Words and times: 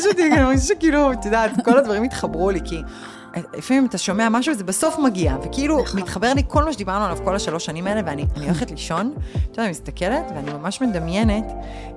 מרגש 0.00 0.12
אותי, 0.12 0.32
אני 0.32 0.42
מרגישה 0.42 0.66
שכאילו, 0.66 1.12
את 1.12 1.24
יודעת, 1.24 1.50
כל 1.64 1.78
הדברים 1.78 2.02
התחברו 2.02 2.50
לי, 2.50 2.60
כי 2.64 2.82
לפעמים 3.54 3.86
אתה 3.86 3.98
שומע 3.98 4.28
משהו 4.28 4.54
וזה 4.54 4.64
בסוף 4.64 4.98
מגיע, 4.98 5.36
וכאילו 5.42 5.82
נכון. 5.82 6.00
מתחבר 6.00 6.34
לי 6.34 6.42
כל 6.48 6.64
מה 6.64 6.72
שדיברנו 6.72 7.04
עליו 7.04 7.18
כל 7.24 7.36
השלוש 7.36 7.64
שנים 7.64 7.86
האלה, 7.86 8.00
ואני 8.06 8.26
אני 8.36 8.44
הולכת 8.44 8.70
לישון, 8.70 9.12
את 9.16 9.36
יודעת, 9.36 9.58
אני 9.58 9.70
מסתכלת, 9.70 10.24
ואני 10.34 10.52
ממש 10.52 10.80
מדמיינת 10.80 11.44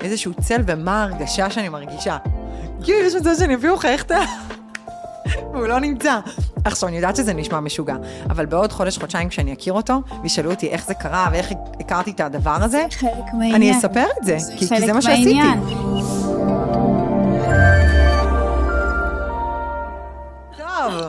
איזשהו 0.01 0.33
צל 0.41 0.61
ומה 0.65 1.03
ההרגשה 1.03 1.49
שאני 1.49 1.69
מרגישה. 1.69 2.17
כאילו, 2.83 2.99
יש 3.07 3.15
מצב 3.15 3.29
שאני 3.39 3.55
אפילו 3.55 3.75
מחייכת, 3.75 4.11
והוא 5.54 5.67
לא 5.67 5.79
נמצא. 5.79 6.20
עכשיו, 6.65 6.89
אני 6.89 6.95
יודעת 6.95 7.15
שזה 7.15 7.33
נשמע 7.33 7.59
משוגע, 7.59 7.95
אבל 8.29 8.45
בעוד 8.45 8.71
חודש, 8.71 8.97
חודשיים 8.97 9.29
כשאני 9.29 9.54
אכיר 9.54 9.73
אותו, 9.73 10.01
וישאלו 10.23 10.51
אותי 10.51 10.70
איך 10.70 10.85
זה 10.85 10.93
קרה 10.93 11.29
ואיך 11.31 11.51
הכרתי 11.79 12.11
את 12.11 12.20
הדבר 12.20 12.57
הזה. 12.61 12.85
אני 13.41 13.77
אספר 13.77 14.05
את 14.20 14.25
זה, 14.25 14.38
כי, 14.57 14.65
זה 14.65 14.93
מה 14.93 15.01
שעשיתי. 15.01 15.39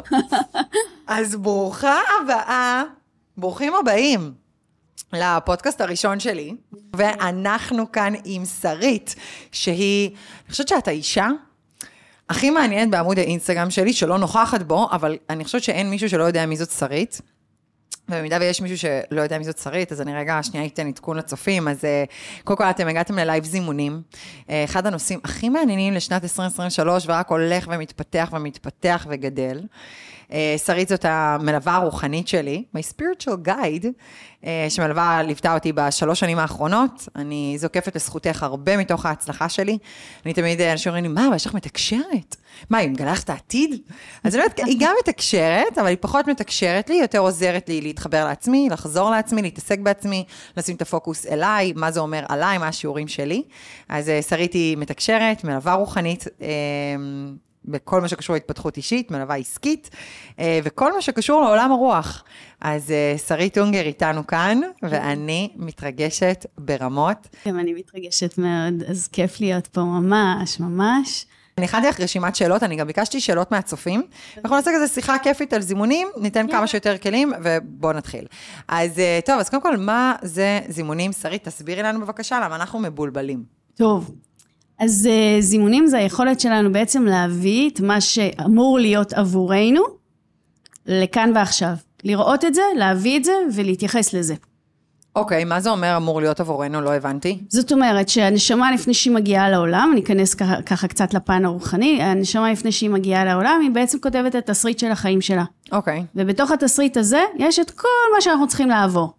אז 1.07 1.37
ברוכה 1.37 2.01
הבאה, 2.23 2.83
ברוכים 3.37 3.73
הבאים 3.75 4.33
לפודקאסט 5.13 5.81
הראשון 5.81 6.21
שלי, 6.21 6.55
ואנחנו 6.97 7.93
כאן 7.93 8.13
עם 8.25 8.45
שרית, 8.45 9.15
שהיא, 9.53 10.11
אני 10.11 10.51
חושבת 10.51 10.69
שאת 10.69 10.89
האישה 10.89 11.29
הכי 12.29 12.51
מעניינת 12.51 12.91
בעמוד 12.91 13.19
האינסטגרם 13.19 13.71
שלי, 13.71 13.93
שלא 13.93 14.19
נוכחת 14.19 14.63
בו, 14.63 14.89
אבל 14.93 15.19
אני 15.31 15.45
חושבת 15.45 15.63
שאין 15.63 15.91
מישהו 15.91 16.09
שלא 16.09 16.25
יודע 16.25 16.47
מי 16.47 16.57
זאת 16.57 16.71
שרית. 16.71 17.21
ובמידה 18.09 18.37
ויש 18.41 18.61
מישהו 18.61 18.79
שלא 18.79 19.21
יודע 19.21 19.39
מי 19.39 19.45
זאת 19.45 19.59
שרית, 19.59 19.93
אז 19.93 20.01
אני 20.01 20.15
רגע 20.15 20.43
שנייה 20.43 20.67
אתן 20.67 20.87
עדכון 20.87 21.17
לצופים. 21.17 21.69
אז 21.69 21.85
אה, 21.85 22.05
קודם 22.45 22.57
כל 22.57 22.65
אתם 22.65 22.89
הגעתם 22.89 23.19
ללייב 23.19 23.45
זימונים. 23.45 24.03
אה, 24.51 24.65
אחד 24.65 24.87
הנושאים 24.87 25.21
הכי 25.25 25.49
מעניינים 25.49 25.95
לשנת 25.95 26.23
2023, 26.23 27.05
ורק 27.09 27.29
הולך 27.29 27.69
ומתפתח 27.73 28.31
ומתפתח 28.33 29.07
וגדל. 29.11 29.61
אה, 30.35 30.55
שרית 30.67 30.89
זאת 30.89 31.05
המלווה 31.09 31.75
הרוחנית 31.75 32.29
שלי, 32.29 32.65
my 32.77 32.81
spiritual 32.81 33.49
guide, 33.49 33.87
אה, 34.45 34.67
שמלווה, 34.69 35.23
ליוותה 35.23 35.55
אותי 35.55 35.73
בשלוש 35.73 36.21
שנים 36.21 36.39
האחרונות. 36.39 37.09
אני 37.17 37.55
זוקפת 37.59 37.97
לזכותך 37.97 38.43
הרבה 38.43 38.77
מתוך 38.77 39.07
ההצלחה 39.07 39.49
שלי. 39.49 39.79
אני 40.27 40.35
תמיד, 40.35 40.61
אה, 40.61 40.73
אנשים 40.73 40.91
אומרים 40.91 41.05
לי, 41.05 41.21
מה, 41.21 41.27
אבל 41.27 41.37
יש 41.37 41.47
לך 41.47 41.55
מתקשרת? 41.55 42.37
מה, 42.71 42.79
היא 42.79 42.91
מגלה 42.91 43.13
לך 43.13 43.23
את 43.23 43.31
העתיד? 43.31 43.81
אז 44.25 44.35
אני 44.35 44.43
אומרת, 44.43 44.61
היא 44.67 44.77
גם 44.81 44.95
מתקשרת, 45.01 45.79
אבל 45.79 45.87
היא 45.87 45.97
פחות 46.01 46.29
מתקשרת 46.29 46.91
לי, 46.91 46.97
יותר 46.97 47.19
עוזרת 47.19 47.69
לי 47.69 47.81
להתחבר 47.81 48.25
לעצמי, 48.25 48.69
לחזור 48.71 49.11
לעצמי, 49.11 49.43
להתעסק 49.43 49.79
בעצמי, 49.79 50.25
לשים 50.57 50.77
את 50.77 50.83
הפוקוס 50.83 51.27
אליי, 51.27 51.73
מה 51.77 51.91
זה 51.91 52.01
אומר 52.01 52.25
עליי, 52.29 52.59
מה 52.59 52.69
השיעורים 52.69 53.09
שלי. 53.09 53.43
אז 53.89 54.11
שרית 54.29 54.53
היא 54.53 54.77
מתקשרת, 54.77 55.45
מלווה 55.45 55.75
רוחנית. 55.75 56.25
בכל 57.65 58.01
מה 58.01 58.09
שקשור 58.09 58.35
להתפתחות 58.35 58.77
אישית, 58.77 59.11
מלווה 59.11 59.37
עסקית, 59.37 59.91
אה, 60.39 60.61
וכל 60.65 60.95
מה 60.95 61.03
שקשור 61.03 61.43
לעולם 61.43 61.73
הרוח. 61.73 62.25
אז 62.61 62.91
אה, 62.91 63.15
שרית 63.27 63.59
אונגר 63.59 63.83
איתנו 63.87 64.27
כאן, 64.27 64.61
ואני 64.83 65.51
מתרגשת 65.57 66.47
ברמות. 66.59 67.29
גם 67.49 67.59
אני 67.59 67.73
מתרגשת 67.73 68.39
מאוד, 68.39 68.83
אז 68.89 69.09
כיף 69.09 69.41
להיות 69.41 69.67
פה 69.67 69.81
ממש, 69.81 70.61
ממש. 70.61 71.27
אני 71.59 71.67
הכנתי 71.67 71.87
לך 71.87 72.01
רשימת 72.01 72.37
שאלות, 72.37 72.63
אני 72.63 72.77
גם 72.77 72.87
ביקשתי 72.87 73.21
שאלות 73.21 73.51
מהצופים. 73.51 74.03
אנחנו 74.45 74.57
נעשה 74.57 74.71
כזה 74.75 74.89
שיחה 74.89 75.19
כיפית 75.19 75.53
על 75.53 75.63
זימונים, 75.63 76.09
ניתן 76.21 76.47
כמה 76.51 76.67
שיותר 76.67 76.99
כלים, 76.99 77.33
ובואו 77.45 77.93
נתחיל. 77.93 78.25
אז 78.69 78.99
אה, 78.99 79.19
טוב, 79.25 79.41
אז 79.41 79.49
קודם 79.49 79.63
כל, 79.63 79.77
מה 79.77 80.15
זה 80.23 80.61
זימונים? 80.69 81.13
שרית, 81.13 81.45
תסבירי 81.45 81.83
לנו 81.83 82.01
בבקשה, 82.01 82.41
למה 82.45 82.57
אנחנו 82.57 82.79
מבולבלים. 82.79 83.45
טוב, 83.75 84.11
אז 84.79 85.09
uh, 85.11 85.41
זימונים 85.41 85.87
זה 85.87 85.99
היכולת 85.99 86.41
שלנו 86.41 86.73
בעצם 86.73 87.05
להביא 87.05 87.71
את 87.71 87.81
מה 87.81 88.01
שאמור 88.01 88.79
להיות 88.79 89.13
עבורנו 89.13 89.83
לכאן 90.87 91.33
ועכשיו. 91.35 91.75
לראות 92.05 92.45
את 92.45 92.55
זה, 92.55 92.63
להביא 92.77 93.19
את 93.19 93.25
זה 93.25 93.33
ולהתייחס 93.55 94.13
לזה. 94.13 94.35
אוקיי, 95.17 95.45
מה 95.45 95.61
זה 95.61 95.71
אומר 95.71 95.97
אמור 95.97 96.21
להיות 96.21 96.41
עבורנו? 96.41 96.81
לא 96.81 96.95
הבנתי. 96.95 97.39
זאת 97.49 97.73
אומרת 97.73 98.09
שהנשמה 98.09 98.73
לפני 98.73 98.95
שהיא 98.95 99.15
מגיעה 99.15 99.51
לעולם, 99.51 99.91
אני 99.93 100.01
אכנס 100.01 100.35
ככה, 100.35 100.63
ככה 100.63 100.89
קצת 100.89 101.15
לפן 101.15 101.45
הרוחני, 101.45 102.03
הנשמה 102.03 102.53
לפני 102.53 102.73
שהיא 102.73 102.91
מגיעה 102.91 103.25
לעולם, 103.25 103.61
היא 103.63 103.71
בעצם 103.71 103.99
כותבת 103.99 104.37
את 104.37 104.51
התסריט 104.51 104.79
של 104.79 104.91
החיים 104.91 105.21
שלה. 105.21 105.45
אוקיי, 105.73 106.05
ובתוך 106.15 106.51
התסריט 106.51 106.97
הזה 106.97 107.21
יש 107.39 107.59
את 107.59 107.71
כל 107.71 107.89
מה 108.15 108.21
שאנחנו 108.21 108.49
צריכים 108.49 108.69
לעבור. 108.69 109.13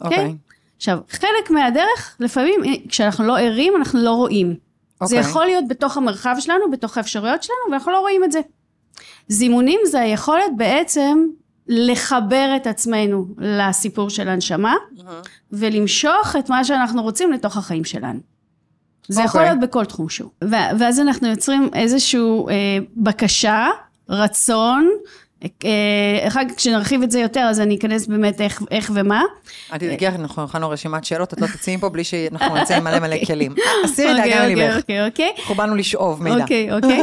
אוקיי. 0.00 0.34
עכשיו, 0.76 0.98
חלק 1.10 1.50
מהדרך, 1.50 2.16
לפעמים 2.20 2.60
כשאנחנו 2.88 3.24
לא 3.24 3.38
ערים, 3.38 3.72
אנחנו 3.76 4.02
לא 4.02 4.10
רואים. 4.10 4.65
זה 5.04 5.16
אוקיי. 5.16 5.30
יכול 5.30 5.46
להיות 5.46 5.68
בתוך 5.68 5.96
המרחב 5.96 6.36
שלנו, 6.38 6.70
בתוך 6.70 6.96
האפשרויות 6.96 7.42
שלנו, 7.42 7.72
ואנחנו 7.72 7.92
לא 7.92 8.00
רואים 8.00 8.24
את 8.24 8.32
זה. 8.32 8.40
זימונים 9.28 9.80
זה 9.86 10.00
היכולת 10.00 10.56
בעצם 10.56 11.26
לחבר 11.68 12.52
את 12.56 12.66
עצמנו 12.66 13.26
לסיפור 13.38 14.10
של 14.10 14.28
הנשמה, 14.28 14.74
ולמשוך 15.52 16.36
את 16.38 16.50
מה 16.50 16.64
שאנחנו 16.64 17.02
רוצים 17.02 17.32
לתוך 17.32 17.56
החיים 17.56 17.84
שלנו. 17.84 18.20
זה 19.08 19.22
יכול 19.22 19.40
אוקיי. 19.40 19.54
להיות 19.54 19.70
בכל 19.70 19.84
תחום 19.84 20.08
שהוא. 20.08 20.30
ואז 20.78 21.00
אנחנו 21.00 21.28
יוצרים 21.28 21.70
איזושהי 21.74 22.20
אה, 22.20 22.78
בקשה, 22.96 23.66
רצון, 24.08 24.90
אחר 26.26 26.40
כך 26.48 26.54
כשנרחיב 26.56 27.02
את 27.02 27.10
זה 27.10 27.20
יותר, 27.20 27.40
אז 27.40 27.60
אני 27.60 27.76
אכנס 27.76 28.06
באמת 28.06 28.40
איך, 28.40 28.62
איך 28.70 28.90
ומה. 28.94 29.22
אל 29.72 29.78
תדאגי, 29.78 30.08
אנחנו 30.08 30.44
הכנו 30.44 30.70
רשימת 30.70 31.04
שאלות, 31.04 31.34
את 31.34 31.40
לא 31.40 31.46
תצאי 31.46 31.76
מפה 31.76 31.88
בלי 31.88 32.04
שאנחנו 32.04 32.56
נצא 32.56 32.76
עם 32.76 32.84
מלא 32.84 32.98
מלא 32.98 33.16
כלים. 33.26 33.54
הסירי 33.84 34.14
דאגה 34.14 34.24
אוקיי, 34.24 34.54
מליבך. 34.54 34.76
אוקיי, 34.76 35.06
אוקיי. 35.06 35.32
אנחנו 35.38 35.54
באנו 35.54 35.74
לשאוב 35.74 36.22
מידע. 36.22 36.42
אוקיי, 36.42 36.72
אוקיי. 36.72 37.00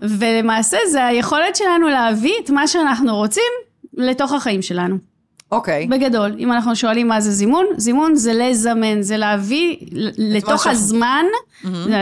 ולמעשה 0.18 0.78
זה 0.90 1.06
היכולת 1.06 1.56
שלנו 1.56 1.88
להביא 1.88 2.34
את 2.44 2.50
מה 2.50 2.66
שאנחנו 2.66 3.16
רוצים 3.16 3.52
לתוך 3.94 4.32
החיים 4.32 4.62
שלנו. 4.62 5.13
אוקיי. 5.54 5.86
בגדול, 5.86 6.36
אם 6.38 6.52
אנחנו 6.52 6.76
שואלים 6.76 7.08
מה 7.08 7.20
זה 7.20 7.30
זימון, 7.30 7.66
זימון 7.76 8.14
זה 8.14 8.32
לזמן, 8.34 9.02
זה 9.02 9.16
להביא 9.16 9.76
לתוך 10.18 10.66
הזמן, 10.66 11.24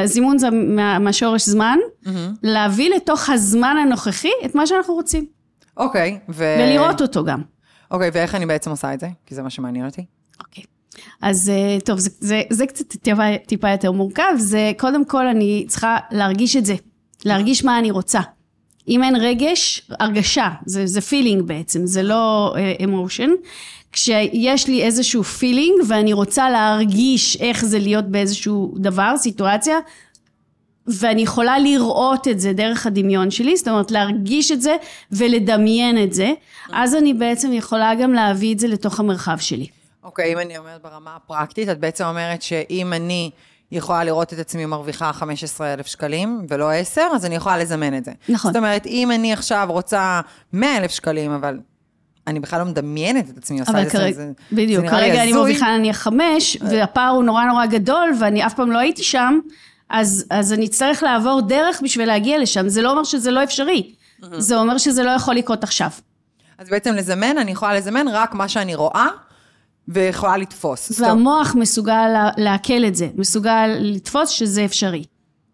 זימון 0.05 0.39
זה 0.39 0.51
מה- 0.51 0.99
מהשורש 0.99 1.49
זמן, 1.49 1.79
להביא 2.43 2.91
לתוך 2.97 3.31
הזמן 3.31 3.77
הנוכחי 3.83 4.31
את 4.45 4.55
מה 4.55 4.67
שאנחנו 4.67 4.95
רוצים, 4.95 5.27
אוקיי. 5.77 6.19
ו- 6.29 6.57
ולראות 6.61 7.03
אותו 7.03 7.25
גם. 7.25 7.41
אוקיי, 7.91 8.11
ואיך 8.13 8.35
אני 8.35 8.47
בעצם 8.47 8.71
עושה 8.71 8.95
את 8.95 9.01
זה? 9.01 9.09
כי 9.27 9.35
זה 9.35 9.43
מה 9.43 9.51
שמעניין 9.51 9.87
אותי. 9.87 10.05
אוקיי. 10.41 10.65
אז 11.23 11.49
אה, 11.55 11.81
טוב, 11.85 11.99
זה, 11.99 12.11
זה, 12.21 12.43
זה 12.51 12.67
קצת 12.67 12.87
טיפה, 12.97 13.23
טיפה 13.47 13.71
יותר 13.71 13.93
מורכב, 13.93 14.33
זה 14.39 14.73
קודם 14.79 15.05
כל 15.05 15.27
אני 15.27 15.65
צריכה 15.69 15.97
להרגיש 16.11 16.57
את 16.57 16.67
זה, 16.67 16.75
להרגיש 17.25 17.65
מה 17.65 17.79
אני 17.79 17.91
רוצה. 17.91 18.21
אם 18.89 19.05
אין 19.05 19.17
רגש, 19.17 19.83
הרגשה, 20.01 20.49
זה, 20.67 20.87
זה 20.87 21.01
feeling 21.01 21.43
בעצם, 21.43 21.87
זה 21.87 22.03
לא 22.03 22.55
emotion. 22.85 23.31
כשיש 23.93 24.69
לי 24.69 24.83
איזשהו 24.83 25.25
feeling 25.25 25.81
ואני 25.89 26.13
רוצה 26.13 26.51
להרגיש 26.51 27.37
איך 27.41 27.65
זה 27.65 27.79
להיות 27.79 28.05
באיזשהו 28.05 28.75
דבר, 28.77 29.15
סיטואציה, 29.17 29.79
ואני 30.87 31.23
יכולה 31.23 31.59
לראות 31.59 32.29
את 32.29 32.41
זה 32.41 32.53
דרך 32.53 32.87
הדמיון 32.87 33.31
שלי, 33.31 33.57
זאת 33.57 33.69
אומרת 33.69 33.91
להרגיש 33.91 34.53
את 34.53 34.63
זה 34.63 34.77
ולדמיין 35.13 36.03
את 36.03 36.13
זה, 36.13 36.33
אז 36.73 36.95
אני 36.95 37.15
בעצם 37.15 37.53
יכולה 37.53 37.95
גם 37.95 38.13
להביא 38.13 38.55
את 38.55 38.59
זה 38.59 38.69
לתוך 38.69 39.01
המרחב 39.01 39.39
שלי. 39.39 39.67
אוקיי, 40.05 40.33
אם 40.33 40.39
אני 40.39 40.59
אומרת 40.59 40.83
ברמה 40.83 41.17
הפרקטית, 41.17 41.69
את 41.69 41.81
בעצם 41.81 42.05
אומרת 42.05 42.43
שאם 42.43 42.93
אני 42.93 43.31
יכולה 43.73 44.05
לראות 44.05 44.33
את 44.33 44.39
עצמי 44.39 44.67
מרוויחה 44.67 45.13
15,000 45.13 45.87
שקלים 45.87 46.47
ולא 46.49 46.71
10, 46.73 47.01
אז 47.15 47.25
אני 47.27 47.35
יכולה 47.35 47.59
לזמן 47.59 47.97
את 47.97 48.05
זה. 48.05 48.13
נכון. 48.29 48.53
זאת 48.53 48.57
אומרת, 48.57 48.87
אם 48.87 49.11
אני 49.11 49.33
עכשיו 49.33 49.67
רוצה 49.71 50.21
100,000 50.53 50.91
שקלים, 50.91 51.31
אבל 51.31 51.59
אני 52.27 52.41
בכלל 52.41 52.59
לא 52.59 52.65
מדמיינת 52.65 53.31
את 53.31 53.39
עצמי 53.39 53.61
עושה 53.61 53.83
את 53.83 53.91
זה, 53.91 53.99
כרגע, 53.99 54.13
זה- 54.17 54.31
בדיוק, 54.53 54.81
זה 54.85 54.91
נראה 54.91 55.01
לי 55.01 55.07
כרגע 55.07 55.23
אני 55.23 55.31
הזוי. 55.31 55.39
מרוויחה 55.43 55.77
נניח 55.79 55.97
חמש, 55.97 56.57
והפער 56.61 57.09
הוא 57.11 57.25
נורא 57.25 57.45
נורא 57.45 57.67
גדול, 57.67 58.13
ואני 58.21 58.47
אף 58.47 58.55
פעם 58.55 58.71
לא 58.71 58.79
הייתי 58.79 59.03
שם, 59.03 59.39
אז, 59.91 60.25
אז 60.31 60.53
אני 60.53 60.67
אצטרך 60.67 61.03
לעבור 61.03 61.41
דרך 61.41 61.81
בשביל 61.85 62.09
להגיע 62.09 62.39
לשם. 62.39 62.69
זה 62.69 62.83
לא 62.83 62.91
אומר 62.91 63.05
שזה 63.05 63.31
לא 63.31 63.45
אפשרי, 63.45 63.93
זה 64.39 64.57
אומר 64.57 64.79
שזה 64.79 65.03
לא 65.03 65.11
יכול 65.11 65.35
לקרות 65.35 65.65
עכשיו. 65.65 65.91
אז 66.59 66.69
בעצם 66.69 66.95
לזמן, 66.95 67.39
אני 67.39 67.51
יכולה 67.51 67.75
לזמן 67.75 68.07
רק 68.09 68.35
מה 68.35 68.49
שאני 68.49 68.75
רואה, 68.75 69.07
ויכולה 69.93 70.37
לתפוס. 70.37 71.01
והמוח 71.01 71.55
מסוגל 71.55 72.09
לעכל 72.37 72.85
את 72.87 72.97
זה, 72.97 73.09
מסוגל 73.15 73.71
לתפוס 73.81 74.29
שזה 74.29 74.65
אפשרי. 74.65 75.05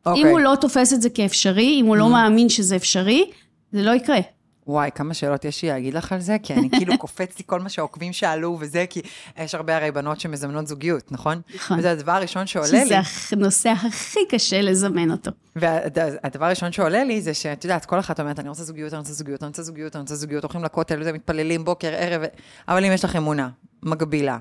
אוקיי. 0.06 0.22
אם 0.22 0.26
הוא 0.26 0.40
לא 0.40 0.54
תופס 0.60 0.92
את 0.92 1.02
זה 1.02 1.10
כאפשרי, 1.10 1.80
אם 1.80 1.86
הוא 1.86 1.96
לא 1.96 2.08
מאמין 2.08 2.48
שזה 2.48 2.76
אפשרי, 2.76 3.30
זה 3.72 3.82
לא 3.82 3.90
יקרה. 3.90 4.20
וואי, 4.68 4.90
כמה 4.94 5.14
שאלות 5.14 5.44
יש 5.44 5.62
לי 5.62 5.68
להגיד 5.68 5.94
לך 5.94 6.12
על 6.12 6.20
זה, 6.20 6.36
כי 6.42 6.54
אני 6.54 6.70
כאילו 6.70 6.98
קופץ 7.02 7.38
לי 7.38 7.44
כל 7.46 7.60
מה 7.60 7.68
שהעוקבים 7.68 8.12
שאלו 8.12 8.56
וזה, 8.60 8.84
כי 8.90 9.00
יש 9.38 9.54
הרבה 9.54 9.76
הרי 9.76 9.90
בנות 9.90 10.20
שמזמנות 10.20 10.66
זוגיות, 10.66 11.12
נכון? 11.12 11.40
נכון. 11.54 11.78
וזה 11.78 11.90
הדבר 11.90 12.12
הראשון 12.12 12.46
שעולה 12.46 12.84
לי. 12.84 12.86
שזה 12.86 13.36
הנושא 13.36 13.70
הכי 13.70 14.20
קשה 14.28 14.60
לזמן 14.60 15.10
אותו. 15.10 15.30
והדבר 15.56 16.44
הראשון 16.44 16.72
שעולה 16.72 17.04
לי 17.04 17.20
זה 17.22 17.34
שאת 17.34 17.64
יודעת, 17.64 17.84
כל 17.84 17.98
אחת 17.98 18.20
אומרת, 18.20 18.38
אני 18.38 18.48
רוצה 18.48 18.64
זוגיות, 18.64 18.92
אני 18.92 18.98
רוצה 18.98 19.12
זוגיות, 19.12 19.42
אני 19.42 19.48
רוצה 19.48 19.62
זוגיות, 19.62 19.96
אני 19.96 20.00
רוצה 20.00 20.14
זוגיות, 20.14 20.44
הולכים 20.44 20.64
לכותל 20.64 21.00
וזה, 21.00 21.12
מתפללים 21.12 21.64
בוקר, 21.64 21.94
ערב, 21.96 22.22
אבל 22.68 22.84
אם 22.84 22.92
יש 22.92 23.04
לך 23.04 23.16
אמונה 23.16 23.48
מגבילה, 23.82 24.38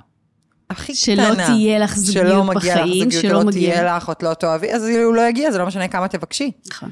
הכי 0.69 0.95
שלא 0.95 1.23
קטנה, 1.31 1.45
תהיה 1.45 1.79
לך 1.79 1.97
זוגיות 1.97 2.25
שלא 2.27 2.43
מגיע 2.43 2.75
לך 2.75 2.81
בחיים, 2.81 3.03
זוגיות, 3.03 3.21
שלא 3.21 3.29
שלא 3.29 3.43
מגיע 3.43 3.71
תהיה 3.71 3.95
לך. 3.97 4.03
לך, 4.03 4.09
את 4.09 4.23
לא 4.23 4.33
תאהבי, 4.33 4.73
אז 4.73 4.87
הוא 4.87 5.13
לא 5.15 5.21
יגיע, 5.21 5.51
זה 5.51 5.57
לא 5.57 5.65
משנה 5.65 5.87
כמה 5.87 6.07
תבקשי. 6.07 6.51
נכון. 6.67 6.89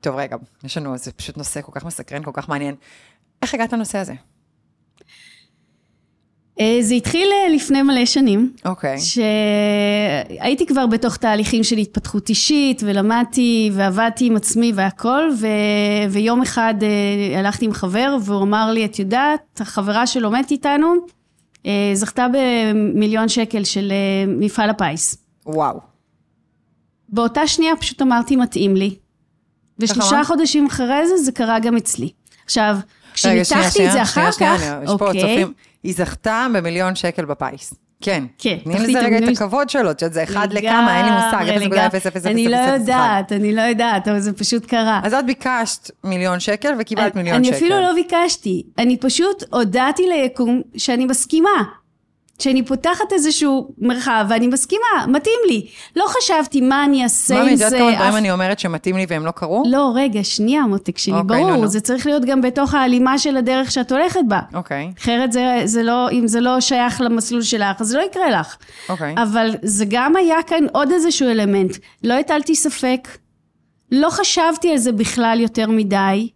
טוב, 0.00 0.16
רגע, 0.16 0.36
יש 0.64 0.76
לנו, 0.76 0.98
זה 0.98 1.12
פשוט 1.12 1.36
נושא 1.36 1.62
כל 1.62 1.72
כך 1.74 1.84
מסקרן, 1.84 2.22
כל 2.22 2.30
כך 2.34 2.48
מעניין. 2.48 2.74
איך 3.42 3.54
הגעת 3.54 3.72
לנושא 3.72 3.98
הזה? 3.98 4.14
אה, 6.60 6.78
זה 6.80 6.94
התחיל 6.94 7.28
אה, 7.32 7.54
לפני 7.54 7.82
מלא 7.82 8.06
שנים. 8.06 8.52
אוקיי. 8.64 8.96
שהייתי 8.98 10.66
כבר 10.66 10.86
בתוך 10.86 11.16
תהליכים 11.16 11.64
של 11.64 11.76
התפתחות 11.76 12.28
אישית, 12.28 12.82
ולמדתי, 12.86 13.70
ועבדתי 13.74 14.26
עם 14.26 14.36
עצמי 14.36 14.72
והכל, 14.74 15.30
ו... 15.38 15.46
ויום 16.10 16.42
אחד 16.42 16.74
אה, 16.82 17.38
הלכתי 17.38 17.64
עם 17.64 17.72
חבר, 17.72 18.16
והוא 18.24 18.42
אמר 18.42 18.70
לי, 18.72 18.84
את 18.84 18.98
יודעת, 18.98 19.60
החברה 19.60 20.06
שלומדת 20.06 20.50
איתנו, 20.50 20.94
זכתה 21.94 22.26
במיליון 22.32 23.28
שקל 23.28 23.64
של 23.64 23.92
מפעל 24.26 24.70
הפיס. 24.70 25.16
וואו. 25.46 25.80
באותה 27.08 27.46
שנייה 27.46 27.76
פשוט 27.76 28.02
אמרתי, 28.02 28.36
מתאים 28.36 28.76
לי. 28.76 28.96
ושלושה 29.78 30.24
חודשים 30.24 30.66
אחרי 30.66 31.08
זה, 31.08 31.16
זה 31.16 31.32
קרה 31.32 31.58
גם 31.58 31.76
אצלי. 31.76 32.10
עכשיו, 32.44 32.76
כשניתחתי 33.14 33.86
את 33.86 33.92
זה 33.92 34.02
אחר 34.02 34.32
כך, 34.32 34.62
אוקיי. 34.86 35.44
היא 35.82 35.94
זכתה 35.94 36.46
במיליון 36.54 36.94
שקל 36.94 37.24
בפיס. 37.24 37.74
כן. 38.00 38.24
כן. 38.38 38.56
תני 38.64 38.78
לזה 38.78 39.00
רגע 39.00 39.18
את 39.18 39.36
הכבוד 39.36 39.70
שלו, 39.70 39.90
את 39.90 40.02
יודעת, 40.02 40.14
זה 40.14 40.22
אחד 40.22 40.52
לכמה, 40.52 40.98
אין 40.98 41.06
לי 41.06 41.12
מושג, 41.12 42.18
0.0001. 42.24 42.28
אני 42.30 42.48
לא 42.48 42.56
יודעת, 42.56 43.32
אני 43.32 43.54
לא 43.54 43.60
יודעת, 43.62 44.08
אבל 44.08 44.20
זה 44.20 44.32
פשוט 44.32 44.66
קרה. 44.66 45.00
אז 45.04 45.14
את 45.14 45.26
ביקשת 45.26 45.90
מיליון 46.04 46.40
שקל 46.40 46.74
וקיבלת 46.78 47.16
מיליון 47.16 47.44
שקל. 47.44 47.54
אני 47.54 47.58
אפילו 47.58 47.80
לא 47.80 47.92
ביקשתי, 47.94 48.62
אני 48.78 48.96
פשוט 48.96 49.42
הודעתי 49.52 50.02
ליקום 50.08 50.62
שאני 50.76 51.06
מסכימה. 51.06 51.64
שאני 52.42 52.62
פותחת 52.62 53.12
איזשהו 53.12 53.74
מרחב 53.78 54.26
ואני 54.28 54.46
מסכימה, 54.46 55.06
מתאים 55.06 55.38
לי. 55.48 55.66
לא 55.96 56.04
חשבתי 56.08 56.60
מה 56.60 56.84
אני 56.84 57.04
אעשה 57.04 57.42
עם 57.42 57.56
זה. 57.56 57.64
מה, 57.64 57.68
את 57.68 57.72
יודעת 57.72 57.80
כמה 57.80 57.94
דברים 57.94 58.16
אני 58.16 58.30
אומרת 58.30 58.58
שמתאים 58.58 58.96
לי 58.96 59.06
והם 59.08 59.26
לא 59.26 59.30
קרו? 59.30 59.62
לא, 59.66 59.92
רגע, 59.94 60.24
שנייה, 60.24 60.62
מותק 60.62 60.98
שלי, 60.98 61.14
אוקיי, 61.14 61.44
ברור, 61.44 61.66
זה 61.66 61.80
צריך 61.80 62.06
להיות 62.06 62.24
גם 62.24 62.42
בתוך 62.42 62.74
ההלימה 62.74 63.18
של 63.18 63.36
הדרך 63.36 63.70
שאת 63.70 63.92
הולכת 63.92 64.20
בה. 64.28 64.40
אוקיי. 64.54 64.92
אחרת 64.98 65.32
זה, 65.32 65.62
זה 65.64 65.82
לא, 65.82 66.10
אם 66.10 66.26
זה 66.26 66.40
לא 66.40 66.60
שייך 66.60 67.00
למסלול 67.00 67.42
שלך, 67.42 67.80
אז 67.80 67.86
זה 67.86 67.98
לא 67.98 68.02
יקרה 68.02 68.30
לך. 68.30 68.56
אוקיי. 68.88 69.14
אבל 69.22 69.54
זה 69.62 69.84
גם 69.88 70.16
היה 70.16 70.42
כאן 70.46 70.64
עוד 70.72 70.92
איזשהו 70.92 71.28
אלמנט. 71.28 71.76
לא 72.04 72.14
הטלתי 72.14 72.54
ספק, 72.54 73.08
לא 73.92 74.10
חשבתי 74.10 74.70
על 74.70 74.76
זה 74.78 74.92
בכלל 74.92 75.38
יותר 75.40 75.68
מדי. 75.68 76.28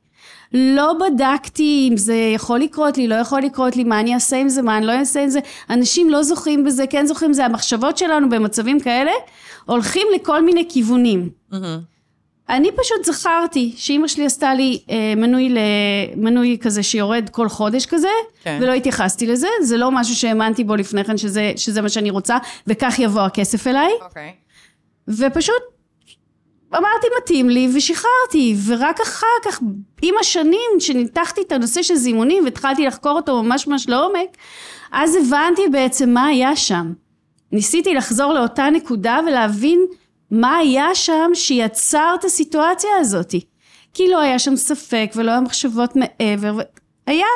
לא 0.55 0.93
בדקתי 1.01 1.89
אם 1.91 1.97
זה 1.97 2.15
יכול 2.15 2.61
לקרות 2.61 2.99
לי, 2.99 3.09
לא 3.09 3.15
יכול 3.15 3.43
לקרות 3.43 3.77
לי, 3.77 3.85
מה 3.85 4.01
אני 4.01 4.15
אעשה 4.15 4.37
עם 4.37 4.49
זה, 4.49 4.63
מה 4.63 4.79
אני 4.79 4.87
לא 4.87 4.93
אעשה 4.93 5.23
עם 5.23 5.29
זה. 5.29 5.41
אנשים 5.71 6.11
לא 6.11 6.23
זוכים 6.23 6.65
בזה, 6.65 6.87
כן 6.87 7.07
זוכים 7.07 7.31
בזה. 7.31 7.45
המחשבות 7.45 7.99
שלנו 7.99 8.29
במצבים 8.29 8.81
כאלה 8.81 9.11
הולכים 9.65 10.07
לכל 10.15 10.45
מיני 10.45 10.69
כיוונים. 10.69 11.31
Mm-hmm. 11.53 11.57
אני 12.49 12.69
פשוט 12.73 13.05
זכרתי 13.05 13.73
שאימא 13.77 14.09
שלי 14.09 14.27
עשתה 14.27 14.55
לי 14.55 14.83
אה, 14.91 15.15
מנוי, 15.17 15.55
מנוי 16.17 16.59
כזה 16.61 16.83
שיורד 16.83 17.29
כל 17.33 17.49
חודש 17.49 17.87
כזה, 17.87 18.09
כן. 18.43 18.59
ולא 18.63 18.73
התייחסתי 18.73 19.27
לזה, 19.27 19.49
זה 19.63 19.77
לא 19.77 19.91
משהו 19.91 20.15
שהאמנתי 20.15 20.65
בו 20.65 20.77
לפני 20.77 21.05
כן 21.05 21.17
שזה, 21.17 21.53
שזה 21.57 21.83
מה 21.83 21.89
שאני 21.89 22.11
רוצה, 22.11 22.39
וכך 22.67 22.99
יבוא 22.99 23.21
הכסף 23.21 23.67
אליי. 23.67 23.91
אוקיי. 24.03 24.33
ופשוט 25.09 25.63
אמרתי 26.75 27.07
מתאים 27.23 27.49
לי 27.49 27.69
ושחררתי. 27.75 28.57
ורק 28.67 29.01
אחר 29.01 29.27
כך 29.45 29.61
עם 30.03 30.15
השנים 30.21 30.71
שניתחתי 30.79 31.41
את 31.41 31.53
הנושא 31.53 31.83
של 31.83 31.95
זימונים 31.95 32.45
והתחלתי 32.45 32.87
לחקור 32.87 33.13
אותו 33.13 33.43
ממש 33.43 33.67
ממש 33.67 33.89
לעומק 33.89 34.37
אז 34.93 35.15
הבנתי 35.17 35.63
בעצם 35.73 36.11
מה 36.11 36.27
היה 36.27 36.57
שם. 36.57 36.93
ניסיתי 37.53 37.95
לחזור 37.95 38.33
לאותה 38.33 38.71
נקודה 38.71 39.19
ולהבין 39.27 39.87
מה 40.31 40.57
היה 40.57 40.95
שם 40.95 41.31
שיצר 41.35 42.15
את 42.21 42.25
הסיטואציה 42.25 42.91
הזאתי 43.01 43.41
כי 43.95 44.09
לא 44.09 44.21
היה 44.21 44.39
שם 44.39 44.57
ספק 44.57 45.13
ולא 45.17 45.31
היה 45.31 45.41
מחשבות 45.41 45.97
מעבר 45.97 46.59
היה 47.07 47.27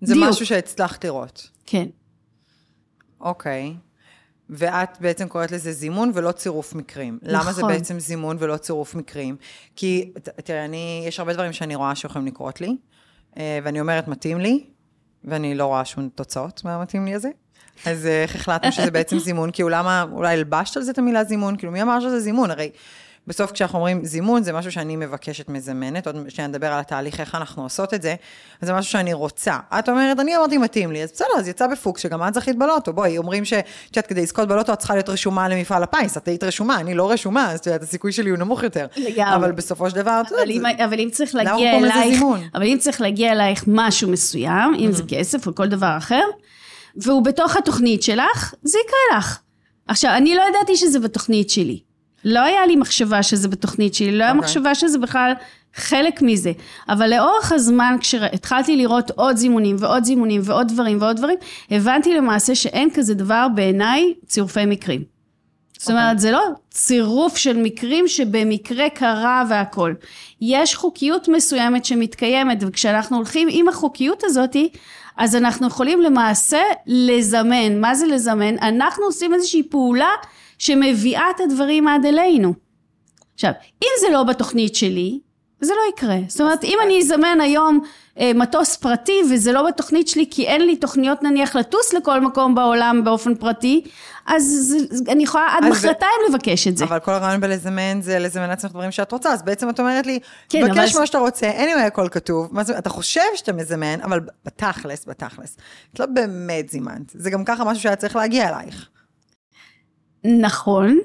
זה 0.00 0.14
דיוק. 0.14 0.26
משהו 0.28 0.46
שהצלחת 0.46 1.04
לראות. 1.04 1.48
כן. 1.66 1.86
אוקיי 3.20 3.74
ואת 4.50 5.00
בעצם 5.00 5.28
קוראת 5.28 5.50
לזה 5.52 5.72
זימון 5.72 6.10
ולא 6.14 6.32
צירוף 6.32 6.74
מקרים. 6.74 7.18
נכון. 7.22 7.34
למה 7.34 7.52
זה 7.52 7.62
נכון. 7.62 7.72
בעצם 7.72 8.00
זימון 8.00 8.36
ולא 8.40 8.56
צירוף 8.56 8.94
מקרים? 8.94 9.36
כי, 9.76 10.12
תראה, 10.44 10.64
אני, 10.64 11.04
יש 11.08 11.18
הרבה 11.18 11.32
דברים 11.32 11.52
שאני 11.52 11.74
רואה 11.74 11.94
שיכולים 11.94 12.26
לקרות 12.26 12.60
לי, 12.60 12.76
אה, 13.36 13.58
ואני 13.62 13.80
אומרת, 13.80 14.08
מתאים 14.08 14.40
לי, 14.40 14.64
ואני 15.24 15.54
לא 15.54 15.66
רואה 15.66 15.84
שום 15.84 16.08
תוצאות 16.08 16.64
מהמתאים 16.64 17.04
לי 17.04 17.14
הזה. 17.14 17.28
אז 17.86 18.06
אה, 18.06 18.22
איך 18.22 18.34
החלטנו 18.34 18.72
שזה 18.72 18.90
בעצם 18.90 19.18
זימון? 19.26 19.50
כאילו, 19.52 19.68
למה, 19.68 20.04
אולי 20.12 20.32
הלבשת 20.32 20.76
על 20.76 20.82
זה 20.82 20.90
את 20.90 20.98
המילה 20.98 21.24
זימון? 21.24 21.56
כאילו, 21.56 21.72
מי 21.72 21.82
אמר 21.82 22.00
שזה 22.00 22.20
זימון? 22.20 22.50
הרי 22.50 22.70
בסוף 23.26 23.52
כשאנחנו 23.52 23.78
אומרים 23.78 24.04
זימון, 24.04 24.42
זה 24.42 24.52
משהו 24.52 24.72
שאני 24.72 24.96
מבקשת 24.96 25.48
מזמנת, 25.48 26.06
עוד 26.06 26.16
שניה 26.28 26.48
נדבר 26.48 26.66
על 26.66 26.80
התהליך, 26.80 27.20
איך 27.20 27.34
אנחנו 27.34 27.62
עושות 27.62 27.94
את 27.94 28.02
זה, 28.02 28.14
אז 28.60 28.68
זה 28.68 28.74
משהו 28.74 28.92
שאני 28.92 29.12
רוצה. 29.12 29.58
את 29.78 29.88
אומרת, 29.88 30.20
אני 30.20 30.36
אמרתי 30.36 30.58
מתאים 30.58 30.92
לי, 30.92 31.02
אז 31.02 31.12
בסדר, 31.12 31.28
אז 31.38 31.48
יצא 31.48 31.66
בפוקס, 31.66 32.00
שגם 32.02 32.28
את 32.28 32.34
זכית 32.34 32.58
בלוטו, 32.58 32.92
בואי, 32.92 33.18
אומרים 33.18 33.44
שאת 33.44 33.64
יודעת, 33.88 34.06
כדי 34.06 34.22
לזכות 34.22 34.48
בלוטו, 34.48 34.72
את 34.72 34.78
צריכה 34.78 34.94
להיות 34.94 35.08
רשומה 35.08 35.48
למפעל 35.48 35.82
הפיס, 35.82 36.16
את 36.16 36.28
היית 36.28 36.44
רשומה, 36.44 36.80
אני 36.80 36.94
לא 36.94 37.10
רשומה, 37.10 37.52
אז 37.52 37.58
את 37.58 37.66
יודעת, 37.66 37.82
הסיכוי 37.82 38.12
שלי 38.12 38.30
הוא 38.30 38.38
נמוך 38.38 38.62
יותר. 38.62 38.86
לגמרי. 38.96 39.34
אבל 39.34 39.52
בסופו 39.52 39.90
של 39.90 39.96
דבר, 39.96 40.22
את 40.26 40.30
יודעת, 40.30 40.80
אבל 40.80 41.00
אם 41.00 41.08
צריך 41.12 41.34
להגיע 41.34 41.78
אלייך, 41.78 42.22
אבל 42.54 42.66
אם 42.66 42.76
צריך 42.80 43.00
להגיע 43.00 43.32
אלייך 43.32 43.64
משהו 43.66 44.10
מסוים, 44.10 44.74
אם 44.78 44.92
זה 44.92 45.02
mm-hmm. 45.02 45.06
כסף 45.08 45.46
או 45.46 45.54
כל 45.54 45.66
דבר 45.66 45.94
אחר, 45.98 46.22
והוא 46.96 47.24
בתוך 47.24 47.56
התוכנית 47.56 48.02
שלך, 48.02 48.54
זה 48.62 48.78
יקרה 48.84 49.18
לך. 49.18 49.38
עכשיו, 49.88 50.10
אני 50.16 50.34
לא 50.34 50.42
ידעתי 50.50 50.76
שזה 50.76 51.00
בתוכנית 51.00 51.50
שלי. 51.50 51.93
לא 52.24 52.40
היה 52.40 52.66
לי 52.66 52.76
מחשבה 52.76 53.22
שזה 53.22 53.48
בתוכנית 53.48 53.94
שלי, 53.94 54.18
לא 54.18 54.24
היה 54.24 54.32
okay. 54.32 54.34
אוקיי. 54.34 54.44
מחשבה 54.44 54.74
שזה 54.74 54.98
בכלל 54.98 55.32
חלק 55.74 56.22
מזה. 56.22 56.52
אבל 56.88 57.10
לאורך 57.10 57.52
הזמן, 57.52 57.96
כשהתחלתי 58.00 58.76
לראות 58.76 59.10
עוד 59.10 59.36
זימונים 59.36 59.76
ועוד 59.78 60.04
זימונים 60.04 60.40
ועוד 60.44 60.68
דברים 60.68 61.00
ועוד 61.00 61.16
דברים, 61.16 61.36
הבנתי 61.70 62.14
למעשה 62.14 62.54
שאין 62.54 62.88
כזה 62.94 63.14
דבר 63.14 63.46
בעיניי 63.54 64.14
צירופי 64.26 64.66
מקרים. 64.66 65.00
Okay. 65.00 65.80
זאת 65.80 65.90
אומרת, 65.90 66.04
אוקיי. 66.16 66.18
זה 66.20 66.30
לא 66.30 66.42
צירוף 66.70 67.36
של 67.36 67.56
מקרים 67.56 68.08
שבמקרה 68.08 68.90
קרה 68.90 69.44
והכל. 69.48 69.94
יש 70.40 70.74
חוקיות 70.74 71.28
מסוימת 71.28 71.84
שמתקיימת, 71.84 72.58
וכשאנחנו 72.60 73.16
הולכים 73.16 73.48
עם 73.50 73.68
החוקיות 73.68 74.22
הזאתי, 74.24 74.68
אז 75.16 75.36
אנחנו 75.36 75.66
יכולים 75.66 76.00
למעשה 76.00 76.60
לזמן. 76.86 77.80
מה 77.80 77.94
זה 77.94 78.06
לזמן? 78.06 78.58
אנחנו 78.58 79.04
עושים 79.04 79.34
איזושהי 79.34 79.62
פעולה 79.62 80.10
שמביאה 80.58 81.24
את 81.36 81.40
הדברים 81.40 81.88
עד 81.88 82.04
אלינו. 82.04 82.54
עכשיו, 83.34 83.50
אם 83.82 83.88
זה 84.00 84.06
לא 84.12 84.22
בתוכנית 84.22 84.74
שלי, 84.74 85.18
זה 85.64 85.72
לא 85.72 85.92
יקרה. 85.92 86.16
זאת 86.28 86.40
אומרת, 86.40 86.64
אם 86.64 86.78
אני 86.84 87.00
אזמן 87.00 87.38
היום 87.40 87.80
אה, 88.18 88.30
מטוס 88.34 88.76
פרטי 88.76 89.20
וזה 89.30 89.52
לא 89.52 89.66
בתוכנית 89.66 90.08
שלי 90.08 90.26
כי 90.30 90.46
אין 90.46 90.66
לי 90.66 90.76
תוכניות 90.76 91.22
נניח 91.22 91.56
לטוס 91.56 91.92
לכל 91.92 92.20
מקום 92.20 92.54
בעולם 92.54 93.04
באופן 93.04 93.34
פרטי, 93.34 93.84
אז 94.26 94.76
אני 95.08 95.22
יכולה 95.22 95.56
עד 95.56 95.64
מחרתיים 95.70 96.20
לבקש 96.28 96.68
את 96.68 96.76
זה. 96.76 96.84
אבל 96.84 96.98
כל 96.98 97.12
הרעיון 97.12 97.40
בלזמן 97.40 98.02
זה 98.02 98.18
לזמן 98.18 98.48
לעצמך 98.48 98.72
דברים 98.72 98.90
שאת 98.90 99.12
רוצה, 99.12 99.32
אז 99.32 99.42
בעצם 99.42 99.70
את 99.70 99.80
אומרת 99.80 100.06
לי, 100.06 100.18
כן, 100.48 100.64
בקש 100.64 100.90
אבל... 100.92 101.00
מה 101.00 101.06
שאתה 101.06 101.18
רוצה, 101.18 101.50
anyway 101.50 101.86
הכל 101.86 102.08
כתוב, 102.10 102.48
מה 102.52 102.64
זה, 102.64 102.78
אתה 102.78 102.90
חושב 102.90 103.20
שאתה 103.34 103.52
מזמן, 103.52 104.00
אבל 104.00 104.20
בתכלס, 104.44 105.06
בתכלס, 105.08 105.56
את 105.94 106.00
לא 106.00 106.06
באמת 106.06 106.68
זימנת. 106.68 107.12
זה 107.14 107.30
גם 107.30 107.44
ככה 107.44 107.64
משהו 107.64 107.82
שהיה 107.82 107.96
צריך 107.96 108.16
להגיע 108.16 108.48
אלייך. 108.48 108.88
נכון. 110.24 110.98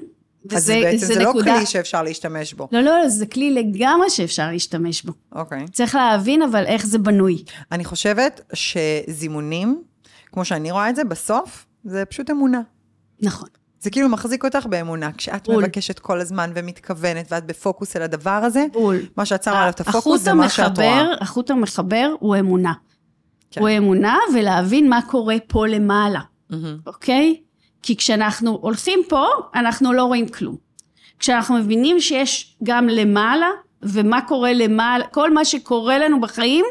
אז 0.50 0.64
זה 0.64 0.80
בעצם 0.82 0.98
זה, 0.98 1.06
זה 1.06 1.22
לא 1.22 1.30
נקודה... 1.30 1.56
כלי 1.56 1.66
שאפשר 1.66 2.02
להשתמש 2.02 2.54
בו. 2.54 2.68
לא, 2.72 2.80
לא, 2.80 3.08
זה 3.08 3.26
כלי 3.26 3.50
לגמרי 3.54 4.10
שאפשר 4.10 4.50
להשתמש 4.50 5.02
בו. 5.02 5.12
אוקיי. 5.32 5.68
צריך 5.72 5.94
להבין 5.94 6.42
אבל 6.42 6.66
איך 6.66 6.86
זה 6.86 6.98
בנוי. 6.98 7.44
אני 7.72 7.84
חושבת 7.84 8.40
שזימונים, 8.52 9.82
כמו 10.32 10.44
שאני 10.44 10.70
רואה 10.70 10.90
את 10.90 10.96
זה, 10.96 11.04
בסוף, 11.04 11.66
זה 11.84 12.04
פשוט 12.04 12.30
אמונה. 12.30 12.60
נכון. 13.22 13.48
זה 13.80 13.90
כאילו 13.90 14.08
מחזיק 14.08 14.44
אותך 14.44 14.66
באמונה, 14.66 15.12
כשאת 15.12 15.48
בול. 15.48 15.62
מבקשת 15.62 15.98
כל 15.98 16.20
הזמן 16.20 16.50
ומתכוונת 16.54 17.26
ואת 17.30 17.46
בפוקוס 17.46 17.96
על 17.96 18.02
הדבר 18.02 18.30
הזה, 18.30 18.66
בול. 18.72 18.96
מה 19.16 19.24
שאת 19.24 19.42
שמה 19.42 19.58
עליו 19.58 19.70
את 19.70 19.80
הפוקוס 19.80 20.22
זה 20.22 20.34
מה 20.34 20.48
שאת 20.48 20.78
רואה. 20.78 21.04
החוט 21.20 21.50
המחבר 21.50 22.10
הוא 22.20 22.36
אמונה. 22.36 22.72
כן. 23.50 23.60
הוא 23.60 23.68
אמונה 23.78 24.16
ולהבין 24.34 24.88
מה 24.88 25.00
קורה 25.06 25.36
פה 25.46 25.66
למעלה, 25.66 26.20
mm-hmm. 26.20 26.56
אוקיי? 26.86 27.36
כי 27.82 27.96
כשאנחנו 27.96 28.58
הולכים 28.62 29.00
פה, 29.08 29.26
אנחנו 29.54 29.92
לא 29.92 30.04
רואים 30.04 30.28
כלום. 30.28 30.56
כשאנחנו 31.18 31.54
מבינים 31.54 32.00
שיש 32.00 32.56
גם 32.62 32.88
למעלה, 32.88 33.48
ומה 33.82 34.20
קורה 34.20 34.52
למעלה, 34.52 35.06
כל 35.06 35.34
מה 35.34 35.44
שקורה 35.44 35.98
לנו 35.98 36.20
בחיים, 36.20 36.64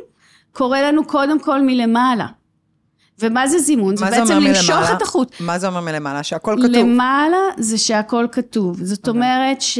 קורה 0.51 0.81
לנו 0.81 1.05
קודם 1.07 1.39
כל 1.39 1.61
מלמעלה. 1.61 2.27
ומה 3.21 3.47
זה 3.47 3.59
זימון? 3.59 3.95
זה 3.95 4.05
בעצם 4.05 4.33
למשוך 4.39 4.75
מלמעלה? 4.75 4.97
את 4.97 5.01
החוט. 5.01 5.35
מה 5.39 5.59
זה 5.59 5.67
אומר 5.67 5.81
מלמעלה? 5.81 6.23
שהכל 6.23 6.55
כתוב. 6.57 6.75
למעלה 6.75 7.37
זה 7.57 7.77
שהכל 7.77 8.27
כתוב. 8.31 8.83
זאת 8.83 8.97
okay. 8.97 9.07
אוקיי. 9.07 9.21
אומרת 9.21 9.61
ש... 9.61 9.79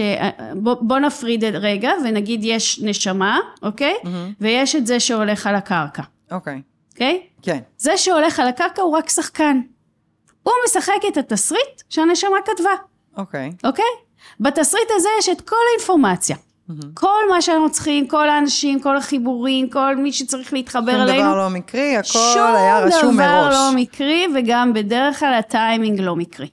בוא, 0.56 0.76
בוא 0.82 1.00
נפריד 1.00 1.44
רגע 1.44 1.92
ונגיד 2.06 2.42
יש 2.44 2.80
נשמה, 2.84 3.40
אוקיי? 3.64 3.94
Okay? 4.04 4.06
Mm-hmm. 4.06 4.42
ויש 4.42 4.76
את 4.76 4.88
זה 4.88 5.00
שהולך 5.00 5.48
על 5.48 5.56
הקרקע. 5.56 6.04
אוקיי. 6.32 6.54
Okay. 6.54 6.94
אוקיי? 6.94 7.22
Okay? 7.24 7.42
כן. 7.42 7.60
זה 7.78 7.98
שהולך 7.98 8.40
על 8.40 8.48
הקרקע 8.48 8.82
הוא 8.82 8.98
רק 8.98 9.10
שחקן. 9.10 9.62
הוא 10.52 10.66
משחק 10.66 11.02
את 11.08 11.18
התסריט 11.18 11.82
שהנשמה 11.90 12.38
כתבה. 12.46 12.72
אוקיי. 13.18 13.52
אוקיי? 13.64 13.86
בתסריט 14.40 14.90
הזה 14.96 15.10
יש 15.20 15.30
את 15.30 15.42
כל 15.42 15.56
האינפורמציה. 15.72 16.36
כל 16.94 17.30
מה 17.30 17.42
שאנחנו 17.42 17.72
צריכים, 17.72 18.08
כל 18.08 18.30
האנשים, 18.30 18.80
כל 18.80 18.98
החיבורים, 18.98 19.70
כל 19.70 19.96
מי 19.96 20.14
שצריך 20.14 20.54
להתחבר 20.54 20.92
שום 20.92 21.02
אלינו. 21.02 21.24
דבר 21.24 21.38
לא 21.38 21.50
מקרי, 21.50 21.98
הכל 21.98 22.56
היה 22.56 22.80
רשום 22.80 22.90
מראש. 22.90 23.02
שום 23.02 23.14
דבר 23.14 23.50
לא 23.50 23.72
מקרי, 23.76 24.28
וגם 24.36 24.74
בדרך 24.74 25.20
כלל 25.20 25.34
הטיימינג 25.34 26.02
לא 26.02 26.16
מקרי. 26.16 26.48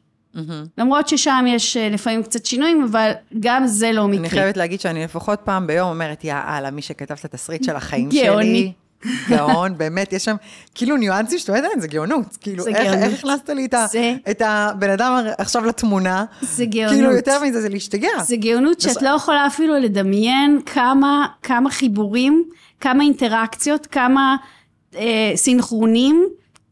למרות 0.79 1.09
ששם 1.09 1.45
יש 1.49 1.77
אה, 1.77 1.89
לפעמים 1.89 2.23
קצת 2.23 2.47
שינויים, 2.47 2.85
אבל 2.91 3.13
גם 3.41 3.67
זה 3.67 3.93
לא 3.93 4.09
מקרי. 4.09 4.19
אני 4.21 4.31
חייבת 4.31 4.57
להגיד 4.57 4.81
שאני 4.81 5.05
לפחות 5.05 5.41
פעם 5.45 5.67
ביום 5.67 5.89
אומרת, 5.89 6.25
יא 6.25 6.35
אללה, 6.49 6.71
מי 6.71 6.83
שכתב 6.83 7.15
את 7.21 7.25
התסריט 7.25 7.65
של 7.65 7.77
החיים 7.77 8.09
גאוני. 8.09 8.45
שלי. 8.45 8.73
גאון, 9.29 9.79
באמת, 9.79 10.13
יש 10.13 10.25
שם 10.25 10.37
כאילו 10.75 10.97
ניואנסים 10.97 11.39
שאתה 11.39 11.53
אומרת, 11.59 11.81
זה 11.81 11.89
גאונות. 11.89 12.37
כאילו, 12.41 12.63
זה 12.65 12.71
איך, 12.71 12.79
גאונות. 12.79 13.03
איך 13.03 13.19
הכנסת 13.19 13.51
לי 13.51 13.65
את, 13.67 13.75
זה- 13.91 14.15
את 14.31 14.43
הבן 14.45 14.91
אדם 14.91 15.13
עכשיו 15.39 15.65
לתמונה? 15.65 16.25
זה 16.43 16.65
גאונות. 16.65 16.93
כאילו, 16.93 17.13
יותר 17.13 17.43
מזה, 17.43 17.61
זה 17.61 17.69
להשתגע. 17.69 18.09
זה 18.23 18.37
גאונות 18.37 18.81
שאת 18.81 19.03
לא 19.03 19.09
יכולה 19.09 19.47
אפילו 19.47 19.75
לדמיין 19.75 20.61
כמה, 20.67 21.27
כמה 21.43 21.71
חיבורים, 21.71 22.45
כמה 22.81 23.03
אינטראקציות, 23.03 23.87
כמה 23.87 24.37
אה, 24.97 25.33
סינכרונים, 25.37 26.25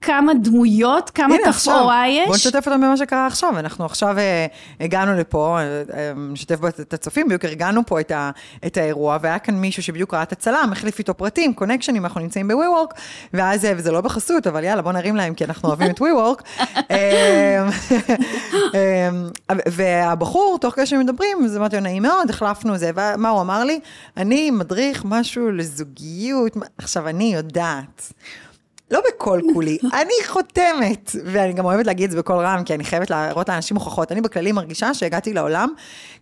כמה 0.04 0.34
דמויות, 0.34 1.10
כמה 1.10 1.36
תפאורה 1.44 2.08
יש. 2.08 2.26
בוא 2.26 2.34
נשתף 2.34 2.66
אותם 2.66 2.80
במה 2.80 2.96
שקרה 2.96 3.26
עכשיו. 3.26 3.58
אנחנו 3.58 3.84
עכשיו 3.84 4.18
אה, 4.18 4.46
הגענו 4.80 5.14
לפה, 5.14 5.58
אה, 5.58 5.82
אה, 5.96 6.12
נשתף 6.16 6.60
בו 6.60 6.68
את 6.68 6.94
הצופים, 6.94 7.26
בדיוק 7.26 7.44
ארגנו 7.44 7.86
פה 7.86 8.00
את, 8.00 8.10
ה, 8.10 8.30
את 8.66 8.76
האירוע, 8.76 9.18
והיה 9.20 9.38
כאן 9.38 9.54
מישהו 9.54 9.82
שבדיוק 9.82 10.14
ראה 10.14 10.22
את 10.22 10.32
הצלם, 10.32 10.68
החליף 10.72 10.98
איתו 10.98 11.14
פרטים, 11.14 11.54
קונקשנים, 11.54 12.04
אנחנו 12.04 12.20
נמצאים 12.20 12.48
ב-WeWork, 12.48 12.94
ואז, 13.34 13.64
אה, 13.64 13.72
וזה 13.76 13.92
לא 13.92 14.00
בחסות, 14.00 14.46
אבל 14.46 14.64
יאללה, 14.64 14.82
בוא 14.82 14.92
נרים 14.92 15.16
להם, 15.16 15.34
כי 15.34 15.44
אנחנו 15.44 15.68
אוהבים 15.68 15.90
את 15.90 16.00
WeWork. 16.00 16.42
אה, 16.90 17.68
אה, 18.74 19.08
והבחור, 19.66 20.58
תוך 20.60 20.74
כדי 20.74 20.86
שמדברים, 20.86 21.44
אז 21.44 21.56
אמרתי 21.56 21.76
לו, 21.76 21.82
נעים 21.82 22.02
מאוד, 22.02 22.30
החלפנו 22.30 22.76
זה, 22.76 22.90
ומה 22.94 23.28
הוא 23.28 23.40
אמר 23.40 23.64
לי? 23.64 23.80
אני 24.16 24.50
מדריך 24.50 25.04
משהו 25.04 25.50
לזוגיות, 25.50 26.56
עכשיו, 26.78 27.08
אני 27.08 27.34
יודעת. 27.34 28.12
לא 28.90 29.00
בכל 29.08 29.40
כולי, 29.54 29.78
אני 29.92 30.12
חותמת, 30.26 31.10
ואני 31.24 31.52
גם 31.52 31.64
אוהבת 31.64 31.86
להגיד 31.86 32.04
את 32.04 32.10
זה 32.10 32.18
בקול 32.18 32.36
רם, 32.36 32.62
כי 32.64 32.74
אני 32.74 32.84
חייבת 32.84 33.10
להראות 33.10 33.48
לאנשים 33.48 33.76
הוכחות. 33.76 34.12
אני 34.12 34.20
בכללי 34.20 34.52
מרגישה 34.52 34.94
שהגעתי 34.94 35.32
לעולם 35.32 35.68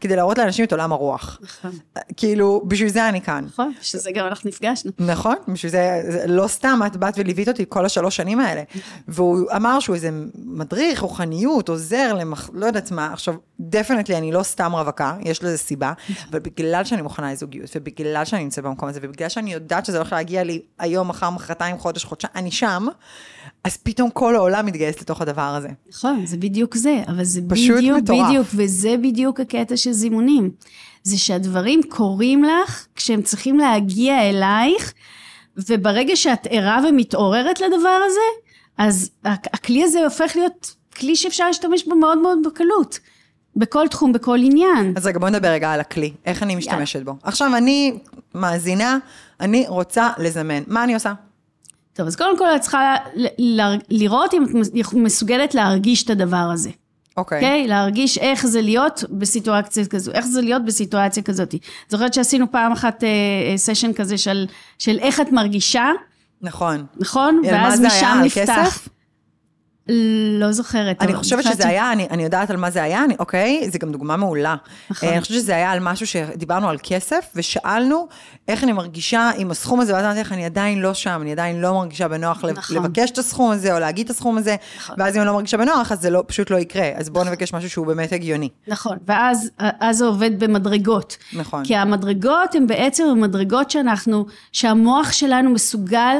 כדי 0.01 0.17
להראות 0.17 0.39
לאנשים 0.39 0.65
את 0.65 0.73
עולם 0.73 0.93
הרוח. 0.93 1.41
נכון. 1.43 1.71
כאילו, 2.17 2.63
בשביל 2.67 2.89
זה 2.89 3.09
אני 3.09 3.21
כאן. 3.21 3.45
נכון, 3.53 3.73
שזה 3.81 4.11
גם 4.15 4.27
אנחנו 4.27 4.49
נפגשנו. 4.49 4.93
נכון? 4.99 5.37
בשביל 5.49 5.73
זה, 5.73 6.03
זה 6.09 6.27
לא 6.27 6.49
סתם 6.49 6.81
את 6.87 6.97
באת 6.97 7.15
וליווית 7.19 7.49
אותי 7.49 7.65
כל 7.69 7.87
השלוש 7.87 8.17
שנים 8.17 8.41
האלה. 8.41 8.63
והוא 9.09 9.51
אמר 9.57 9.81
שהוא 9.81 9.95
איזה 9.95 10.11
מדריך, 10.35 11.01
רוחניות, 11.01 11.69
עוזר 11.69 12.15
למח... 12.15 12.51
לא 12.53 12.67
יודעת 12.67 12.91
מה. 12.91 13.13
עכשיו, 13.13 13.35
definitely, 13.61 14.17
אני 14.17 14.33
לא 14.33 14.43
סתם 14.43 14.73
רווקה, 14.73 15.17
יש 15.21 15.43
לזה 15.43 15.59
סיבה, 15.59 15.93
אבל 16.31 16.39
בגלל 16.39 16.85
שאני 16.85 17.03
מוכנה 17.03 17.33
לזוגיות, 17.33 17.71
ובגלל 17.77 18.25
שאני 18.25 18.45
נמצאת 18.45 18.65
במקום 18.65 18.89
הזה, 18.89 19.01
ובגלל 19.03 19.29
שאני 19.29 19.53
יודעת 19.53 19.87
שזה 19.87 19.97
הולך 19.97 20.13
להגיע 20.13 20.45
לי 20.45 20.63
היום, 20.79 21.09
מחר, 21.09 21.31
מחרתיים, 21.31 21.79
חודש, 21.79 22.05
חודשיים, 22.05 22.33
אני 22.37 22.52
שם, 22.53 22.87
אז 23.65 23.77
פתאום 23.77 24.11
כל 24.11 24.37
העולם 24.37 24.67
מתגייס 24.67 25.01
לתוך 25.01 25.21
הדבר 25.21 25.43
הזה. 25.43 25.69
נכון, 25.91 26.27
זה 26.27 26.37
בדיוק 26.37 26.75
זה, 26.77 27.03
אבל 27.09 27.25
זה 27.25 27.41
פשוט 27.49 27.77
בדיוק, 27.77 27.99
מטורף. 27.99 28.27
בדיוק, 28.29 28.47
וזה 28.55 28.95
בדיוק 29.03 29.41
הקטע 29.41 29.77
של 29.77 29.93
זימונים. 29.93 30.51
זה 31.03 31.19
שהדברים 31.19 31.81
קורים 31.89 32.45
לך 32.45 32.87
כשהם 32.97 33.23
צריכים 33.23 33.59
להגיע 33.59 34.23
אלייך, 34.31 34.93
וברגע 35.57 36.17
שאת 36.17 36.47
ערה 36.51 36.81
ומתעוררת 36.89 37.61
לדבר 37.61 37.99
הזה, 38.07 38.21
אז 38.79 39.11
הכ- 39.27 39.29
הכלי 39.53 39.85
הזה 39.85 40.05
הופך 40.05 40.33
להיות 40.37 40.75
כלי 40.99 41.17
שאפשר 41.17 41.47
להשתמש 41.47 41.85
בו 41.89 41.95
מאוד 41.97 42.19
מאוד 42.19 42.39
בקלות. 42.47 42.99
בכל 43.57 43.89
תחום, 43.89 44.13
בכל 44.13 44.39
עניין. 44.43 44.93
אז 44.97 45.07
רגע, 45.07 45.19
בוא 45.19 45.29
נדבר 45.29 45.49
רגע 45.49 45.73
על 45.73 45.81
הכלי, 45.81 46.13
איך 46.27 46.43
אני 46.43 46.55
משתמשת 46.57 47.03
בו. 47.03 47.15
עכשיו, 47.23 47.57
אני 47.57 47.99
מאזינה, 48.35 48.99
אני 49.41 49.65
רוצה 49.69 50.11
לזמן. 50.19 50.63
מה 50.67 50.85
אני 50.85 50.95
עושה? 50.95 51.13
טוב, 51.95 52.07
אז 52.07 52.17
קודם 52.17 52.39
כל 52.39 52.45
את 52.57 52.61
צריכה 52.61 52.95
ל- 53.15 53.61
ל- 53.61 53.79
לראות 53.91 54.35
אם 54.35 54.45
את 54.45 54.55
מס- 54.55 54.93
מסוגלת 54.95 55.55
להרגיש 55.55 56.03
את 56.05 56.11
הדבר 56.11 56.37
הזה. 56.53 56.71
אוקיי. 57.17 57.39
אוקיי? 57.39 57.67
להרגיש 57.67 58.19
איך 58.19 58.47
זה 58.47 58.63
להיות 58.63 59.05
בסיטואציה 59.11 59.87
כזו, 59.87 60.13
איך 60.13 60.27
זה 60.27 60.41
להיות 60.41 60.65
בסיטואציה 60.65 61.23
כזאת. 61.23 61.55
זוכרת 61.89 62.15
שעשינו 62.15 62.53
פעם 62.53 62.73
אחת 62.73 63.05
אה, 63.05 63.09
אה, 63.53 63.57
סשן 63.57 63.93
כזה 63.93 64.19
של, 64.19 64.47
של 64.79 64.99
איך 64.99 65.21
את 65.21 65.33
מרגישה, 65.33 65.91
נכון. 66.43 66.87
נכון? 66.97 67.43
ואז? 67.51 67.81
משם 67.81 68.21
נפתח. 68.25 68.89
לא 70.39 70.53
זוכרת. 70.53 71.03
אני 71.03 71.15
חושבת 71.15 71.45
שזה 71.45 71.69
היה, 71.69 71.93
אני, 71.93 72.07
אני 72.11 72.23
יודעת 72.23 72.51
על 72.51 72.57
מה 72.57 72.71
זה 72.71 72.83
היה, 72.83 73.05
אני, 73.05 73.17
אוקיי? 73.19 73.71
זה 73.71 73.79
גם 73.79 73.93
דוגמה 73.93 74.17
מעולה. 74.17 74.57
נכון. 74.91 75.09
אה, 75.09 75.15
אני 75.15 75.21
חושבת 75.21 75.37
שזה 75.37 75.57
היה 75.57 75.71
על 75.71 75.81
משהו 75.81 76.07
שדיברנו 76.07 76.69
על 76.69 76.77
כסף, 76.83 77.27
ושאלנו 77.35 78.09
איך 78.49 78.65
אני 78.65 78.73
מרגישה 78.73 79.31
עם 79.37 79.51
הסכום 79.51 79.81
הזה, 79.81 79.95
ואז 79.95 80.05
אמרתי 80.05 80.21
לך, 80.21 80.33
אני 80.33 80.45
עדיין 80.45 80.79
לא 80.79 80.95
שם, 80.95 81.19
אני 81.23 81.33
עדיין 81.33 81.61
לא 81.61 81.75
מרגישה 81.75 82.09
בנוח 82.09 82.45
נכון. 82.45 82.77
לבקש 82.77 83.11
את 83.11 83.19
הסכום 83.19 83.51
הזה, 83.51 83.75
או 83.75 83.79
להגיד 83.79 84.05
את 84.05 84.11
הסכום 84.11 84.39
הזה, 84.39 84.57
נכון. 84.77 84.97
ואז 84.99 85.17
אם 85.17 85.21
אני 85.21 85.27
לא 85.27 85.33
מרגישה 85.33 85.57
בנוח, 85.57 85.93
אז 85.93 86.01
זה 86.01 86.11
לא, 86.11 86.25
פשוט 86.27 86.51
לא 86.51 86.57
יקרה. 86.57 86.91
אז 86.95 87.11
בואו 87.11 87.25
נבקש 87.25 87.55
משהו 87.55 87.71
שהוא 87.71 87.87
באמת 87.87 88.13
הגיוני. 88.13 88.49
נכון, 88.69 88.99
ואז 89.07 89.51
אז 89.59 89.97
זה 89.97 90.05
עובד 90.05 90.45
במדרגות. 90.45 91.17
נכון. 91.33 91.65
כי 91.65 91.77
המדרגות 91.77 92.55
הן 92.55 92.67
בעצם 92.67 93.05
המדרגות 93.05 93.71
שאנחנו, 93.71 94.27
שהמוח 94.53 95.13
שלנו 95.13 95.51
מסוגל 95.51 96.17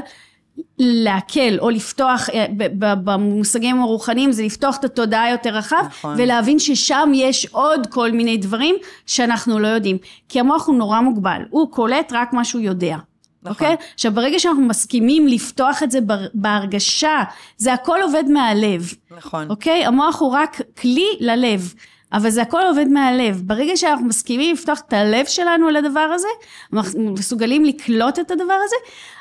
לעכל 0.79 1.59
או 1.59 1.71
לפתוח, 1.71 2.31
אה, 2.31 2.47
במושגים 2.79 3.83
הרוחניים 3.83 4.33
זה 4.33 4.43
לפתוח 4.43 4.77
את 4.77 4.85
התודעה 4.85 5.31
יותר 5.31 5.51
רחב, 5.51 5.85
נכון. 5.87 6.15
ולהבין 6.19 6.59
ששם 6.59 7.13
יש 7.15 7.47
עוד 7.47 7.87
כל 7.87 8.13
מיני 8.13 8.37
דברים 8.37 8.75
שאנחנו 9.07 9.59
לא 9.59 9.69
יודעים. 9.69 9.99
כי 10.29 10.41
המוח 10.41 10.67
הוא 10.67 10.77
נורא 10.77 11.01
מוגבל, 11.01 11.43
הוא 11.51 11.71
קולט 11.71 12.13
רק 12.13 12.33
מה 12.33 12.45
שהוא 12.45 12.63
יודע. 12.63 12.97
נכון. 13.43 13.67
אוקיי? 13.67 13.77
עכשיו 13.95 14.13
ברגע 14.13 14.39
שאנחנו 14.39 14.63
מסכימים 14.63 15.27
לפתוח 15.27 15.83
את 15.83 15.91
זה 15.91 15.99
בהרגשה, 16.35 17.23
זה 17.57 17.73
הכל 17.73 17.99
עובד 18.03 18.25
מהלב. 18.29 18.95
נכון. 19.17 19.51
אוקיי? 19.51 19.85
המוח 19.85 20.21
הוא 20.21 20.33
רק 20.33 20.61
כלי 20.81 21.07
ללב, 21.21 21.75
אבל 22.13 22.31
זה 22.31 22.43
הכל 22.43 22.63
עובד 22.69 22.89
מהלב. 22.89 23.43
ברגע 23.45 23.77
שאנחנו 23.77 24.07
מסכימים 24.07 24.55
לפתוח 24.55 24.81
את 24.89 24.93
הלב 24.93 25.27
שלנו 25.27 25.71
לדבר 25.71 26.01
הזה, 26.15 26.29
אנחנו 26.73 27.13
מסוגלים 27.13 27.65
לקלוט 27.65 28.19
את 28.19 28.31
הדבר 28.31 28.59
הזה, 28.65 28.77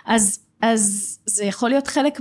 אז, 0.05 0.39
אז 0.61 1.17
זה 1.25 1.43
יכול 1.43 1.69
להיות 1.69 1.87
חלק 1.87 2.19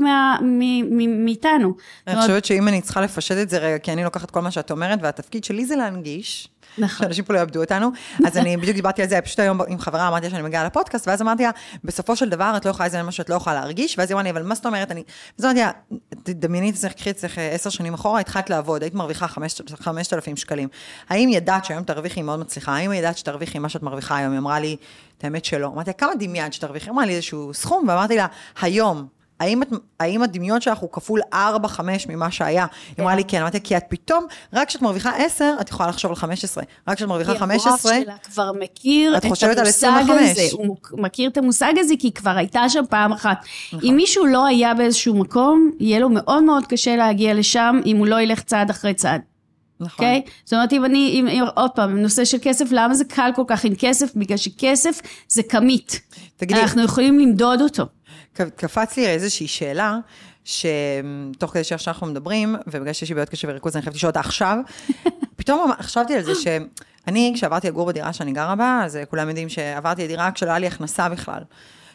מאיתנו. 1.24 1.74
אני 2.06 2.20
חושבת 2.20 2.44
שאם 2.44 2.68
אני 2.68 2.80
צריכה 2.80 3.00
לפשט 3.00 3.36
את 3.42 3.50
זה 3.50 3.58
רגע, 3.58 3.78
כי 3.78 3.92
אני 3.92 4.04
לוקחת 4.04 4.30
כל 4.30 4.40
מה 4.40 4.50
שאת 4.50 4.70
אומרת, 4.70 4.98
והתפקיד 5.02 5.44
שלי 5.44 5.66
זה 5.66 5.76
להנגיש. 5.76 6.48
נכון. 6.78 7.06
שאנשים 7.06 7.24
פה 7.24 7.32
לא 7.32 7.38
יאבדו 7.38 7.60
אותנו. 7.60 7.90
אז 8.26 8.36
אני 8.36 8.56
בדיוק 8.56 8.76
דיברתי 8.76 9.02
על 9.02 9.08
זה, 9.08 9.20
פשוט 9.20 9.38
היום 9.40 9.60
עם 9.68 9.78
חברה 9.78 10.08
אמרתי 10.08 10.30
שאני 10.30 10.42
מגיעה 10.42 10.64
לפודקאסט, 10.64 11.08
ואז 11.08 11.22
אמרתי 11.22 11.42
לה, 11.42 11.50
בסופו 11.84 12.16
של 12.16 12.28
דבר 12.28 12.52
את 12.56 12.64
לא 12.64 12.70
יכולה 12.70 12.86
לזמן 12.88 13.04
מה 13.04 13.12
שאת 13.12 13.30
לא 13.30 13.34
יכולה 13.34 13.54
להרגיש, 13.54 13.98
ואז 13.98 14.10
היא 14.10 14.14
אמרה 14.14 14.22
לי, 14.22 14.30
אבל 14.30 14.42
מה 14.42 14.54
זאת 14.54 14.66
אומרת, 14.66 14.90
אני... 14.90 15.02
אז 15.38 15.44
אמרתי 15.44 15.60
לה, 15.60 15.70
תדמייני 16.22 16.70
את 16.70 16.74
עצמך, 16.74 16.92
קחי 16.92 17.10
את 17.10 17.16
עצמך 17.16 17.38
עשר 17.52 17.70
שנים 17.70 17.94
אחורה, 17.94 18.20
התחלת 18.20 18.50
לעבוד, 18.50 18.82
היית 18.82 18.94
מרוויחה 18.94 19.28
חמש- 19.28 19.60
חמשת 19.80 20.12
אלפים 20.12 20.36
שקלים. 20.36 20.68
האם 21.08 21.28
ידעת 21.28 21.64
שהיום 21.64 21.84
תרוויחי 21.84 22.22
מאוד 22.22 22.40
מצליחה? 22.40 22.72
האם 22.72 22.92
ידעת 22.92 23.18
שתרוויחי 23.18 23.58
מה 23.58 23.68
שאת 23.68 23.82
מרוויחה 23.82 24.16
היום? 24.16 24.32
היא 24.32 24.38
אמרה 24.38 24.60
לי, 24.60 24.76
את 25.18 25.24
האמת 25.24 25.44
שלא. 25.44 25.66
אמרתי 25.66 25.90
לה, 25.90 25.94
כמה 25.94 26.10
דמיינת 26.18 26.52
שתרוויחי? 26.52 26.90
אמרה 26.90 27.06
לי 27.06 27.14
איזשהו 27.14 27.54
סכום, 27.54 27.88
ואמרתי 27.88 28.16
לה, 28.16 28.26
היום, 28.60 29.06
האם, 29.40 29.62
את, 29.62 29.68
האם 30.00 30.22
הדמיון 30.22 30.60
שלך 30.60 30.78
הוא 30.78 30.88
כפול 30.92 31.20
4-5 31.32 31.36
ממה 32.08 32.30
שהיה? 32.30 32.66
היא 32.96 33.02
אמרה 33.04 33.14
לי, 33.16 33.24
כן, 33.24 33.40
אמרתי, 33.40 33.56
לה, 33.58 33.64
כי 33.64 33.76
את 33.76 33.84
פתאום, 33.88 34.24
רק 34.52 34.68
כשאת 34.68 34.82
מרוויחה 34.82 35.10
10, 35.16 35.54
את 35.60 35.68
יכולה 35.68 35.88
לחשוב 35.88 36.10
על 36.10 36.16
15. 36.16 36.64
רק 36.88 36.96
כשאת 36.96 37.08
מרוויחה 37.08 37.32
כי 37.32 37.38
15, 37.38 37.92
המוח 37.92 38.04
שלה 38.04 38.14
כבר 38.24 38.52
מכיר 38.52 39.12
את 39.16 39.18
את 39.18 39.24
המושג 39.24 39.46
25. 39.58 40.30
הזה, 40.30 40.42
הוא 40.52 40.76
מכיר 40.92 41.30
את 41.30 41.38
המושג 41.38 41.72
הזה 41.78 41.94
כי 41.98 42.06
היא 42.06 42.12
כבר 42.12 42.30
הייתה 42.36 42.68
שם 42.68 42.82
פעם 42.90 43.12
אחת. 43.12 43.44
אם 43.82 43.92
מישהו 43.96 44.26
לא 44.26 44.46
היה 44.46 44.74
באיזשהו 44.74 45.14
מקום, 45.18 45.70
יהיה 45.80 45.98
לו 45.98 46.08
מאוד 46.10 46.42
מאוד 46.44 46.66
קשה 46.66 46.96
להגיע 46.96 47.34
לשם 47.34 47.80
אם 47.86 47.96
הוא 47.96 48.06
לא 48.06 48.20
ילך 48.20 48.40
צעד 48.42 48.70
אחרי 48.70 48.94
צעד. 48.94 49.20
נכון. 49.82 50.06
אוקיי? 50.06 50.22
זאת 50.44 50.52
אומרת, 50.52 50.72
אם 50.72 50.84
אני, 50.84 51.10
אם, 51.14 51.28
אם, 51.28 51.44
עוד 51.54 51.70
פעם, 51.70 51.98
נושא 51.98 52.24
של 52.24 52.38
כסף, 52.42 52.64
למה 52.72 52.94
זה 52.94 53.04
קל 53.04 53.30
כל 53.36 53.42
כך 53.46 53.64
עם 53.64 53.72
כסף? 53.78 54.14
בגלל 54.16 54.36
שכסף 54.38 55.00
זה 55.28 55.42
כמית. 55.42 56.00
תגידי- 56.36 56.60
אנחנו 56.60 56.82
יכולים 56.82 57.18
למדוד 57.18 57.60
אותו. 57.60 57.84
קפץ 58.56 58.96
לי 58.96 59.06
איזושהי 59.06 59.48
שאלה, 59.48 59.98
שתוך 60.44 61.50
כדי 61.50 61.64
שעכשיו 61.64 61.94
אנחנו 61.94 62.06
מדברים, 62.06 62.56
ובגלל 62.66 62.92
שיש 62.92 63.08
לי 63.08 63.14
בעיות 63.14 63.28
קשב 63.28 63.48
וריכוז, 63.50 63.76
אני 63.76 63.82
חייבת 63.82 63.96
לשאול 63.96 64.10
אותה 64.10 64.20
עכשיו, 64.20 64.58
פתאום 65.36 65.70
חשבתי 65.80 66.14
על 66.14 66.22
זה 66.22 66.32
שאני, 66.34 67.32
כשעברתי 67.34 67.68
לגור 67.68 67.86
בדירה 67.86 68.12
שאני 68.12 68.32
גרה 68.32 68.56
בה, 68.56 68.80
אז 68.84 68.98
כולם 69.10 69.28
יודעים 69.28 69.48
שעברתי 69.48 70.04
לדירה 70.04 70.32
כשלא 70.32 70.50
היה 70.50 70.58
לי 70.58 70.66
הכנסה 70.66 71.08
בכלל. 71.08 71.42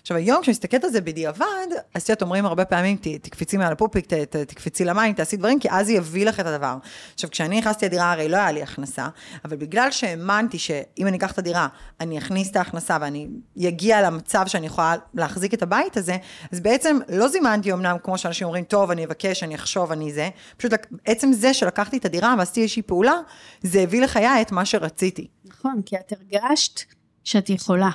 עכשיו, 0.06 0.18
היום 0.18 0.42
כשאני 0.42 0.52
מסתכלת 0.52 0.84
על 0.84 0.90
זה 0.90 1.02
בדיעבד, 1.02 1.46
אז 1.94 2.10
את 2.12 2.22
אומרים 2.22 2.46
הרבה 2.46 2.66
פעמים, 2.66 2.98
"ת- 2.98 3.08
תקפצי 3.08 3.58
מעל 3.58 3.72
הפופיק, 3.72 4.06
ת- 4.06 4.14
ת- 4.14 4.36
תקפצי 4.36 4.86
למים, 4.86 5.14
תעשי 5.14 5.38
דברים, 5.38 5.60
כי 5.60 5.68
אז 5.72 5.86
זה 5.86 5.92
יביא 5.94 6.26
לך 6.26 6.40
את 6.40 6.46
הדבר. 6.46 6.78
עכשיו, 7.14 7.30
כשאני 7.30 7.58
נכנסתי 7.60 7.86
לדירה, 7.86 8.12
הרי 8.12 8.30
לא 8.30 8.38
היה 8.38 8.52
לי 8.52 8.64
הכנסה, 8.64 9.08
אבל 9.46 9.58
בגלל 9.58 9.92
שהאמנתי 9.92 10.58
שאם 10.60 11.08
אני 11.08 11.18
אקח 11.18 11.32
את 11.32 11.38
הדירה, 11.38 11.68
אני 12.02 12.18
אכניס 12.18 12.52
את 12.52 12.56
ההכנסה 12.56 12.98
ואני 13.02 13.28
אגיע 13.68 14.02
למצב 14.02 14.44
שאני 14.48 14.66
יכולה 14.66 14.96
להחזיק 15.14 15.54
את 15.54 15.64
הבית 15.64 15.98
הזה, 15.98 16.18
אז 16.52 16.60
בעצם 16.60 16.98
לא 17.10 17.28
זימנתי 17.28 17.74
אמנם, 17.74 17.98
כמו 18.04 18.18
שאנשים 18.18 18.48
אומרים, 18.48 18.64
טוב, 18.64 18.92
אני 18.92 19.06
אבקש, 19.06 19.44
אני 19.44 19.56
אחשוב, 19.56 19.92
אני 19.92 20.14
זה, 20.14 20.30
פשוט 20.58 20.72
עצם 21.06 21.34
זה 21.34 21.54
שלקחתי 21.54 21.98
את 21.98 22.06
הדירה 22.06 22.36
ועשיתי 22.38 22.62
איזושהי 22.62 22.82
פעולה, 22.82 23.16
זה 23.62 23.80
הביא 23.80 24.02
לחיי 24.02 24.42
את 24.42 24.52
מה 24.52 24.66
שרציתי. 24.66 25.28
נכון, 25.46 25.82
כי 25.86 25.96
את 25.96 26.14
הרגשת 26.14 26.82
שאת 27.24 27.50
יכולה. 27.50 27.90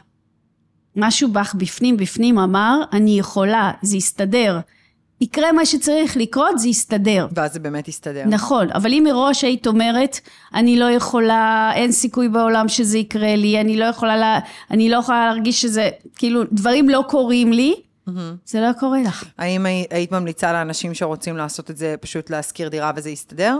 משהו 1.01 1.29
בך 1.33 1.55
בפנים 1.59 1.97
בפנים 1.97 2.39
אמר, 2.39 2.81
אני 2.93 3.19
יכולה, 3.19 3.71
זה 3.83 3.97
יסתדר. 3.97 4.59
יקרה 5.21 5.53
מה 5.53 5.67
שצריך 5.67 6.17
לקרות, 6.17 6.59
זה 6.59 6.69
יסתדר. 6.69 7.27
ואז 7.37 7.53
זה 7.53 7.59
באמת 7.61 7.89
יסתדר. 7.89 8.25
נכון, 8.27 8.71
אבל 8.75 8.93
אם 8.93 9.03
מראש 9.07 9.45
היית 9.45 9.67
אומרת, 9.67 10.21
אני 10.55 10.79
לא 10.79 10.85
יכולה, 10.91 11.71
אין 11.75 11.93
סיכוי 11.93 12.29
בעולם 12.29 12.69
שזה 12.69 12.99
יקרה 12.99 13.37
לי, 13.37 13.61
אני 13.61 13.77
לא 13.77 13.85
יכולה, 13.85 14.17
לה, 14.17 14.39
אני 14.71 14.89
לא 14.89 14.97
יכולה 14.97 15.27
להרגיש 15.27 15.63
שזה, 15.63 15.89
כאילו, 16.17 16.43
דברים 16.53 16.89
לא 16.89 17.05
קורים 17.09 17.53
לי, 17.53 17.75
זה 18.47 18.61
לא 18.61 18.73
קורה 18.81 19.03
לך. 19.03 19.25
האם 19.39 19.67
הי- 19.67 19.85
היית 19.91 20.13
ממליצה 20.13 20.53
לאנשים 20.53 20.95
שרוצים 20.95 21.37
לעשות 21.37 21.71
את 21.71 21.77
זה, 21.77 21.95
פשוט 22.01 22.31
להשכיר 22.31 22.69
דירה 22.69 22.93
וזה 22.97 23.11
יסתדר? 23.11 23.59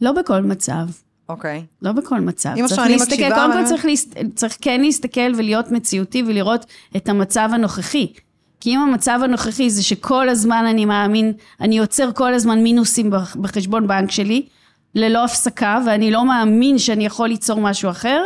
לא 0.00 0.12
בכל 0.12 0.40
מצב. 0.40 0.86
אוקיי. 1.28 1.64
לא 1.82 1.92
בכל 1.92 2.20
מצב. 2.20 2.50
אם 2.58 2.64
עכשיו 2.64 2.84
אני 2.84 2.92
להסתכל, 2.92 3.14
מקשיבה, 3.14 3.34
קודם 3.34 3.52
כל 3.52 3.64
צריך, 3.68 3.84
להסת... 3.84 4.16
צריך 4.34 4.56
כן 4.60 4.80
להסתכל 4.80 5.32
ולהיות 5.36 5.70
מציאותי 5.70 6.22
ולראות 6.26 6.66
את 6.96 7.08
המצב 7.08 7.48
הנוכחי. 7.52 8.12
כי 8.60 8.74
אם 8.74 8.80
המצב 8.80 9.20
הנוכחי 9.24 9.70
זה 9.70 9.82
שכל 9.82 10.28
הזמן 10.28 10.64
אני 10.70 10.84
מאמין, 10.84 11.32
אני 11.60 11.78
יוצר 11.78 12.12
כל 12.12 12.34
הזמן 12.34 12.62
מינוסים 12.62 13.10
בח- 13.10 13.36
בחשבון 13.36 13.86
בנק 13.86 14.10
שלי, 14.10 14.46
ללא 14.94 15.24
הפסקה, 15.24 15.78
ואני 15.86 16.10
לא 16.10 16.24
מאמין 16.26 16.78
שאני 16.78 17.06
יכול 17.06 17.28
ליצור 17.28 17.60
משהו 17.60 17.90
אחר, 17.90 18.22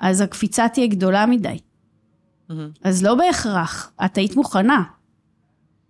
אז 0.00 0.20
הקפיצה 0.20 0.68
תהיה 0.68 0.86
גדולה 0.86 1.26
מדי. 1.26 1.58
אז 2.84 3.02
לא 3.04 3.14
בהכרח, 3.14 3.90
את 4.04 4.18
היית 4.18 4.36
מוכנה. 4.36 4.82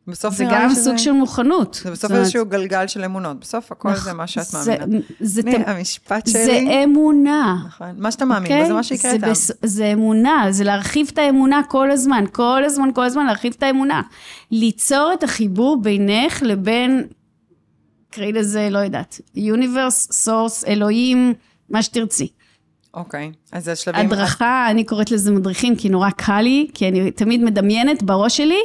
בסוף 0.08 0.34
זה 0.34 0.44
גם 0.50 0.70
שזה- 0.70 0.82
סוג 0.84 0.96
של 0.96 1.12
מוכנות. 1.12 1.74
זה 1.84 1.90
בסוף 1.90 1.94
זאת 2.02 2.10
אומרת, 2.10 2.20
איזשהו 2.22 2.46
גלגל 2.46 2.86
של 2.86 3.04
אמונות. 3.04 3.40
בסוף 3.40 3.72
הכל 3.72 3.92
נכ- 3.92 3.96
זה 3.96 4.12
מה 4.12 4.26
שאת 4.26 4.44
זה- 4.44 4.76
מאמינה. 4.78 5.00
זה, 5.20 5.40
אני, 5.44 5.52
תמ- 5.64 5.68
המשפט 5.70 6.26
זה 6.26 6.44
שלי, 6.46 6.84
אמונה. 6.84 7.56
נכון, 7.66 7.88
מה 7.98 8.10
שאתה 8.10 8.24
מאמין 8.24 8.42
אוקיי? 8.52 8.62
בו 8.62 8.66
זה 8.68 8.74
מה 8.74 8.82
שיקרה 8.82 9.10
זה 9.10 9.16
איתם. 9.16 9.30
בס- 9.30 9.50
זה 9.62 9.86
אמונה, 9.92 10.46
זה 10.50 10.64
להרחיב 10.64 11.08
את 11.12 11.18
האמונה 11.18 11.60
כל 11.68 11.90
הזמן, 11.90 12.24
כל 12.32 12.64
הזמן, 12.64 12.88
כל 12.94 13.04
הזמן 13.04 13.26
להרחיב 13.26 13.54
את 13.58 13.62
האמונה. 13.62 14.02
ליצור 14.50 15.10
את 15.18 15.22
החיבור 15.22 15.82
בינך 15.82 16.42
לבין, 16.42 17.06
קראי 18.10 18.32
לזה, 18.32 18.68
לא 18.70 18.78
יודעת, 18.78 19.20
universe, 19.34 20.08
source, 20.12 20.64
אלוהים, 20.64 21.34
מה 21.70 21.82
שתרצי. 21.82 22.28
אוקיי, 22.94 23.32
אז 23.52 23.64
זה 23.64 23.72
השלבים... 23.72 24.06
הדרכה, 24.12 24.66
אני 24.70 24.84
קוראת 24.84 25.10
לזה 25.10 25.30
מדריכים, 25.30 25.76
כי 25.76 25.88
נורא 25.88 26.10
קל 26.10 26.40
לי, 26.40 26.68
כי 26.74 26.88
אני 26.88 27.10
תמיד 27.10 27.42
מדמיינת 27.44 28.02
בראש 28.02 28.36
שלי, 28.36 28.58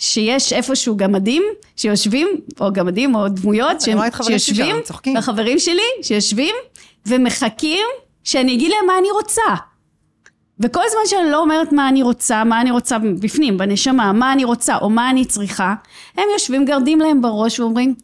שיש 0.00 0.52
איפשהו 0.52 0.96
גמדים 0.96 1.42
שיושבים, 1.76 2.28
או 2.60 2.72
גמדים 2.72 3.14
או 3.14 3.28
דמויות, 3.28 3.80
שלי 3.80 3.94
שיושבים. 4.22 4.76
החברים 5.16 5.58
שלי 5.58 5.82
שיושבים 6.02 6.54
ומחכים 7.06 7.86
שאני 8.24 8.54
אגיד 8.54 8.70
להם 8.70 8.86
מה 8.86 8.98
אני 8.98 9.10
רוצה. 9.10 9.42
וכל 10.60 10.82
זמן 10.90 11.00
שאני 11.06 11.30
לא 11.30 11.40
אומרת 11.40 11.72
מה 11.72 11.88
אני 11.88 12.02
רוצה, 12.02 12.44
מה 12.44 12.60
אני 12.60 12.70
רוצה 12.70 12.98
בפנים, 12.98 13.58
בנשמה, 13.58 14.12
מה 14.12 14.32
אני 14.32 14.44
רוצה 14.44 14.76
או 14.76 14.90
מה 14.90 15.10
אני 15.10 15.24
צריכה, 15.24 15.74
הם 16.16 16.24
יושבים 16.32 16.64
גרדים 16.64 17.00
להם 17.00 17.22
בראש 17.22 17.60
ואומרים, 17.60 17.94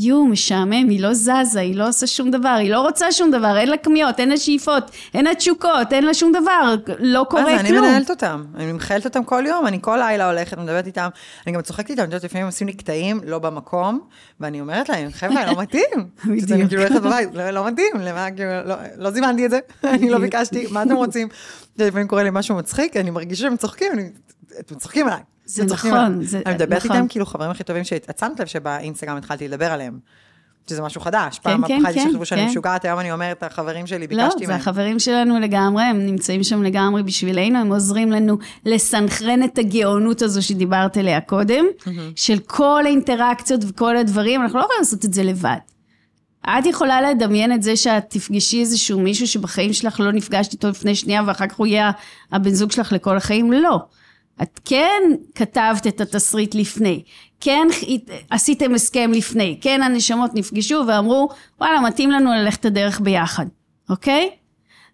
יואו, 0.00 0.26
משעמם, 0.26 0.72
היא 0.88 1.00
לא 1.02 1.14
זזה, 1.14 1.60
היא 1.60 1.74
לא 1.76 1.88
עושה 1.88 2.06
שום 2.06 2.30
דבר, 2.30 2.48
היא 2.48 2.70
לא 2.70 2.80
רוצה 2.80 3.12
שום 3.12 3.30
דבר, 3.30 3.56
אין 3.58 3.68
לה 3.70 3.76
כמיהות, 3.76 4.20
אין 4.20 4.28
לה 4.28 4.36
שאיפות, 4.36 4.84
אין 5.14 5.24
לה 5.24 5.34
תשוקות, 5.34 5.92
אין 5.92 6.04
לה 6.04 6.14
שום 6.14 6.32
דבר, 6.42 6.74
לא 6.98 7.26
קורה 7.30 7.44
זה, 7.44 7.60
אני 7.60 7.68
כלום. 7.68 7.84
מנהלת 7.84 8.10
אותם, 8.10 8.44
אני 8.54 8.72
מחלת 8.72 9.04
אותם 9.04 9.24
כל 9.24 9.44
יום, 9.46 9.66
אני 9.66 9.78
כל 9.82 9.96
לילה 9.96 10.26
הולכת, 10.30 10.58
מדברת 10.58 10.86
איתם, 10.86 11.08
אני 11.46 11.54
גם 11.54 11.62
צוחקת 11.62 11.90
איתם, 11.90 12.02
את 12.02 12.06
יודעת, 12.06 12.24
לפעמים 12.24 12.46
עושים 12.46 12.66
לי 12.66 12.72
קטעים 12.72 13.20
לא 13.26 13.38
במקום, 13.38 14.00
ואני 14.40 14.60
אומרת 14.60 14.88
להם, 14.88 15.10
חבר'ה, 15.12 15.46
לא 15.52 15.62
מתאים. 15.62 15.82
בדיוק. 16.24 16.50
אני 16.52 16.68
כאילו 16.68 16.82
הולכת 16.82 17.02
בבית, 17.02 17.28
לא 17.34 17.50
לא 17.50 17.66
מתאים, 17.66 17.92
למה, 18.00 18.30
כאילו, 18.30 18.50
לא- 18.64 18.74
לא 18.96 19.10
זימנתי 19.10 19.46
את 19.46 19.50
זה, 19.50 19.58
אני 19.84 20.10
לא 20.10 20.18
ביקשתי, 20.18 20.66
מה 20.70 20.82
אתם 20.82 20.94
רוצים? 20.94 21.28
לפעמים 21.78 22.08
קורה 22.08 22.22
לי 22.22 22.30
משהו 22.32 22.54
מצחיק, 22.56 22.96
אני 22.96 23.10
מרגישה 23.10 23.42
שהם 23.42 23.56
צוחקים, 23.56 23.92
אני- 23.92 24.10
אתם 24.60 24.74
צוחקים 24.74 25.06
עליי. 25.06 25.20
זה 25.48 25.64
נכון. 25.64 26.22
זה- 26.24 26.40
אני 26.46 26.54
מדברת 26.54 26.84
נכון. 26.84 26.96
איתם 26.96 27.08
כאילו 27.08 27.26
חברים 27.26 27.50
הכי 27.50 27.64
טובים 27.64 27.84
שאת 27.84 28.18
שמת 28.20 28.40
לב 28.40 28.46
שבאינסטגרם 28.46 29.16
התחלתי 29.16 29.48
לדבר 29.48 29.72
עליהם. 29.72 29.98
שזה 30.68 30.82
משהו 30.82 31.00
חדש, 31.00 31.38
פעם 31.38 31.66
כן, 31.66 31.80
פחדתי 31.82 31.98
כן, 31.98 32.06
שחשבו 32.08 32.26
שאני 32.26 32.40
כן. 32.40 32.46
משוגעת, 32.48 32.84
היום 32.84 33.00
אני 33.00 33.12
אומרת, 33.12 33.42
החברים 33.42 33.86
שלי, 33.86 34.06
לא, 34.10 34.22
ביקשתי 34.24 34.46
זה 34.46 34.52
מהם. 34.52 34.60
החברים 34.60 34.98
שלנו 34.98 35.40
לגמרי, 35.40 35.82
הם 35.84 36.06
נמצאים 36.06 36.42
שם 36.44 36.62
לגמרי 36.62 37.02
בשבילנו, 37.02 37.58
הם 37.58 37.72
עוזרים 37.72 38.12
לנו 38.12 38.38
לסנכרן 38.66 39.42
את 39.44 39.58
הגאונות 39.58 40.22
הזו 40.22 40.42
שדיברת 40.42 40.96
עליה 40.96 41.20
קודם, 41.20 41.64
של 42.16 42.38
כל 42.46 42.82
האינטראקציות 42.84 43.60
וכל 43.68 43.96
הדברים, 43.96 44.42
אנחנו 44.42 44.58
לא 44.58 44.64
יכולים 44.64 44.78
לעשות 44.80 45.04
את 45.04 45.12
זה 45.14 45.22
לבד. 45.22 45.56
את 46.48 46.66
יכולה 46.66 47.10
לדמיין 47.10 47.52
את 47.52 47.62
זה 47.62 47.76
שאת 47.76 48.04
תפגשי 48.08 48.60
איזשהו 48.60 49.00
מישהו 49.00 49.26
שבחיים 49.26 49.72
שלך 49.72 50.00
לא 50.00 50.12
נפגשת 50.12 50.52
איתו 50.52 50.68
לפני 50.68 50.94
שנייה 50.94 51.22
ואחר 51.26 51.46
כך 51.46 51.56
הוא 51.56 51.66
יהיה 51.66 51.90
הבן 52.32 52.50
זוג 52.50 52.72
שלך 52.72 52.92
לכל 52.92 53.16
החיים? 53.16 53.52
לא. 53.52 53.78
את 54.42 54.60
כן 54.64 55.02
כתבת 55.34 55.86
את 55.86 56.00
התסריט 56.00 56.54
לפני, 56.54 57.02
כן 57.40 57.68
עשיתם 58.30 58.74
הסכם 58.74 59.10
לפני, 59.14 59.58
כן 59.60 59.82
הנשמות 59.82 60.30
נפגשו 60.34 60.82
ואמרו 60.88 61.28
וואלה 61.60 61.80
מתאים 61.80 62.10
לנו 62.10 62.30
ללכת 62.32 62.60
את 62.60 62.64
הדרך 62.64 63.00
ביחד, 63.00 63.46
אוקיי? 63.90 64.30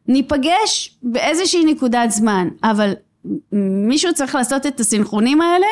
ניפגש 0.08 0.98
באיזושהי 1.02 1.64
נקודת 1.64 2.10
זמן, 2.10 2.48
אבל 2.62 2.92
מישהו 3.88 4.14
צריך 4.14 4.34
לעשות 4.34 4.66
את 4.66 4.80
הסינכרונים 4.80 5.40
האלה, 5.40 5.66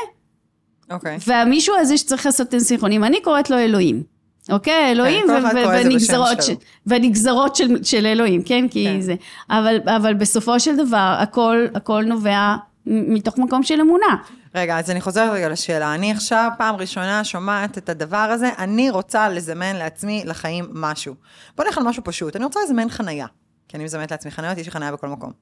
אוקיי. 0.90 1.18
והמישהו 1.26 1.74
הזה 1.78 1.98
שצריך 1.98 2.26
לעשות 2.26 2.48
את 2.48 2.54
הסינכרונים, 2.54 3.04
אני 3.04 3.20
קוראת 3.22 3.50
לו 3.50 3.58
אלוהים. 3.58 4.02
אוקיי, 4.50 4.92
אלוהים 4.92 5.26
כל 5.26 5.38
אחד 5.38 5.54
ו- 5.54 5.68
בשם 5.68 5.87
ונגזרות, 5.87 6.42
שלו. 6.42 6.54
ש- 6.56 6.58
ונגזרות 6.87 7.56
של, 7.56 7.85
של 7.85 8.06
אלוהים, 8.06 8.42
כן? 8.42 8.68
כי 8.68 8.85
כן. 8.85 9.00
זה, 9.00 9.14
אבל, 9.50 9.76
אבל 9.96 10.14
בסופו 10.14 10.61
של 10.61 10.76
דבר, 10.76 11.16
הכל, 11.18 11.66
הכל 11.74 12.04
נובע 12.06 12.54
מתוך 12.87 13.38
מקום 13.38 13.62
של 13.62 13.81
אמונה. 13.81 14.16
רגע, 14.55 14.79
אז 14.79 14.90
אני 14.90 15.01
חוזרת 15.01 15.33
רגע 15.33 15.49
לשאלה. 15.49 15.95
אני 15.95 16.12
עכשיו 16.12 16.51
פעם 16.59 16.75
ראשונה 16.75 17.25
שומעת 17.25 17.79
את 17.79 17.88
הדבר 17.88 18.16
הזה, 18.16 18.51
אני 18.59 18.90
רוצה 18.90 19.29
לזמן 19.29 19.77
לעצמי 19.77 20.23
לחיים 20.27 20.64
משהו. 20.73 21.14
בוא 21.57 21.64
נלך 21.64 21.79
על 21.79 21.85
משהו 21.85 22.05
פשוט, 22.05 22.37
אני 22.37 22.45
רוצה 22.45 22.61
לזמן 22.64 22.88
חנייה. 22.88 23.27
כי 23.68 23.77
אני 23.77 23.85
מזמנת 23.85 24.11
לעצמי 24.11 24.31
חניות, 24.31 24.59
יש 24.59 24.66
לי 24.66 24.73
חניה 24.73 24.92
בכל 24.92 25.09
מקום. 25.09 25.33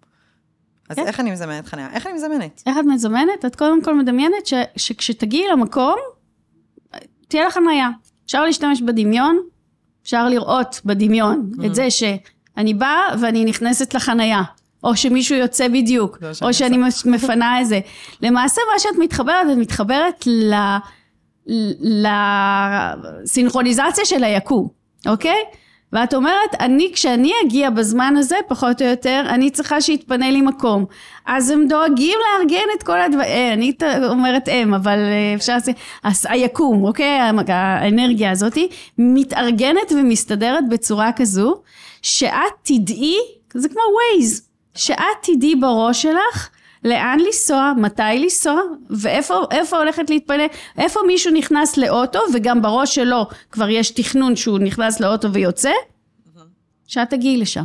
אז 0.89 0.97
כן. 0.97 1.07
איך 1.07 1.21
אני 1.21 1.31
מזמנת 1.31 1.67
חניה? 1.67 1.89
איך 1.93 2.07
אני 2.07 2.15
מזמנת? 2.15 2.63
איך 2.67 2.77
את 2.79 2.85
מזמנת? 2.85 3.45
את 3.47 3.57
קודם 3.57 3.83
כל 3.85 3.95
מדמיינת 3.95 4.47
ש, 4.47 4.55
שכשתגיעי 4.77 5.49
למקום, 5.53 5.97
תהיה 7.29 7.47
לך 7.47 7.55
חניה. 7.55 7.89
אפשר 8.27 8.45
להשתמש 8.45 8.83
בדמיון, 8.83 9.39
אפשר 10.03 10.29
לראות 10.29 10.81
בדמיון 10.85 11.51
Mm. 11.59 11.67
את 11.67 11.75
זה 11.75 11.91
שאני 11.91 12.75
באה 12.75 13.03
ואני 13.21 13.45
נכנסת 13.45 13.95
לחנייה. 13.95 14.43
או 14.85 14.97
שמישהו 14.97 15.37
יוצא 15.37 15.69
בדיוק, 15.69 16.19
או 16.43 16.55
שאני 16.55 16.77
מפ- 16.79 17.07
מפנה 17.07 17.61
את 17.61 17.67
זה. 17.67 17.81
למעשה 18.23 18.61
מה 18.73 18.79
שאת 18.79 18.99
מתחברת, 18.99 19.47
את 19.53 19.57
מתחברת 19.57 20.27
ל... 20.27 20.55
לסינכרוניזציה 23.23 24.05
של 24.05 24.25
היקום, 24.25 24.69
אוקיי? 25.07 25.39
ואת 25.93 26.15
אומרת, 26.15 26.55
אני, 26.61 26.91
כשאני 26.95 27.33
אגיע 27.47 27.71
בזמן 27.71 28.15
הזה, 28.17 28.37
פחות 28.49 28.83
או 28.83 28.87
יותר, 28.87 29.23
אני 29.29 29.51
צריכה 29.51 29.81
שיתפנה 29.81 30.31
לי 30.31 30.41
מקום. 30.41 30.85
אז 31.27 31.51
הם 31.51 31.69
דואגים 31.69 32.19
לארגן 32.39 32.65
את 32.79 32.83
כל 32.83 33.01
הדברים, 33.01 33.27
אה, 33.29 33.53
אני 33.53 33.73
אומרת 34.09 34.49
הם, 34.53 34.75
אבל 34.75 34.99
אה, 34.99 35.35
אפשר 35.35 35.55
לעשות, 35.55 35.75
אז 36.03 36.27
היקום, 36.31 36.85
אוקיי? 36.85 37.21
האנרגיה 37.49 38.31
הזאת 38.31 38.59
מתארגנת 38.99 39.93
ומסתדרת 39.93 40.69
בצורה 40.69 41.11
כזו, 41.17 41.55
שאת 42.03 42.33
תדעי, 42.63 43.17
זה 43.55 43.69
כמו 43.69 43.81
ווייז, 43.95 44.50
שאת 44.75 45.05
תדעי 45.23 45.57
בראש 45.57 46.03
שלך, 46.03 46.49
לאן 46.85 47.19
לנסוע, 47.27 47.73
מתי 47.77 48.03
לנסוע, 48.19 48.61
ואיפה 48.91 49.35
איפה 49.51 49.79
הולכת 49.79 50.11
להתפנה, 50.11 50.43
איפה 50.79 51.01
מישהו 51.07 51.33
נכנס 51.33 51.77
לאוטו, 51.77 52.21
וגם 52.35 52.63
בראש 52.63 52.95
שלו 52.95 53.27
כבר 53.51 53.69
יש 53.69 53.91
תכנון 53.91 54.37
שהוא 54.37 54.59
נכנס 54.59 55.01
לאוטו 55.01 55.33
ויוצא, 55.33 55.73
שאת 56.87 57.11
תגיעי 57.11 57.37
לשם. 57.37 57.65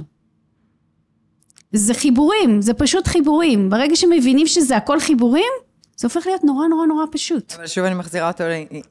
זה 1.72 1.94
חיבורים, 1.94 2.62
זה 2.62 2.74
פשוט 2.74 3.08
חיבורים. 3.08 3.70
ברגע 3.70 3.96
שמבינים 3.96 4.48
שזה 4.48 4.78
הכל 4.78 5.00
חיבורים, 5.00 5.52
זה 5.98 6.08
הופך 6.08 6.28
להיות 6.28 6.44
נורא 6.44 6.68
נורא 6.68 6.86
נורא 6.86 7.06
פשוט. 7.12 7.54
אבל 7.56 7.68
שוב 7.68 7.86
אני 7.86 7.96
מחזירה, 7.96 8.28
אותו, 8.28 8.44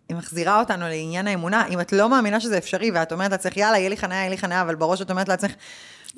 היא 0.08 0.16
מחזירה 0.16 0.60
אותנו 0.60 0.88
לעניין 0.88 1.26
האמונה. 1.26 1.66
אם 1.66 1.80
את 1.80 1.92
לא 1.92 2.08
מאמינה 2.08 2.40
שזה 2.40 2.58
אפשרי, 2.58 2.90
ואת 2.90 3.12
אומרת 3.12 3.30
לעצמך, 3.30 3.56
יאללה, 3.56 3.78
יהיה 3.78 3.88
לי 3.88 3.96
חניה, 3.96 4.18
יהיה 4.18 4.30
לי 4.30 4.38
חניה, 4.38 4.62
אבל 4.62 4.74
בראש 4.74 5.02
את 5.02 5.10
אומרת 5.10 5.28
לעצמך, 5.28 5.52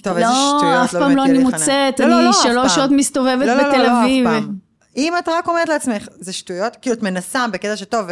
טוב, 0.03 0.17
איזה 0.17 0.29
לא, 0.29 0.57
שטויות, 0.59 0.85
אף 0.85 0.95
לא 0.95 1.01
פעם 1.01 1.09
באמת 1.09 1.29
לא 1.29 1.35
אני. 1.35 1.39
מוצאת, 1.39 2.01
לא, 2.01 2.07
לא, 2.07 2.17
אני 2.17 2.25
לא, 2.25 2.31
אף 2.31 2.37
שלוש 2.43 2.57
פעם. 2.57 2.69
שעות 2.69 2.91
מסתובבת 2.91 3.47
לא, 3.47 3.55
לא, 3.55 3.63
לא, 3.63 3.69
בתל 3.69 3.79
לא, 3.79 3.87
אף 3.87 4.05
אביב. 4.05 4.27
פעם. 4.27 4.67
אם 4.97 5.13
את 5.19 5.29
רק 5.29 5.49
אומרת 5.49 5.69
לעצמך, 5.69 6.09
זה 6.19 6.33
שטויות, 6.33 6.77
כאילו 6.77 6.97
את 6.97 7.03
מנסה 7.03 7.47
בקטע 7.53 7.77
שטוב, 7.77 8.07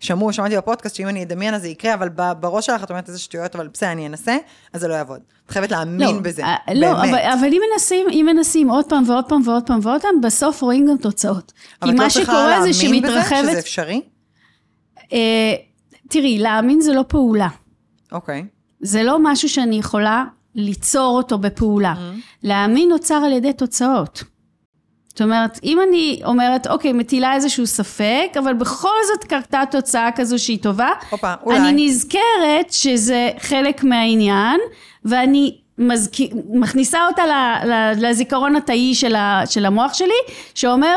שמעו, 0.00 0.32
שמעתי 0.32 0.56
בפודקאסט 0.56 0.96
שאם 0.96 1.08
אני 1.08 1.22
אדמיין 1.22 1.54
אז 1.54 1.62
זה 1.62 1.68
יקרה, 1.68 1.94
אבל 1.94 2.08
בראש 2.40 2.66
שלך 2.66 2.84
את 2.84 2.90
אומרת 2.90 3.08
איזה 3.08 3.18
שטויות, 3.18 3.54
אבל 3.54 3.68
בסדר, 3.68 3.92
אני 3.92 4.06
אנסה, 4.06 4.36
אז 4.72 4.80
זה 4.80 4.88
לא 4.88 4.94
יעבוד. 4.94 5.20
את 5.46 5.50
חייבת 5.50 5.70
להאמין 5.70 6.22
בזה, 6.22 6.42
אה, 6.44 6.56
לא, 6.74 6.92
באמת. 6.92 7.08
אבל, 7.08 7.18
אבל 7.38 7.46
אם 7.46 7.62
מנסים, 7.72 8.06
אם 8.10 8.26
מנסים 8.34 8.70
עוד 8.70 8.84
פעם 8.88 9.10
ועוד 9.10 9.24
פעם 9.28 9.40
ועוד 9.44 9.66
פעם 9.66 9.80
ועוד 9.82 10.02
פעם, 10.02 10.20
בסוף 10.20 10.62
רואים 10.62 10.86
גם 10.86 10.96
תוצאות. 10.96 11.52
אבל 11.82 11.90
כי 11.90 11.94
את 11.94 11.98
מה 11.98 12.04
לא 12.04 12.10
צריכה 12.10 12.32
שקורה 12.32 12.42
זה 12.72 12.84
להאמין 12.84 13.02
בזה, 13.02 13.12
שזה 13.12 13.28
שמתרחבת... 13.28 13.56
אפשרי? 13.58 14.00
אה, 15.12 15.54
תראי, 16.08 16.38
להאמין 16.38 16.80
זה 16.80 16.92
לא 16.92 17.04
פעולה. 17.08 17.48
אוקיי. 18.12 18.44
זה 18.80 19.02
לא 19.02 19.18
משהו 19.22 19.48
שאני 19.48 19.78
יכולה 19.78 20.24
ליצור 20.58 21.16
אותו 21.16 21.38
בפעולה. 21.38 21.94
Mm-hmm. 21.94 22.20
להאמין 22.42 22.88
נוצר 22.88 23.14
על 23.14 23.32
ידי 23.32 23.52
תוצאות. 23.52 24.24
זאת 25.08 25.22
אומרת, 25.22 25.60
אם 25.64 25.78
אני 25.88 26.20
אומרת, 26.24 26.66
אוקיי, 26.66 26.92
מטילה 26.92 27.34
איזשהו 27.34 27.66
ספק, 27.66 28.30
אבל 28.38 28.54
בכל 28.54 28.96
זאת 29.06 29.24
קרתה 29.24 29.62
תוצאה 29.70 30.10
כזו 30.12 30.38
שהיא 30.38 30.62
טובה, 30.62 30.90
אולי. 31.42 31.58
אני 31.58 31.86
נזכרת 31.86 32.70
שזה 32.70 33.30
חלק 33.38 33.84
מהעניין, 33.84 34.60
ואני 35.04 35.58
מזכ... 35.78 36.20
מכניסה 36.50 37.06
אותה 37.06 37.26
ל... 37.26 37.32
ל... 37.68 38.06
לזיכרון 38.06 38.56
התאי 38.56 38.94
של, 38.94 39.14
ה... 39.14 39.42
של 39.46 39.66
המוח 39.66 39.94
שלי, 39.94 40.20
שאומר, 40.54 40.96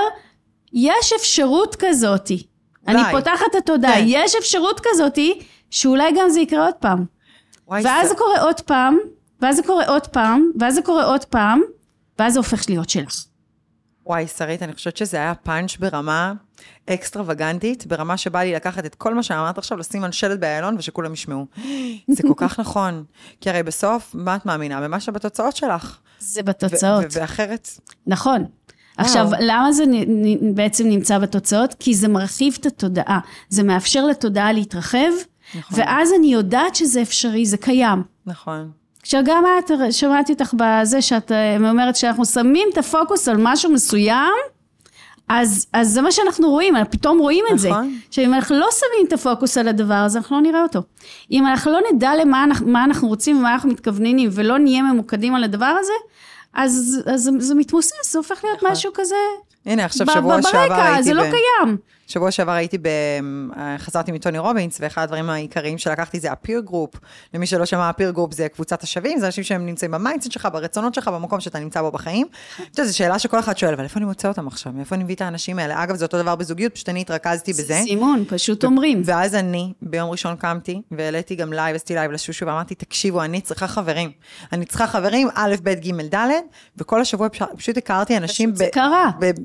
יש 0.74 1.14
אפשרות 1.16 1.76
כזאתי. 1.80 2.44
אני 2.88 3.02
פותחת 3.12 3.46
את 3.52 3.56
התודעה, 3.56 3.96
כן. 3.96 4.04
יש 4.08 4.36
אפשרות 4.36 4.82
כזאתי, 4.84 5.40
שאולי 5.70 6.12
גם 6.18 6.30
זה 6.30 6.40
יקרה 6.40 6.66
עוד 6.66 6.76
פעם. 6.80 7.06
וואי, 7.68 7.82
ואז 7.86 8.10
זה 8.10 8.16
קורה 8.16 8.42
עוד 8.42 8.62
פעם, 8.62 8.98
ואז 9.42 9.56
זה 9.56 9.64
קורה 9.64 9.88
עוד 9.88 10.08
פעם, 10.08 10.52
ואז 10.60 10.76
זה 10.76 10.82
קורה 10.82 11.06
עוד 11.06 11.26
פעם, 11.26 11.62
ואז 12.20 12.34
זה 12.34 12.40
הופך 12.40 12.70
להיות 12.70 12.90
שלך. 12.90 13.26
וואי, 14.06 14.28
שרית, 14.28 14.64
אני 14.64 14.74
חושבת 14.74 14.98
שזה 14.98 15.18
היה 15.18 15.36
פאנץ' 15.36 15.78
ברמה 15.78 16.34
אקסטרווגנטית, 16.90 17.88
ברמה 17.88 18.18
שבא 18.18 18.40
לי 18.40 18.54
לקחת 18.54 18.86
את 18.86 18.96
כל 18.96 19.14
מה 19.14 19.24
שאמרת 19.24 19.58
עכשיו, 19.58 19.78
לשים 19.78 20.04
על 20.04 20.12
שלט 20.12 20.40
באיילון 20.40 20.76
ושכולם 20.78 21.14
ישמעו. 21.14 21.46
זה 22.16 22.24
כל 22.24 22.34
כך 22.38 22.60
נכון. 22.60 23.04
כי 23.42 23.50
הרי 23.50 23.64
בסוף, 23.64 24.12
מה 24.14 24.36
את 24.36 24.46
מאמינה? 24.46 24.82
במה 24.82 25.00
שבתוצאות 25.00 25.56
שלך. 25.56 25.98
זה 26.20 26.44
בתוצאות. 26.44 27.06
ואחרת... 27.12 27.70
נכון. 28.08 28.46
עכשיו, 28.98 29.30
למה 29.40 29.72
זה 29.72 29.84
בעצם 30.54 30.88
נמצא 30.88 31.20
בתוצאות? 31.20 31.76
כי 31.80 31.96
זה 31.96 32.08
מרחיב 32.08 32.58
את 32.60 32.66
התודעה. 32.66 33.20
זה 33.50 33.64
מאפשר 33.64 34.06
לתודעה 34.06 34.54
להתרחב, 34.54 35.12
נכון. 35.56 35.80
ואז 35.80 36.10
אני 36.20 36.34
יודעת 36.34 36.76
שזה 36.76 37.02
אפשרי, 37.02 37.46
זה 37.46 37.58
קיים. 37.58 38.04
נכון. 38.26 38.72
כשגם 39.04 39.44
את, 39.60 39.72
שמעתי 39.92 40.34
אותך 40.34 40.54
בזה 40.58 41.02
שאת 41.02 41.32
אה, 41.32 41.58
אומרת 41.70 41.96
שאנחנו 41.96 42.26
שמים 42.26 42.68
את 42.74 42.78
הפוקוס 42.78 43.28
על 43.28 43.36
משהו 43.40 43.72
מסוים, 43.72 44.34
אז, 45.30 45.68
אז 45.74 45.90
זה 45.90 46.02
מה 46.02 46.12
שאנחנו 46.12 46.50
רואים, 46.50 46.76
פתאום 46.90 47.20
רואים 47.20 47.46
את 47.48 47.54
נכון. 47.54 47.60
זה. 47.60 47.98
שאם 48.12 48.34
אנחנו 48.34 48.60
לא 48.60 48.68
שמים 48.72 49.08
את 49.08 49.14
הפוקוס 49.14 49.58
על 49.58 49.68
הדבר 49.68 49.94
הזה, 49.94 50.18
אנחנו 50.18 50.36
לא 50.36 50.42
נראה 50.42 50.64
אותו. 50.64 50.82
אם 51.32 51.48
אנחנו 51.48 51.72
לא 51.72 51.80
נדע 51.94 52.16
למה 52.16 52.44
אנחנו, 52.44 52.78
אנחנו 52.78 53.08
רוצים 53.08 53.38
ומה 53.38 53.54
אנחנו 53.54 53.70
מתכווננים, 53.70 54.30
ולא 54.34 54.58
נהיה 54.58 54.82
ממוקדים 54.82 55.36
על 55.36 55.44
הדבר 55.44 55.76
הזה, 55.80 55.94
אז, 56.54 57.02
אז 57.06 57.30
זה, 57.38 57.56
מתמוסס, 57.56 58.12
זה 58.12 58.20
הופך 58.20 58.44
להיות 58.44 58.58
נכון. 58.58 58.72
משהו 58.72 58.92
כזה... 58.94 59.16
הנה, 59.66 59.86
עכשיו 59.86 60.08
שבוע 60.08 60.42
שעבר 60.42 60.58
הייתי... 60.60 60.76
ברקע, 60.76 61.02
זה 61.02 61.14
לא 61.14 61.24
קיים. 61.24 61.78
שבוע 62.12 62.32
שעבר 62.32 62.52
הייתי, 62.52 62.78
ב... 62.78 62.88
חזרתי 63.78 64.12
מטוני 64.12 64.38
רובינס, 64.38 64.78
ואחד 64.82 65.04
הדברים 65.04 65.30
העיקריים 65.30 65.78
שלקחתי 65.78 66.20
זה 66.20 66.32
ה 66.32 66.37
peer 66.37 66.60
group. 66.60 66.96
למי 67.34 67.48
שלא 67.48 67.66
שמע, 67.66 67.90
ה 67.90 67.94
peer 67.94 68.12
group 68.12 68.34
זה 68.34 68.48
קבוצת 68.50 68.84
השווים, 68.84 69.20
זה 69.20 69.26
אנשים 69.26 69.44
שהם 69.44 69.66
נמצאים 69.66 69.92
ב 69.92 69.97
mindset 69.97 70.32
שלך, 70.32 70.48
ברצונות 70.54 70.94
שלך, 70.94 71.08
במקום 71.08 71.40
שאתה 71.40 71.60
נמצא 71.60 71.82
בו 71.82 71.92
בחיים. 71.92 72.28
אתה 72.56 72.82
יודע, 72.82 72.92
זו 72.92 72.98
שאלה 72.98 73.20
שכל 73.20 73.40
אחד 73.40 73.58
שואל, 73.58 73.74
אבל 73.74 73.84
איפה 73.84 74.00
אני 74.00 74.06
מוצא 74.06 74.28
אותם 74.28 74.48
עכשיו? 74.48 74.74
מאיפה 74.74 74.96
אני 74.96 75.04
מביא 75.04 75.16
את 75.16 75.22
האנשים 75.22 75.60
האלה? 75.60 75.84
אגב, 75.84 75.96
זה 75.96 76.06
אותו 76.06 76.18
דבר 76.22 76.36
בזוגיות, 76.36 76.74
פשוט 76.74 76.90
אני 76.90 77.02
התרכזתי 77.02 77.54
בזה. 77.54 77.80
זימון, 77.84 78.24
פשוט 78.28 78.64
אומרים. 78.66 79.02
ואז 79.06 79.36
אני, 79.36 79.74
ביום 79.82 80.10
ראשון 80.10 80.36
קמתי, 80.36 80.82
והעליתי 80.92 81.36
גם 81.36 81.54
לייב, 81.54 81.76
עשיתי 81.76 81.94
לייב 81.94 82.12
לשושו, 82.12 82.46
ואמרתי, 82.46 82.76
תקשיבו, 82.76 83.24
אני 83.24 83.42
צריכה 83.42 83.68
חברים. 83.68 84.12
אני 84.54 84.66
צריכה 84.66 84.88
חברים, 84.88 85.30
א', 85.34 85.56
ב', 85.64 85.70
ג', 85.70 86.16
ד', 86.16 86.30
וכל 86.78 87.02
השבוע 87.02 87.28
פשוט 87.58 87.78
הכרתי 87.78 88.18
אנשים 88.18 88.54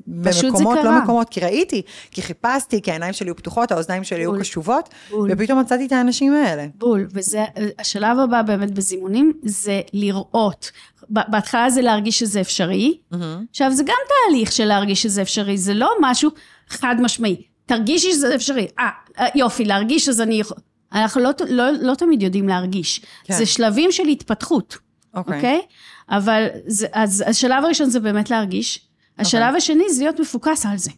במקומות, 0.06 0.78
לא 0.84 1.02
מקומות, 1.02 1.28
כי 1.28 1.40
ראיתי, 1.40 1.82
כי 2.10 2.22
חיפשתי, 2.22 2.55
כי 2.82 2.90
העיניים 2.90 3.12
שלי 3.12 3.28
היו 3.28 3.36
פתוחות, 3.36 3.72
האוזניים 3.72 4.04
שלי 4.04 4.18
היו 4.18 4.38
קשובות, 4.38 4.88
ופתאום 5.28 5.60
מצאתי 5.60 5.86
את 5.86 5.92
האנשים 5.92 6.34
האלה. 6.34 6.66
בול, 6.74 7.06
וזה, 7.12 7.44
השלב 7.78 8.18
הבא 8.18 8.42
באמת 8.42 8.70
בזימונים, 8.70 9.32
זה 9.42 9.80
לראות. 9.92 10.70
בהתחלה 11.08 11.70
זה 11.70 11.82
להרגיש 11.82 12.18
שזה 12.18 12.40
אפשרי, 12.40 12.98
mm-hmm. 13.12 13.16
עכשיו 13.50 13.72
זה 13.72 13.82
גם 13.82 13.96
תהליך 14.08 14.52
של 14.52 14.64
להרגיש 14.64 15.02
שזה 15.02 15.22
אפשרי, 15.22 15.58
זה 15.58 15.74
לא 15.74 15.90
משהו 16.00 16.30
חד 16.68 16.96
משמעי. 17.00 17.42
תרגישי 17.66 18.12
שזה 18.12 18.34
אפשרי. 18.34 18.66
אה, 18.78 18.88
יופי, 19.34 19.64
להרגיש 19.64 20.08
אז 20.08 20.20
אני 20.20 20.34
יכול... 20.34 20.56
אנחנו 20.92 21.20
לא, 21.20 21.30
לא, 21.48 21.70
לא 21.70 21.94
תמיד 21.94 22.22
יודעים 22.22 22.48
להרגיש. 22.48 23.00
כן. 23.24 23.34
זה 23.34 23.46
שלבים 23.46 23.92
של 23.92 24.02
התפתחות, 24.02 24.78
אוקיי? 25.14 25.32
Okay. 25.32 25.36
אוקיי? 25.36 25.60
Okay? 25.60 26.14
אבל 26.16 26.46
זה, 26.66 26.86
אז 26.92 27.24
השלב 27.26 27.64
הראשון 27.64 27.90
זה 27.90 28.00
באמת 28.00 28.30
להרגיש. 28.30 28.88
השלב 29.18 29.42
okay. 29.42 29.46
אוקיי. 29.46 29.58
השני 29.58 29.90
זה 29.90 30.02
להיות 30.02 30.20
מפוקס 30.20 30.66
על 30.66 30.78
זה. 30.78 30.90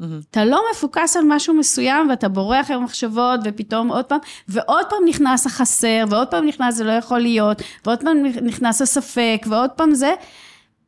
Mm-hmm. 0.00 0.04
אתה 0.30 0.44
לא 0.44 0.62
מפוקס 0.72 1.16
על 1.16 1.22
משהו 1.26 1.54
מסוים 1.54 2.10
ואתה 2.10 2.28
בורח 2.28 2.70
עם 2.70 2.84
מחשבות 2.84 3.40
ופתאום 3.44 3.88
עוד 3.88 4.04
פעם, 4.04 4.18
ועוד 4.48 4.86
פעם 4.90 4.98
נכנס 5.06 5.46
החסר, 5.46 6.04
ועוד 6.10 6.28
פעם 6.28 6.46
נכנס 6.46 6.74
זה 6.74 6.84
לא 6.84 6.92
יכול 6.92 7.18
להיות, 7.18 7.62
ועוד 7.86 8.00
פעם 8.00 8.16
נכנס 8.42 8.82
הספק, 8.82 9.46
ועוד 9.48 9.70
פעם 9.70 9.94
זה. 9.94 10.14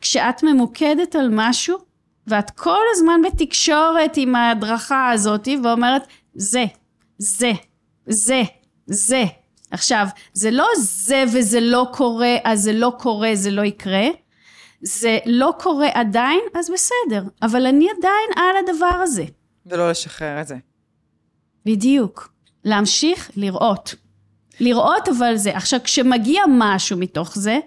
כשאת 0.00 0.42
ממוקדת 0.42 1.16
על 1.16 1.28
משהו, 1.32 1.78
ואת 2.26 2.50
כל 2.50 2.80
הזמן 2.94 3.20
בתקשורת 3.24 4.16
עם 4.16 4.34
ההדרכה 4.34 5.10
הזאת, 5.10 5.48
ואומרת, 5.64 6.06
זה, 6.34 6.64
זה, 7.18 7.52
זה, 8.06 8.42
זה. 8.86 9.24
עכשיו, 9.70 10.06
זה 10.32 10.50
לא 10.50 10.66
זה 10.76 11.24
וזה 11.32 11.60
לא 11.60 11.86
קורה, 11.92 12.36
אז 12.44 12.62
זה 12.62 12.72
לא 12.72 12.92
קורה, 12.98 13.30
זה 13.34 13.50
לא 13.50 13.62
יקרה. 13.62 14.06
זה 14.82 15.18
לא 15.26 15.54
קורה 15.58 15.88
עדיין, 15.94 16.40
אז 16.54 16.70
בסדר. 16.70 17.22
אבל 17.42 17.66
אני 17.66 17.88
עדיין 17.98 18.30
על 18.36 18.56
הדבר 18.64 19.00
הזה. 19.02 19.24
ולא 19.66 19.90
לשחרר 19.90 20.40
את 20.40 20.46
זה. 20.46 20.56
בדיוק. 21.66 22.32
להמשיך 22.64 23.30
לראות. 23.36 23.94
לראות 24.60 25.08
אבל 25.08 25.36
זה. 25.36 25.56
עכשיו, 25.56 25.80
כשמגיע 25.84 26.42
משהו 26.48 26.96
מתוך 26.98 27.34
זה, 27.34 27.58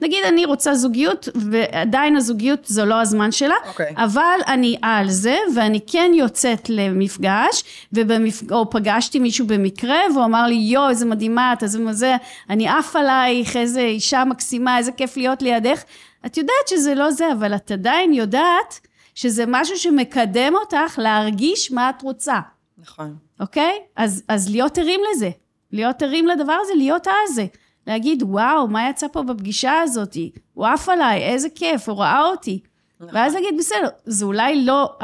נגיד 0.00 0.24
אני 0.28 0.44
רוצה 0.44 0.74
זוגיות, 0.74 1.28
ועדיין 1.34 2.16
הזוגיות 2.16 2.64
זה 2.64 2.84
לא 2.84 3.00
הזמן 3.00 3.32
שלה, 3.32 3.54
okay. 3.64 3.68
אוקיי. 3.68 3.94
אבל 3.96 4.38
אני 4.46 4.76
על 4.82 5.10
זה, 5.10 5.36
ואני 5.54 5.80
כן 5.86 6.10
יוצאת 6.14 6.70
למפגש, 6.70 7.64
ובמפ... 7.92 8.52
או 8.52 8.70
פגשתי 8.70 9.18
מישהו 9.18 9.46
במקרה, 9.46 9.98
והוא 10.14 10.24
אמר 10.24 10.46
לי, 10.46 10.54
יואו, 10.54 10.88
איזה 10.88 11.06
מדהימה, 11.06 11.52
אתה 11.52 11.66
זה 11.66 11.78
מה 11.78 11.92
זה, 11.92 12.16
אני 12.50 12.68
עף 12.68 12.96
עלייך, 12.96 13.56
איזה 13.56 13.80
אישה 13.80 14.24
מקסימה, 14.24 14.78
איזה 14.78 14.92
כיף 14.92 15.16
להיות 15.16 15.42
לידך. 15.42 15.82
את 16.26 16.36
יודעת 16.36 16.68
שזה 16.68 16.94
לא 16.94 17.10
זה, 17.10 17.32
אבל 17.32 17.54
את 17.54 17.70
עדיין 17.70 18.12
יודעת 18.12 18.80
שזה 19.14 19.44
משהו 19.46 19.76
שמקדם 19.76 20.54
אותך 20.54 20.98
להרגיש 20.98 21.72
מה 21.72 21.90
את 21.90 22.02
רוצה. 22.02 22.40
נכון. 22.78 23.16
אוקיי? 23.40 23.78
אז, 23.96 24.22
אז 24.28 24.50
להיות 24.50 24.78
ערים 24.78 25.00
לזה. 25.10 25.30
להיות 25.72 26.02
ערים 26.02 26.26
לדבר 26.26 26.56
הזה, 26.62 26.72
להיות 26.74 27.06
על 27.06 27.34
זה. 27.34 27.46
להגיד, 27.86 28.22
וואו, 28.22 28.68
מה 28.68 28.90
יצא 28.90 29.08
פה 29.08 29.22
בפגישה 29.22 29.80
הזאת? 29.80 30.16
הוא 30.54 30.66
עף 30.66 30.88
עליי, 30.88 31.22
איזה 31.22 31.48
כיף, 31.54 31.88
הוא 31.88 31.98
ראה 31.98 32.24
אותי. 32.24 32.60
נכון. 33.00 33.16
ואז 33.16 33.34
להגיד, 33.34 33.54
בסדר, 33.58 33.88
זה 34.04 34.24
אולי 34.24 34.64
לא, 34.64 34.98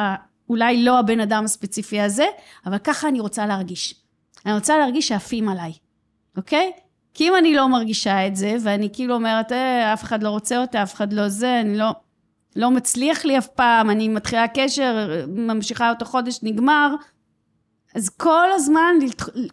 אולי 0.49 0.85
לא 0.85 0.99
הבן 0.99 1.21
אדם 1.21 1.45
הספציפי 1.45 2.01
הזה, 2.01 2.27
אבל 2.67 2.79
ככה 2.79 3.09
אני 3.09 3.21
רוצה 3.21 3.47
להרגיש. 3.47 3.95
אני 4.47 4.55
רוצה 4.55 4.79
להרגיש 4.79 5.09
שעפים 5.09 5.49
עליי, 5.49 5.73
אוקיי? 6.37 6.73
כי 7.15 7.29
אם 7.29 7.37
אני 7.37 7.55
לא 7.55 7.69
מרגישה 7.69 8.27
את 8.27 8.37
זה, 8.37 8.57
ואני 8.63 8.89
כאילו 8.93 9.15
אומרת, 9.15 9.53
אה, 9.53 9.93
אף 9.93 10.03
אחד 10.03 10.23
לא 10.23 10.29
רוצה 10.29 10.61
אותה, 10.61 10.83
אף 10.83 10.95
אחד 10.95 11.13
לא 11.13 11.29
זה, 11.29 11.61
אני 11.61 11.79
לא, 11.79 11.91
לא 12.57 12.71
מצליח 12.71 13.25
לי 13.25 13.39
אף 13.39 13.47
פעם, 13.47 13.91
אני 13.91 14.09
מתחילה 14.09 14.49
קשר, 14.49 15.25
ממשיכה 15.29 15.91
אותו 15.91 16.05
חודש, 16.05 16.39
נגמר, 16.43 16.95
אז 17.95 18.09
כל 18.09 18.49
הזמן, 18.55 18.95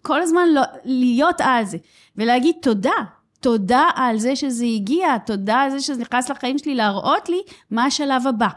כל 0.02 0.22
הזמן 0.22 0.48
לא, 0.54 0.62
להיות 0.86 1.42
על 1.42 1.66
זה, 1.66 1.78
ולהגיד 2.16 2.56
תודה, 2.62 2.92
תודה 3.40 3.84
על 3.96 4.18
זה 4.18 4.36
שזה 4.36 4.66
הגיע, 4.66 5.18
תודה 5.18 5.62
על 5.62 5.70
זה 5.70 5.80
שזה 5.80 6.02
נכנס 6.02 6.30
לחיים 6.30 6.58
שלי, 6.58 6.76
להראות 6.76 7.30
לי 7.30 7.42
מה 7.72 7.86
השלב 7.86 8.28
הבא, 8.28 8.48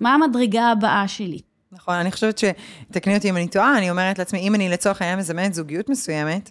מה 0.00 0.14
המדרגה 0.14 0.66
הבאה 0.66 1.08
שלי. 1.08 1.49
נכון, 1.72 1.94
אני 1.94 2.12
חושבת 2.12 2.38
ש... 2.38 2.44
תקני 2.92 3.16
אותי 3.16 3.30
אם 3.30 3.36
אני 3.36 3.48
טועה, 3.48 3.78
אני 3.78 3.90
אומרת 3.90 4.18
לעצמי, 4.18 4.38
אם 4.38 4.54
אני 4.54 4.68
לצורך 4.68 5.02
העניין 5.02 5.18
מזמנת 5.18 5.54
זוגיות 5.54 5.88
מסוימת, 5.88 6.50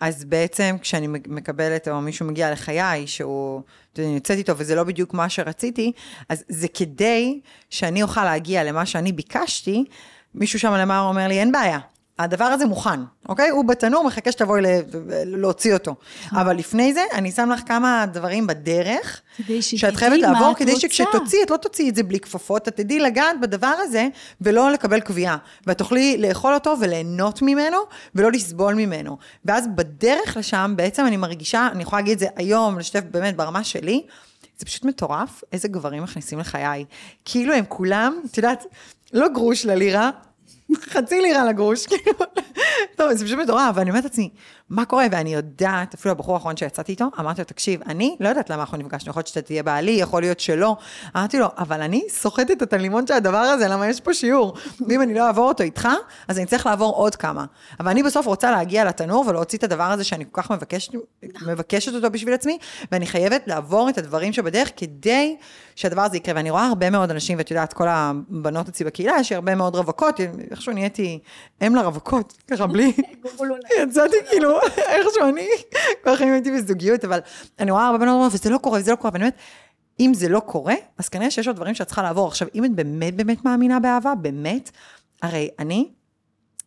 אז 0.00 0.24
בעצם 0.24 0.76
כשאני 0.80 1.06
מקבלת, 1.08 1.88
או 1.88 2.00
מישהו 2.00 2.26
מגיע 2.26 2.52
לחיי, 2.52 3.06
שהוא, 3.06 3.62
אני 3.98 4.14
יוצאת 4.14 4.38
איתו 4.38 4.58
וזה 4.58 4.74
לא 4.74 4.84
בדיוק 4.84 5.14
מה 5.14 5.28
שרציתי, 5.28 5.92
אז 6.28 6.44
זה 6.48 6.68
כדי 6.68 7.40
שאני 7.70 8.02
אוכל 8.02 8.24
להגיע 8.24 8.64
למה 8.64 8.86
שאני 8.86 9.12
ביקשתי, 9.12 9.84
מישהו 10.34 10.58
שם 10.58 10.72
למעלה 10.72 11.08
אומר 11.08 11.28
לי, 11.28 11.40
אין 11.40 11.52
בעיה, 11.52 11.78
הדבר 12.24 12.44
הזה 12.44 12.66
מוכן, 12.66 13.00
אוקיי? 13.28 13.48
הוא 13.48 13.64
בתנור, 13.64 14.04
מחכה 14.04 14.32
שתבואי 14.32 14.62
להוציא 15.24 15.74
אותו. 15.74 15.94
אבל 16.32 16.56
לפני 16.56 16.94
זה, 16.94 17.00
אני 17.12 17.32
שם 17.32 17.50
לך 17.50 17.60
כמה 17.66 18.04
דברים 18.12 18.46
בדרך, 18.46 19.20
שאת 19.60 19.96
חייבת 19.96 20.18
לעבור, 20.20 20.54
כדי 20.54 20.80
שכשתוציאי, 20.80 21.42
את 21.42 21.50
לא 21.50 21.56
תוציאי 21.56 21.88
את 21.88 21.96
זה 21.96 22.02
בלי 22.02 22.20
כפפות, 22.20 22.68
את 22.68 22.76
תדעי 22.76 22.98
לגעת 22.98 23.40
בדבר 23.40 23.74
הזה, 23.78 24.08
ולא 24.40 24.70
לקבל 24.70 25.00
קביעה. 25.00 25.36
ואת 25.66 25.78
תוכלי 25.78 26.16
לאכול 26.18 26.54
אותו 26.54 26.74
וליהנות 26.80 27.42
ממנו, 27.42 27.78
ולא 28.14 28.32
לסבול 28.32 28.74
ממנו. 28.74 29.18
ואז 29.44 29.64
בדרך 29.74 30.36
לשם, 30.36 30.74
בעצם 30.76 31.06
אני 31.06 31.16
מרגישה, 31.16 31.68
אני 31.72 31.82
יכולה 31.82 32.02
להגיד 32.02 32.12
את 32.12 32.18
זה 32.18 32.26
היום, 32.36 32.78
לשתף 32.78 33.02
באמת 33.10 33.36
ברמה 33.36 33.64
שלי, 33.64 34.02
זה 34.58 34.66
פשוט 34.66 34.84
מטורף 34.84 35.42
איזה 35.52 35.68
גברים 35.68 36.02
מכניסים 36.02 36.38
לחיי. 36.38 36.84
כאילו 37.24 37.54
הם 37.54 37.64
כולם, 37.68 38.20
את 38.30 38.36
יודעת, 38.36 38.64
לא 39.12 39.28
גרוש 39.28 39.66
ללירה, 39.66 40.10
חצי 40.76 41.20
לירה 41.20 41.44
לגרוש, 41.44 41.86
כאילו. 41.86 42.18
טוב, 42.96 43.12
זה 43.14 43.24
פשוט 43.24 43.38
מטורף, 43.38 43.72
ואני 43.74 43.90
אומרת 43.90 44.04
לעצמי, 44.04 44.30
מה 44.70 44.84
קורה? 44.84 45.06
ואני 45.10 45.34
יודעת, 45.34 45.94
אפילו 45.94 46.12
הבחור 46.12 46.34
האחרון 46.34 46.56
שיצאתי 46.56 46.92
איתו, 46.92 47.04
אמרתי 47.20 47.40
לו, 47.40 47.44
תקשיב, 47.44 47.80
אני 47.86 48.16
לא 48.20 48.28
יודעת 48.28 48.50
למה 48.50 48.60
אנחנו 48.60 48.78
נפגשנו, 48.78 49.10
יכול 49.10 49.20
להיות 49.20 49.26
שאתה 49.26 49.42
תהיה 49.42 49.62
בעלי, 49.62 49.90
יכול 49.90 50.22
להיות 50.22 50.40
שלא. 50.40 50.76
אמרתי 51.16 51.38
לו, 51.38 51.46
אבל 51.58 51.82
אני 51.82 52.02
סוחטת 52.08 52.62
את 52.62 52.72
הלימון 52.72 53.06
של 53.06 53.14
הדבר 53.14 53.38
הזה, 53.38 53.68
למה 53.68 53.88
יש 53.88 54.00
פה 54.00 54.14
שיעור? 54.14 54.54
ואם 54.88 55.02
אני 55.02 55.14
לא 55.14 55.26
אעבור 55.26 55.48
אותו 55.48 55.62
איתך, 55.62 55.88
אז 56.28 56.38
אני 56.38 56.46
צריך 56.46 56.66
לעבור 56.66 56.94
עוד 56.94 57.16
כמה. 57.16 57.44
אבל 57.80 57.90
אני 57.90 58.02
בסוף 58.02 58.26
רוצה 58.26 58.50
להגיע 58.50 58.84
לתנור 58.84 59.24
ולהוציא 59.28 59.58
את 59.58 59.64
הדבר 59.64 59.82
הזה 59.82 60.04
שאני 60.04 60.24
כל 60.32 60.42
כך 60.42 60.50
מבקשת, 60.50 60.92
מבקשת 61.46 61.94
אותו 61.94 62.10
בשביל 62.10 62.34
עצמי, 62.34 62.58
ואני 62.92 63.06
חייבת 63.06 63.42
לעבור 63.46 63.88
את 63.88 63.98
הדברים 63.98 64.32
שבדרך 64.32 64.70
כדי 64.76 65.36
שהדבר 65.76 66.02
הזה 66.02 66.16
יקרה. 66.16 66.34
ואני 66.36 66.50
רואה 66.50 66.66
הרבה 66.66 66.90
מאוד 66.90 67.10
אנשים, 67.10 67.38
ואת 67.38 67.50
יודעת, 67.50 67.72
כל 67.72 67.86
הבנות 67.88 68.68
אצלי 68.68 68.86
בקהילה, 68.86 69.12
יש 69.20 69.32
הרבה 69.32 69.54
מאוד 69.54 69.76
רווקות, 69.76 70.20
איכשהו 70.50 70.72
נהייתי 70.72 71.18
אם 71.66 71.74
לרווקות, 71.74 72.32
ככה 72.50 72.66
בלי, 72.66 72.92
יצאתי 73.82 74.16
כאילו, 74.30 74.59
איכשהו 74.76 75.28
אני, 75.28 75.48
כל 76.04 76.10
החיים 76.10 76.32
הייתי 76.32 76.50
בזוגיות, 76.50 77.04
אבל 77.04 77.20
אני 77.58 77.70
רואה 77.70 77.86
הרבה 77.86 77.98
בנות 77.98 78.12
אומרות, 78.14 78.32
וזה 78.34 78.50
לא 78.50 78.58
קורה, 78.58 78.78
וזה 78.78 78.90
לא 78.90 78.96
קורה, 78.96 79.10
ואני 79.12 79.24
אומרת, 79.24 79.36
אם 80.00 80.12
זה 80.14 80.28
לא 80.28 80.40
קורה, 80.40 80.74
אז 80.98 81.08
כנראה 81.08 81.30
שיש 81.30 81.46
עוד 81.46 81.56
דברים 81.56 81.74
שאת 81.74 81.86
צריכה 81.86 82.02
לעבור. 82.02 82.28
עכשיו, 82.28 82.48
אם 82.54 82.64
את 82.64 82.70
באמת 82.74 83.14
באמת 83.16 83.44
מאמינה 83.44 83.80
באהבה, 83.80 84.14
באמת, 84.14 84.70
הרי 85.22 85.48
אני, 85.58 85.88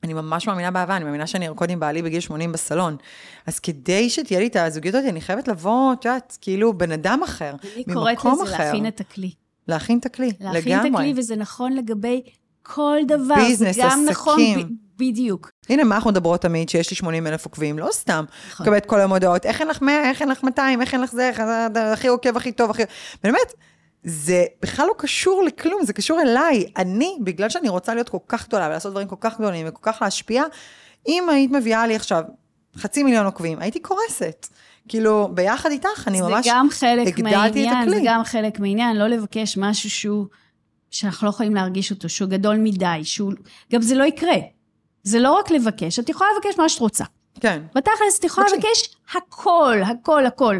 אני 0.03 0.13
ממש 0.13 0.47
מאמינה 0.47 0.71
באהבה, 0.71 0.95
אני 0.97 1.05
מאמינה 1.05 1.27
שאני 1.27 1.47
ארקוד 1.47 1.69
עם 1.69 1.79
בעלי 1.79 2.01
בגיל 2.01 2.19
80 2.19 2.51
בסלון. 2.51 2.97
אז 3.45 3.59
כדי 3.59 4.09
שתהיה 4.09 4.39
לי 4.39 4.47
את 4.47 4.55
הזוגיות 4.55 4.95
הזאת, 4.95 5.09
אני 5.09 5.21
חייבת 5.21 5.47
לבוא, 5.47 5.93
את 5.93 6.05
יודעת, 6.05 6.37
כאילו 6.41 6.77
בן 6.77 6.91
אדם 6.91 7.21
אחר, 7.23 7.53
ממקום 7.87 8.01
אחר. 8.01 8.09
אני 8.09 8.15
קוראת 8.15 8.47
לזה 8.47 8.57
להכין 8.57 8.87
את 8.87 8.99
הכלי. 8.99 9.31
להכין 9.67 9.99
את 9.99 10.05
הכלי, 10.05 10.31
לגמרי. 10.39 10.53
להכין 10.53 10.79
את 10.79 10.85
הכלי, 10.93 11.13
וזה 11.17 11.35
נכון 11.35 11.73
לגבי 11.73 12.21
כל 12.63 12.97
דבר. 13.07 13.35
ביזנס, 13.35 13.79
עסקים. 13.79 14.05
נכון, 14.09 14.39
בדיוק. 14.97 15.51
הנה, 15.69 15.83
מה 15.83 15.95
אנחנו 15.95 16.09
מדברות 16.09 16.41
תמיד? 16.41 16.69
שיש 16.69 16.91
לי 16.91 16.95
80 16.95 17.27
אלף 17.27 17.45
עוקבים, 17.45 17.79
לא 17.79 17.89
סתם. 17.91 18.25
נכון. 18.51 18.63
מקבלת 18.65 18.85
כל 18.85 19.01
המודעות, 19.01 19.45
איך 19.45 19.61
אין 19.61 19.67
לך 19.67 19.81
100, 19.81 20.09
איך 20.09 20.21
אין 20.21 20.29
לך 20.29 20.43
200, 20.43 20.81
איך 20.81 20.93
אין 20.93 21.01
לך 21.01 21.11
זה, 21.11 21.27
איך 21.27 21.41
הכי 21.93 22.07
עוקב, 22.07 22.37
הכי 22.37 22.51
טוב, 22.51 22.69
הכי... 22.69 22.83
באמת, 23.23 23.53
זה 24.03 24.45
בכלל 24.61 24.87
לא 24.87 24.93
קשור 24.97 25.43
לכלום, 25.43 25.83
זה 25.83 25.93
קשור 25.93 26.21
אליי. 26.21 26.65
אני, 26.77 27.17
בגלל 27.23 27.49
שאני 27.49 27.69
רוצה 27.69 27.93
להיות 27.93 28.09
כל 28.09 28.17
כך 28.27 28.47
גדולה 28.47 28.67
ולעשות 28.67 28.91
דברים 28.91 29.07
כל 29.07 29.15
כך 29.19 29.37
גדולים 29.37 29.65
וכל 29.69 29.91
כך 29.91 30.01
להשפיע, 30.01 30.43
אם 31.07 31.29
היית 31.29 31.51
מביאה 31.51 31.87
לי 31.87 31.95
עכשיו 31.95 32.23
חצי 32.77 33.03
מיליון 33.03 33.25
עוקבים, 33.25 33.59
הייתי 33.59 33.79
קורסת. 33.79 34.47
כאילו, 34.87 35.29
ביחד 35.33 35.71
איתך, 35.71 36.07
אני 36.07 36.21
ממש 36.21 36.47
הגדלתי 37.07 37.69
את 37.69 37.73
הכלי. 37.81 37.95
זה 37.95 38.01
גם 38.05 38.23
חלק 38.23 38.59
מהעניין, 38.59 38.97
לא 38.97 39.07
לבקש 39.07 39.57
משהו 39.57 39.89
שהוא, 39.89 40.25
שאנחנו 40.93 41.25
לא 41.25 41.29
יכולים 41.29 41.55
להרגיש 41.55 41.91
אותו, 41.91 42.09
שהוא 42.09 42.29
גדול 42.29 42.57
מדי, 42.57 42.99
שהוא, 43.03 43.33
גם 43.71 43.81
זה 43.81 43.95
לא 43.95 44.03
יקרה. 44.03 44.35
זה 45.03 45.19
לא 45.19 45.31
רק 45.31 45.51
לבקש, 45.51 45.99
את 45.99 46.09
יכולה 46.09 46.29
לבקש 46.35 46.59
מה 46.59 46.69
שאת 46.69 46.79
רוצה. 46.79 47.03
כן. 47.39 47.61
בתכלס, 47.75 48.19
את 48.19 48.23
יכולה 48.23 48.47
לבקש 48.53 48.95
הכל, 49.15 49.77
הכל, 49.85 50.25
הכל. 50.25 50.59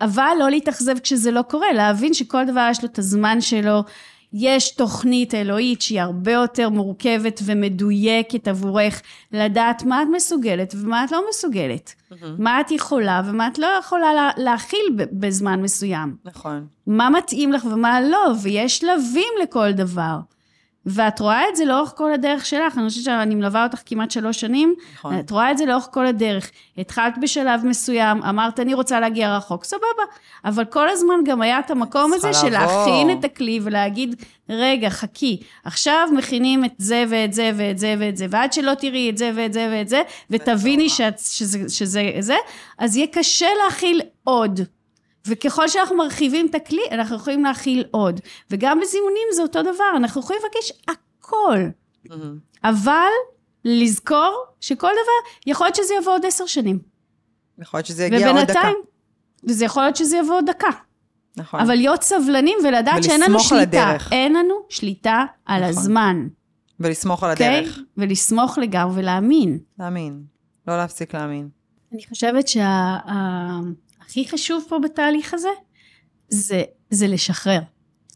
אבל 0.00 0.36
לא 0.38 0.50
להתאכזב 0.50 0.98
כשזה 0.98 1.30
לא 1.30 1.42
קורה, 1.42 1.72
להבין 1.72 2.14
שכל 2.14 2.44
דבר 2.44 2.68
יש 2.70 2.82
לו 2.82 2.88
את 2.88 2.98
הזמן 2.98 3.40
שלו. 3.40 3.82
יש 4.38 4.70
תוכנית 4.70 5.34
אלוהית 5.34 5.82
שהיא 5.82 6.00
הרבה 6.00 6.32
יותר 6.32 6.68
מורכבת 6.68 7.40
ומדויקת 7.44 8.48
עבורך, 8.48 9.02
לדעת 9.32 9.82
מה 9.82 10.02
את 10.02 10.08
מסוגלת 10.12 10.74
ומה 10.78 11.04
את 11.04 11.12
לא 11.12 11.24
מסוגלת. 11.30 11.94
Mm-hmm. 11.94 12.14
מה 12.38 12.60
את 12.60 12.70
יכולה 12.70 13.22
ומה 13.26 13.48
את 13.48 13.58
לא 13.58 13.66
יכולה 13.80 14.14
לה, 14.14 14.30
להכיל 14.36 14.86
בזמן 14.96 15.62
מסוים. 15.62 16.16
נכון. 16.24 16.66
מה 16.86 17.10
מתאים 17.10 17.52
לך 17.52 17.64
ומה 17.64 18.00
לא, 18.00 18.32
ויש 18.42 18.78
שלבים 18.78 19.32
לכל 19.42 19.72
דבר. 19.72 20.16
ואת 20.86 21.20
רואה 21.20 21.48
את 21.48 21.56
זה 21.56 21.64
לאורך 21.64 21.92
כל 21.96 22.12
הדרך 22.12 22.46
שלך, 22.46 22.78
אני 22.78 22.88
חושבת 22.88 23.04
שאני 23.04 23.34
מלווה 23.34 23.64
אותך 23.64 23.78
כמעט 23.86 24.10
שלוש 24.10 24.40
שנים, 24.40 24.74
נכון. 24.94 25.18
את 25.18 25.30
רואה 25.30 25.50
את 25.50 25.58
זה 25.58 25.66
לאורך 25.66 25.88
כל 25.90 26.06
הדרך. 26.06 26.50
התחלת 26.78 27.14
בשלב 27.22 27.66
מסוים, 27.66 28.22
אמרת 28.22 28.60
אני 28.60 28.74
רוצה 28.74 29.00
להגיע 29.00 29.36
רחוק, 29.36 29.64
סבבה, 29.64 30.02
אבל 30.44 30.64
כל 30.64 30.88
הזמן 30.88 31.14
גם 31.24 31.42
היה 31.42 31.58
את 31.58 31.70
המקום 31.70 32.12
הזה 32.12 32.32
של 32.32 32.48
להכין 32.48 33.10
את 33.18 33.24
הכלי 33.24 33.60
ולהגיד, 33.62 34.22
רגע, 34.48 34.90
חכי, 34.90 35.40
עכשיו 35.64 36.08
מכינים 36.16 36.64
את 36.64 36.74
זה 36.78 37.04
ואת 37.08 37.32
זה 37.32 37.50
ואת 37.56 37.78
זה 37.78 37.94
ואת 37.98 38.16
זה, 38.16 38.26
ועד 38.30 38.52
שלא 38.52 38.74
תראי 38.74 39.10
את 39.10 39.18
זה 39.18 39.30
ואת 39.34 39.52
זה 39.52 39.68
ואת 39.72 39.88
זה, 39.88 40.02
ותביני 40.30 40.88
שאת, 40.88 41.18
שזה, 41.18 41.58
שזה 41.68 42.10
זה, 42.20 42.36
אז 42.78 42.96
יהיה 42.96 43.06
קשה 43.06 43.48
להכיל 43.64 44.00
עוד. 44.24 44.60
וככל 45.26 45.68
שאנחנו 45.68 45.96
מרחיבים 45.96 46.46
את 46.46 46.54
הכלי, 46.54 46.82
אנחנו 46.90 47.16
יכולים 47.16 47.44
להכיל 47.44 47.84
עוד. 47.90 48.20
וגם 48.50 48.80
בזימונים 48.80 49.28
זה 49.34 49.42
אותו 49.42 49.62
דבר, 49.62 49.96
אנחנו 49.96 50.20
יכולים 50.20 50.42
לבקש 50.44 50.72
הכל. 50.88 51.58
Mm-hmm. 52.08 52.14
אבל 52.64 53.10
לזכור 53.64 54.44
שכל 54.60 54.86
דבר, 54.86 55.30
יכול 55.46 55.66
להיות 55.66 55.76
שזה 55.76 55.94
יבוא 55.94 56.12
עוד 56.12 56.26
עשר 56.26 56.46
שנים. 56.46 56.78
יכול 57.58 57.78
להיות 57.78 57.86
שזה 57.86 58.04
יגיע 58.04 58.30
עוד 58.30 58.46
דקה. 58.46 58.70
וזה 59.44 59.64
יכול 59.64 59.82
להיות 59.82 59.96
שזה 59.96 60.16
יבוא 60.16 60.34
עוד 60.34 60.50
דקה. 60.50 60.68
נכון. 61.36 61.60
אבל 61.60 61.74
להיות 61.74 62.02
סבלנים 62.02 62.58
ולדעת 62.64 63.04
שאין 63.04 63.20
לנו 63.20 63.40
שליטה. 63.40 63.88
הדרך. 63.88 64.12
אין 64.12 64.32
לנו 64.32 64.54
שליטה 64.68 65.24
על 65.44 65.60
נכון. 65.62 65.82
הזמן. 65.82 66.28
ולסמוך 66.80 67.22
על 67.24 67.30
אוקיי? 67.30 67.58
הדרך. 67.58 67.76
Okay? 67.76 67.80
ולסמוך 67.96 68.58
לגמרי 68.58 69.00
ולהאמין. 69.00 69.58
להאמין. 69.78 70.22
לא 70.68 70.76
להפסיק 70.76 71.14
להאמין. 71.14 71.48
אני 71.92 72.02
חושבת 72.08 72.48
שה... 72.48 72.96
הכי 74.16 74.28
חשוב 74.28 74.64
פה 74.68 74.78
בתהליך 74.78 75.34
הזה, 75.34 75.48
זה, 76.28 76.62
זה 76.90 77.06
לשחרר. 77.06 77.60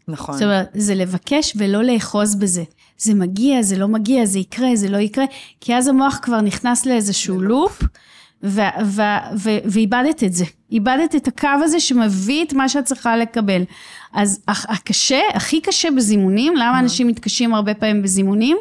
נכון. 0.09 0.35
זאת 0.35 0.43
אומרת, 0.43 0.71
זה 0.75 0.95
לבקש 0.95 1.53
ולא 1.57 1.83
לאחוז 1.83 2.35
בזה. 2.35 2.65
זה 2.99 3.15
מגיע, 3.15 3.63
זה 3.63 3.79
לא 3.79 3.89
מגיע, 3.89 4.27
זה 4.27 4.39
יקרה, 4.39 4.77
זה 4.77 4.89
לא 4.89 4.97
יקרה, 4.97 5.25
כי 5.61 5.75
אז 5.75 5.89
המוח 5.89 6.19
כבר 6.23 6.41
נכנס 6.41 6.87
לאיזשהו 6.87 7.41
לופ, 7.41 7.83
ואיבדת 8.43 10.25
את 10.25 10.33
זה. 10.33 10.45
איבדת 10.71 11.17
את 11.17 11.29
הקו 11.29 11.49
הזה 11.65 11.81
שמביא 11.81 12.45
את 12.45 12.53
מה 12.53 12.69
שאת 12.69 12.85
צריכה 12.85 13.17
לקבל. 13.17 13.63
אז 14.13 14.43
הקשה, 14.47 15.21
הכי 15.35 15.61
קשה 15.61 15.89
בזימונים, 15.97 16.57
למה 16.57 16.77
mm-hmm. 16.77 16.83
אנשים 16.83 17.07
מתקשים 17.07 17.55
הרבה 17.55 17.75
פעמים 17.75 18.03
בזימונים? 18.03 18.57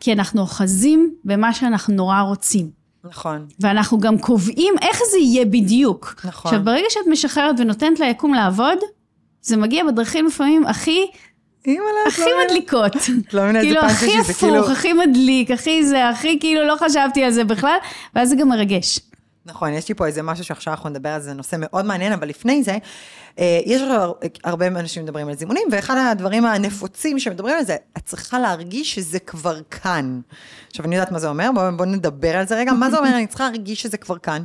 כי 0.00 0.12
אנחנו 0.12 0.40
אוחזים 0.40 1.14
במה 1.24 1.54
שאנחנו 1.54 1.94
נורא 1.94 2.20
רוצים. 2.20 2.83
נכון. 3.04 3.46
ואנחנו 3.60 4.00
גם 4.00 4.18
קובעים 4.18 4.74
איך 4.82 5.00
זה 5.10 5.18
יהיה 5.18 5.44
בדיוק. 5.44 6.14
נכון. 6.24 6.50
עכשיו, 6.50 6.64
ברגע 6.64 6.86
שאת 6.88 7.06
משחררת 7.10 7.60
ונותנת 7.60 8.00
ליקום 8.00 8.34
לעבוד, 8.34 8.78
זה 9.42 9.56
מגיע 9.56 9.84
בדרכים 9.84 10.26
לפעמים 10.26 10.66
הכי... 10.66 11.06
הכי 12.06 12.20
לא 12.20 12.44
מדליקות. 12.44 12.96
את 13.28 13.34
לא 13.34 13.42
מבינה 13.42 13.60
איזה 13.60 13.68
כאילו, 13.68 13.80
פאנצ'ה 13.80 14.24
שזה 14.24 14.34
כאילו... 14.34 14.54
הכי 14.54 14.58
הפוך, 14.58 14.70
הכי 14.70 14.92
מדליק, 14.92 15.50
הכי 15.50 15.86
זה, 15.86 16.08
הכי 16.08 16.38
כאילו 16.40 16.66
לא 16.66 16.76
חשבתי 16.76 17.24
על 17.24 17.30
זה 17.30 17.44
בכלל, 17.44 17.76
ואז 18.14 18.28
זה 18.28 18.36
גם 18.36 18.48
מרגש. 18.48 19.00
נכון, 19.46 19.72
יש 19.72 19.88
לי 19.88 19.94
פה 19.94 20.06
איזה 20.06 20.22
משהו 20.22 20.44
שעכשיו 20.44 20.72
אנחנו 20.72 20.90
נדבר 20.90 21.08
על 21.08 21.20
זה, 21.20 21.32
נושא 21.32 21.56
מאוד 21.58 21.84
מעניין, 21.84 22.12
אבל 22.12 22.28
לפני 22.28 22.62
זה, 22.62 22.78
יש 23.38 23.82
הרבה 24.44 24.66
אנשים 24.66 25.02
מדברים 25.02 25.28
על 25.28 25.34
זימונים, 25.34 25.68
ואחד 25.72 25.96
הדברים 26.10 26.44
הנפוצים 26.46 27.18
שמדברים 27.18 27.56
על 27.56 27.64
זה, 27.64 27.76
את 27.96 28.02
צריכה 28.04 28.38
להרגיש 28.38 28.94
שזה 28.94 29.18
כבר 29.18 29.60
כאן. 29.70 30.20
עכשיו, 30.70 30.86
אני 30.86 30.94
יודעת 30.94 31.12
מה 31.12 31.18
זה 31.18 31.28
אומר, 31.28 31.50
בואו 31.54 31.76
בוא 31.76 31.86
נדבר 31.86 32.36
על 32.36 32.46
זה 32.46 32.56
רגע, 32.56 32.72
מה 32.72 32.90
זה 32.90 32.98
אומר, 32.98 33.16
אני 33.16 33.26
צריכה 33.26 33.44
להרגיש 33.44 33.82
שזה 33.82 33.96
כבר 33.96 34.18
כאן. 34.18 34.44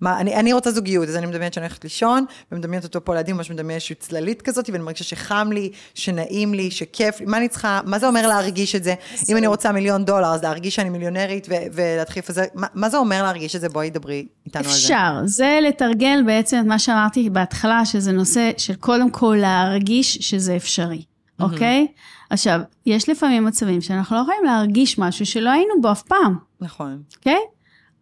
מה, 0.00 0.20
אני, 0.20 0.34
אני 0.34 0.52
רוצה 0.52 0.70
זוגיות, 0.70 1.08
אז 1.08 1.16
אני 1.16 1.26
מדמיינת 1.26 1.54
שאני 1.54 1.66
הולכת 1.66 1.84
לישון, 1.84 2.24
ומדמיינת 2.52 2.84
אותו 2.84 3.04
פה 3.04 3.14
לידי, 3.14 3.32
ממש 3.32 3.50
מדמיינת 3.50 3.74
איזושהי 3.74 3.94
צללית 3.94 4.42
כזאת, 4.42 4.70
ואני 4.70 4.82
מרגישה 4.84 5.04
שחם 5.04 5.50
לי, 5.52 5.70
שנעים 5.94 6.54
לי, 6.54 6.70
שכיף 6.70 7.20
לי, 7.20 7.26
מה 7.26 7.36
אני 7.36 7.48
צריכה, 7.48 7.80
מה 7.84 7.98
זה 7.98 8.06
אומר 8.06 8.26
להרגיש 8.26 8.74
את 8.74 8.84
זה? 8.84 8.94
אם 9.28 9.36
אני 9.36 9.46
רוצה 9.46 9.72
מיליון 9.72 10.04
דולר, 10.04 10.26
אז 10.26 10.42
להרגיש 10.42 10.74
שאני 10.74 10.88
מיליונרית 10.88 11.46
ו- 11.50 11.54
ולהתחיל 11.72 12.22
לפזר, 12.22 12.42
מה, 12.54 12.66
מה 12.74 12.88
זה 12.88 12.96
אומר 12.96 13.22
להרגיש 13.22 13.56
את 13.56 13.60
זה? 13.60 13.68
בואי 13.68 13.90
דברי 13.90 14.26
איתנו 14.46 14.62
על 14.62 14.70
זה. 14.70 14.76
אפשר, 14.76 15.20
זה 15.24 15.58
לתרגל 15.62 16.22
בעצם 16.26 16.60
את 16.60 16.66
מה 16.66 16.78
שאמרתי 16.78 17.30
בהתחלה, 17.30 17.84
שזה 17.84 18.12
נושא 18.12 18.50
של 18.56 18.74
קודם 18.74 19.10
כל 19.10 19.36
להרגיש 19.40 20.14
שזה 20.14 20.56
אפשרי, 20.56 21.02
אוקיי? 21.40 21.86
עכשיו, 22.30 22.60
יש 22.86 23.08
לפעמים 23.08 23.44
מצבים 23.44 23.80
שאנחנו 23.80 24.16
לא 24.16 24.20
יכולים 24.20 24.44
להרגיש 24.44 24.98
משהו 24.98 25.26
שלא 25.26 25.50
היינו 25.50 25.74
בו 25.82 25.92
אף 25.92 26.02
פעם. 26.02 26.36
נכון. 26.60 27.02
אוקיי? 27.16 27.38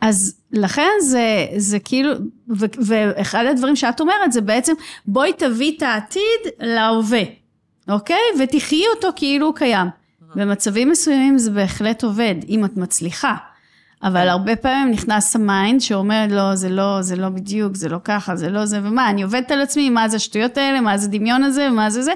אז 0.02 0.36
לכן 0.52 0.88
זה, 1.00 1.46
זה 1.56 1.78
כאילו, 1.78 2.10
ו, 2.56 2.66
ואחד 2.86 3.44
הדברים 3.46 3.76
שאת 3.76 4.00
אומרת 4.00 4.32
זה 4.32 4.40
בעצם, 4.40 4.72
בואי 5.06 5.32
תביא 5.32 5.76
את 5.76 5.82
העתיד 5.82 6.40
להווה, 6.60 7.22
אוקיי? 7.88 8.22
ותחיי 8.38 8.84
אותו 8.94 9.08
כאילו 9.16 9.46
הוא 9.46 9.54
קיים. 9.54 9.86
במצבים 10.34 10.90
מסוימים 10.90 11.38
זה 11.38 11.50
בהחלט 11.50 12.02
עובד, 12.02 12.34
אם 12.48 12.64
את 12.64 12.76
מצליחה. 12.76 13.34
אבל 14.02 14.28
הרבה 14.28 14.56
פעמים 14.56 14.90
נכנס 14.90 15.36
ה 15.36 15.45
mind 15.45 15.80
שאומר, 15.80 16.26
לא, 16.30 16.54
זה 16.54 16.68
לא, 16.68 17.02
זה 17.02 17.16
לא 17.16 17.28
בדיוק, 17.28 17.76
זה 17.76 17.88
לא 17.88 17.98
ככה, 18.04 18.36
זה 18.36 18.50
לא 18.50 18.66
זה, 18.66 18.80
ומה, 18.82 19.10
אני 19.10 19.22
עובדת 19.22 19.50
על 19.50 19.60
עצמי, 19.60 19.90
מה 19.90 20.08
זה 20.08 20.16
השטויות 20.16 20.56
האלה, 20.56 20.80
מה 20.80 20.98
זה 20.98 21.08
דמיון 21.08 21.44
הזה, 21.44 21.70
מה 21.70 21.90
זה 21.90 22.02
זה. 22.02 22.12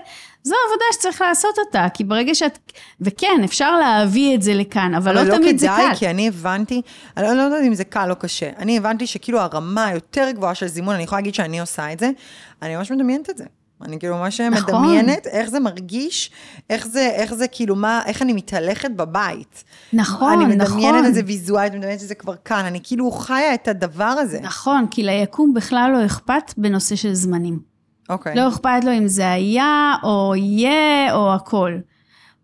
זו 0.47 0.55
עבודה 0.67 0.85
שצריך 0.93 1.21
לעשות 1.21 1.59
אותה, 1.59 1.87
כי 1.95 2.05
ברגע 2.05 2.35
שאת... 2.35 2.59
וכן, 3.01 3.41
אפשר 3.45 3.79
להביא 3.79 4.35
את 4.35 4.43
זה 4.43 4.55
לכאן, 4.55 4.95
אבל, 4.95 5.19
אבל 5.19 5.27
לא, 5.27 5.33
לא 5.33 5.37
תמיד 5.37 5.59
זה 5.59 5.67
קל. 5.67 5.73
אבל 5.73 5.83
לא 5.83 5.87
כדאי, 5.87 5.99
כי 5.99 6.11
אני 6.11 6.29
הבנתי, 6.29 6.83
אני 7.17 7.37
לא 7.37 7.43
יודעת 7.43 7.65
אם 7.67 7.75
זה 7.75 7.85
קל 7.85 8.11
או 8.11 8.17
קשה, 8.17 8.51
אני 8.59 8.79
הבנתי 8.79 9.07
שכאילו 9.07 9.41
הרמה 9.41 9.87
היותר 9.87 10.31
גבוהה 10.31 10.55
של 10.55 10.67
זימון, 10.67 10.95
אני 10.95 11.03
יכולה 11.03 11.21
להגיד 11.21 11.35
שאני 11.35 11.61
עושה 11.61 11.93
את 11.93 11.99
זה, 11.99 12.11
אני 12.63 12.77
ממש 12.77 12.91
מדמיינת 12.91 13.31
את 13.31 13.39
זה. 13.39 13.45
אני 13.83 13.99
כאילו 13.99 14.17
ממש 14.17 14.41
נכון. 14.41 14.75
מדמיינת 14.75 15.27
איך 15.27 15.49
זה 15.49 15.61
מרגיש, 15.61 16.31
איך 16.71 16.87
זה, 16.87 17.11
איך 17.15 17.35
זה 17.35 17.49
כאילו, 17.49 17.77
מה, 17.77 18.01
איך 18.07 18.23
אני 18.23 18.33
מתהלכת 18.33 18.91
בבית. 18.91 19.65
נכון, 19.93 20.33
אני 20.33 20.57
נכון. 20.57 20.77
מדמיינת 20.77 21.07
את 21.09 21.15
זה 21.15 21.21
ויזואלית, 21.27 21.73
מדמיינת 21.73 22.03
את 22.03 22.09
זה 22.09 22.15
כבר 22.15 22.35
כאן, 22.45 22.65
אני 22.65 22.81
כאילו 22.83 23.11
חיה 23.11 23.55
את 23.55 23.69
הדבר 23.69 24.05
הזה. 24.05 24.41
נכון, 24.43 24.87
כי 24.91 25.03
ליקום 25.03 25.55
בכלל 25.55 25.91
לא 25.93 26.07
אכפת 26.07 26.55
בנושא 26.57 26.97
של 26.97 27.15
זמנים. 27.15 27.76
אוקיי. 28.09 28.35
לא 28.35 28.49
אכפת 28.49 28.85
לו 28.85 28.93
אם 28.93 29.09
זה 29.09 29.31
היה, 29.31 29.95
או 30.03 30.33
יהיה, 30.37 31.15
או 31.15 31.35
הכל. 31.35 31.73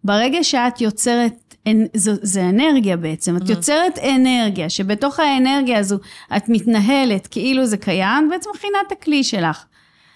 ברגע 0.04 0.44
שאת 0.44 0.80
יוצרת, 0.80 1.54
זו, 1.96 2.12
זה 2.22 2.48
אנרגיה 2.48 2.96
בעצם, 2.96 3.36
את 3.36 3.48
יוצרת 3.48 3.98
אנרגיה, 3.98 4.70
שבתוך 4.70 5.20
האנרגיה 5.20 5.78
הזו 5.78 5.98
את 6.36 6.48
מתנהלת 6.48 7.26
כאילו 7.26 7.66
זה 7.66 7.76
קיים, 7.76 8.28
בעצם 8.30 8.50
מכינה 8.54 8.78
את 8.86 8.92
הכלי 8.92 9.24
שלך. 9.24 9.64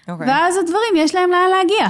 אוקיי. 0.09 0.27
ואז 0.27 0.57
הדברים, 0.57 0.95
יש 0.95 1.15
להם 1.15 1.29
לאן 1.31 1.49
להגיע. 1.57 1.87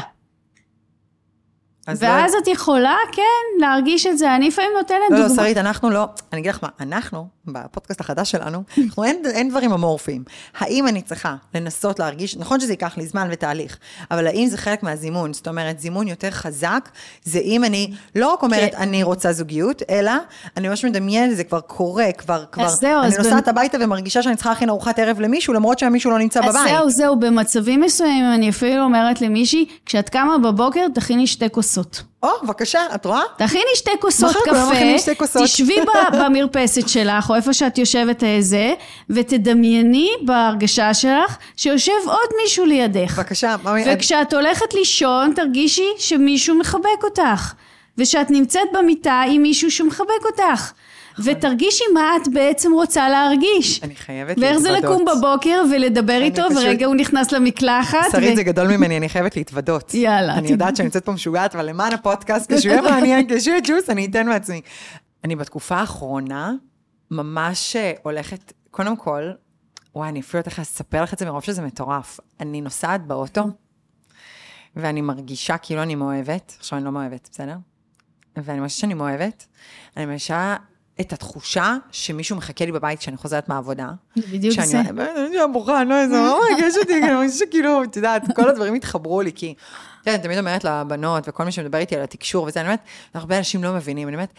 לא- 1.88 1.94
ואז 2.00 2.34
את 2.42 2.48
יכולה, 2.48 2.96
כן, 3.12 3.62
להרגיש 3.62 4.08
את 4.08 4.18
זה. 4.18 4.36
אני 4.36 4.48
לפעמים 4.48 4.72
נותנת 4.78 4.98
לא, 5.10 5.18
לא, 5.18 5.28
דוגמה. 5.28 5.44
שרית, 5.44 5.58
אנחנו 5.58 5.90
לא, 5.90 6.06
אני 6.34 6.42
אגיד 6.42 6.52
לך 6.52 6.60
מה, 6.64 6.70
אנחנו, 6.80 7.28
בפודקאסט 7.48 8.00
החדש 8.02 8.32
שלנו, 8.32 8.64
אנחנו 8.84 9.04
אין, 9.04 9.22
אין 9.34 9.50
דברים 9.50 9.72
אמורפיים. 9.74 10.24
האם 10.60 10.88
אני 10.88 11.02
צריכה 11.02 11.36
לנסות 11.56 12.00
להרגיש, 12.00 12.38
נכון 12.38 12.60
שזה 12.60 12.74
ייקח 12.74 12.98
לי 12.98 13.08
זמן 13.08 13.28
ותהליך, 13.32 13.78
אבל 14.12 14.28
האם 14.28 14.48
זה 14.48 14.58
חלק 14.58 14.84
מהזימון? 14.84 15.34
זאת 15.34 15.48
אומרת, 15.48 15.80
זימון 15.80 16.08
יותר 16.08 16.32
חזק, 16.32 16.90
זה 17.24 17.40
אם 17.40 17.64
אני 17.64 17.92
לא 18.16 18.34
רק 18.34 18.44
אומרת, 18.44 18.72
כן. 18.72 18.78
אני 18.78 19.04
רוצה 19.04 19.34
זוגיות, 19.34 19.82
אלא 19.90 20.12
אני 20.58 20.68
ממש 20.68 20.86
מדמיינת, 20.86 21.38
זה 21.38 21.44
כבר 21.44 21.60
קורה, 21.60 22.12
כבר, 22.18 22.44
כבר, 22.52 22.68
זהו, 22.70 23.00
אני 23.00 23.08
אז 23.08 23.18
נוסעת 23.18 23.44
במ- 23.44 23.50
הביתה 23.50 23.78
ומרגישה 23.82 24.22
שאני 24.24 24.36
צריכה 24.36 24.50
להכין 24.50 24.70
ארוחת 24.70 25.00
ערב 25.00 25.20
למישהו, 25.20 25.54
למרות 25.54 25.80
שהמישהו 25.80 26.12
לא 26.12 26.20
נמצא 26.20 26.40
אז 26.44 26.56
בבית. 26.56 26.70
זהו, 26.70 26.90
זהו, 26.90 27.20
במצבים 27.20 27.82
מסוימים 27.82 28.26
אני 28.34 28.50
אפילו 28.50 28.84
אומרת 28.84 29.22
למישהי, 29.22 29.66
כשאת 29.86 30.10
קמה 30.10 30.38
בבוקר, 30.38 30.86
תכיני 30.96 31.28
שתי 31.28 31.50
כוסות. 31.52 32.04
או, 32.28 32.32
בבקשה, 32.44 32.82
את 32.96 33.06
רואה? 33.06 33.22
תכיני 33.38 33.64
שתי 33.76 33.92
כוסות 34.00 34.36
מכינים 34.72 34.98
שתי 34.98 35.16
קפה, 35.16 35.26
כוסות. 35.26 35.44
תשבי 35.44 35.76
במרפסת 36.22 36.90
שלך, 36.90 37.30
או 37.30 37.36
איפה 37.36 37.54
שאת 37.54 37.78
יושבת 37.78 38.24
איזה, 38.24 38.74
ותדמייני 39.10 40.10
בהרגשה 40.22 40.94
שלך 40.94 41.38
שיושב 41.56 41.92
עוד 42.06 42.30
מישהו 42.44 42.66
לידך. 42.66 43.20
בבקשה, 43.20 43.56
וכשאת 43.86 44.34
הולכת 44.34 44.74
לישון, 44.74 45.34
תרגישי 45.36 45.88
שמישהו 45.98 46.56
מחבק 46.56 47.04
אותך. 47.04 47.54
ושאת 47.98 48.32
נמצאת 48.32 48.68
במיטה 48.74 49.22
עם 49.28 49.42
מישהו 49.42 49.72
שמחבק 49.72 50.26
אותך. 50.26 50.72
ותרגישי 51.24 51.84
מה 51.94 52.12
את 52.22 52.28
בעצם 52.34 52.72
רוצה 52.74 53.10
להרגיש. 53.10 53.84
אני 53.84 53.96
חייבת 53.96 54.38
ואיך 54.40 54.58
זה 54.58 54.72
להתוודות. 54.72 55.02
לקום 55.02 55.18
בבוקר 55.18 55.64
ולדבר 55.72 56.22
איתו, 56.22 56.42
פשוט- 56.50 56.58
ורגע 56.64 56.86
הוא 56.86 56.96
נכנס 56.96 57.32
למקלחת. 57.32 57.98
שרית, 58.12 58.34
ו- 58.34 58.36
זה 58.36 58.44
גדול 58.44 58.68
ממני, 58.78 58.98
אני 58.98 59.10
חייבת 59.10 59.36
להתוודות. 59.38 59.94
יאללה, 59.94 60.34
אני 60.38 60.48
יודעת 60.48 60.76
שאני 60.76 60.86
יוצאת 60.88 61.06
פה 61.06 61.12
משוגעת, 61.12 61.56
אבל 61.56 61.66
למען 61.70 61.94
הפודקאסט, 61.94 62.54
כשהוא 62.54 62.72
יהיה 62.72 62.82
מעניין, 62.82 63.28
כשהוא 63.38 63.52
יהיה 63.52 63.62
ג'וס, 63.68 63.90
אני 63.90 64.06
אתן 64.06 64.28
מעצמי. 64.28 64.62
אני 65.24 65.36
בתקופה 65.36 65.76
האחרונה 65.76 66.52
ממש 67.12 67.76
אה, 67.76 67.92
הולכת, 68.04 68.54
קודם 68.72 68.96
כל, 68.96 69.24
וואי, 69.96 70.10
אני 70.10 70.20
אפילו 70.20 70.38
לא 70.38 70.40
יודעת 70.40 70.48
איך 70.52 70.60
לספר 70.60 71.04
לך 71.04 71.14
את 71.14 71.20
זה 71.20 71.26
מרוב 71.26 71.44
שזה 71.44 71.62
מטורף. 71.62 72.20
אני 72.40 72.62
נוסעת 72.62 73.08
באוטו, 73.08 73.44
ואני 74.76 75.02
מרגישה 75.02 75.58
כאילו 75.58 75.82
אני 75.84 75.96
מאוהבת, 75.96 76.54
עכשיו 76.60 76.78
אני 76.78 76.86
לא 76.86 76.92
מאוהבת, 76.92 77.30
בסדר? 77.32 77.56
ואני 78.38 78.60
מרגישה 78.60 78.80
שאני 78.80 78.94
מאוהבת, 78.94 79.46
אני 79.98 80.06
מרגישה 80.06 80.56
את 81.02 81.14
התחושה 81.14 81.76
שמישהו 81.92 82.36
מחכה 82.36 82.66
לי 82.66 82.72
בבית 82.72 83.00
כשאני 83.00 83.18
חוזרת 83.18 83.50
מהעבודה. 83.50 83.90
בדיוק 84.18 84.54
שאני 84.54 84.68
זה. 84.68 84.82
אומרת, 84.90 85.18
אני 85.18 85.90
לא 85.90 86.02
איזה, 86.02 86.16
מה 86.16 86.34
מרגש 86.52 86.78
אותי, 86.78 86.94
אני 87.04 87.14
מרגישה 87.14 87.38
שכאילו, 87.38 87.84
את 87.84 87.96
יודעת, 87.96 88.24
כל 88.36 88.50
הדברים 88.50 88.74
התחברו 88.74 89.22
לי, 89.22 89.32
כי, 89.36 89.54
כן, 90.04 90.12
אני 90.12 90.24
תמיד 90.24 90.38
אומרת 90.38 90.64
לבנות, 90.64 91.24
וכל 91.28 91.44
מי 91.44 91.52
שמדבר 91.52 91.78
איתי 91.78 91.96
על 91.96 92.04
התקשור 92.04 92.46
וזה, 92.46 92.60
אני 92.60 92.68
אומרת, 92.68 92.80
הרבה 93.14 93.38
אנשים 93.38 93.64
לא 93.64 93.74
מבינים, 93.74 94.08
אני 94.08 94.16
אומרת, 94.16 94.34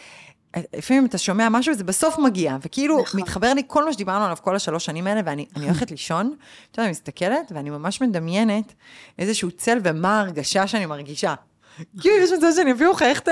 לפעמים 0.77 1.07
אתה 1.07 1.19
שומע 1.19 1.49
משהו 1.49 1.75
וזה 1.75 1.85
בסוף 1.85 2.19
מגיע, 2.19 2.57
וכאילו 2.63 3.01
נכון. 3.03 3.21
מתחבר 3.21 3.55
לי 3.55 3.63
כל 3.67 3.85
מה 3.85 3.93
שדיברנו 3.93 4.25
עליו 4.25 4.37
כל 4.43 4.57
השלוש 4.57 4.85
שנים 4.85 5.07
האלה, 5.07 5.21
ואני 5.25 5.47
אני 5.57 5.67
הולכת 5.67 5.91
לישון, 5.91 6.27
את 6.27 6.33
יודעת, 6.79 6.85
אני 6.85 6.91
מסתכלת, 6.91 7.53
ואני 7.55 7.71
ממש 7.71 8.01
מדמיינת 8.01 8.75
איזשהו 9.19 9.51
צל 9.51 9.79
ומה 9.85 10.19
ההרגשה 10.19 10.67
שאני 10.67 10.87
מרגישה. 10.87 11.35
כאילו, 12.01 12.17
יש 12.17 12.31
מצב 12.33 12.47
שאני 12.57 12.73
אפילו 12.73 12.95
חייכת, 12.95 13.29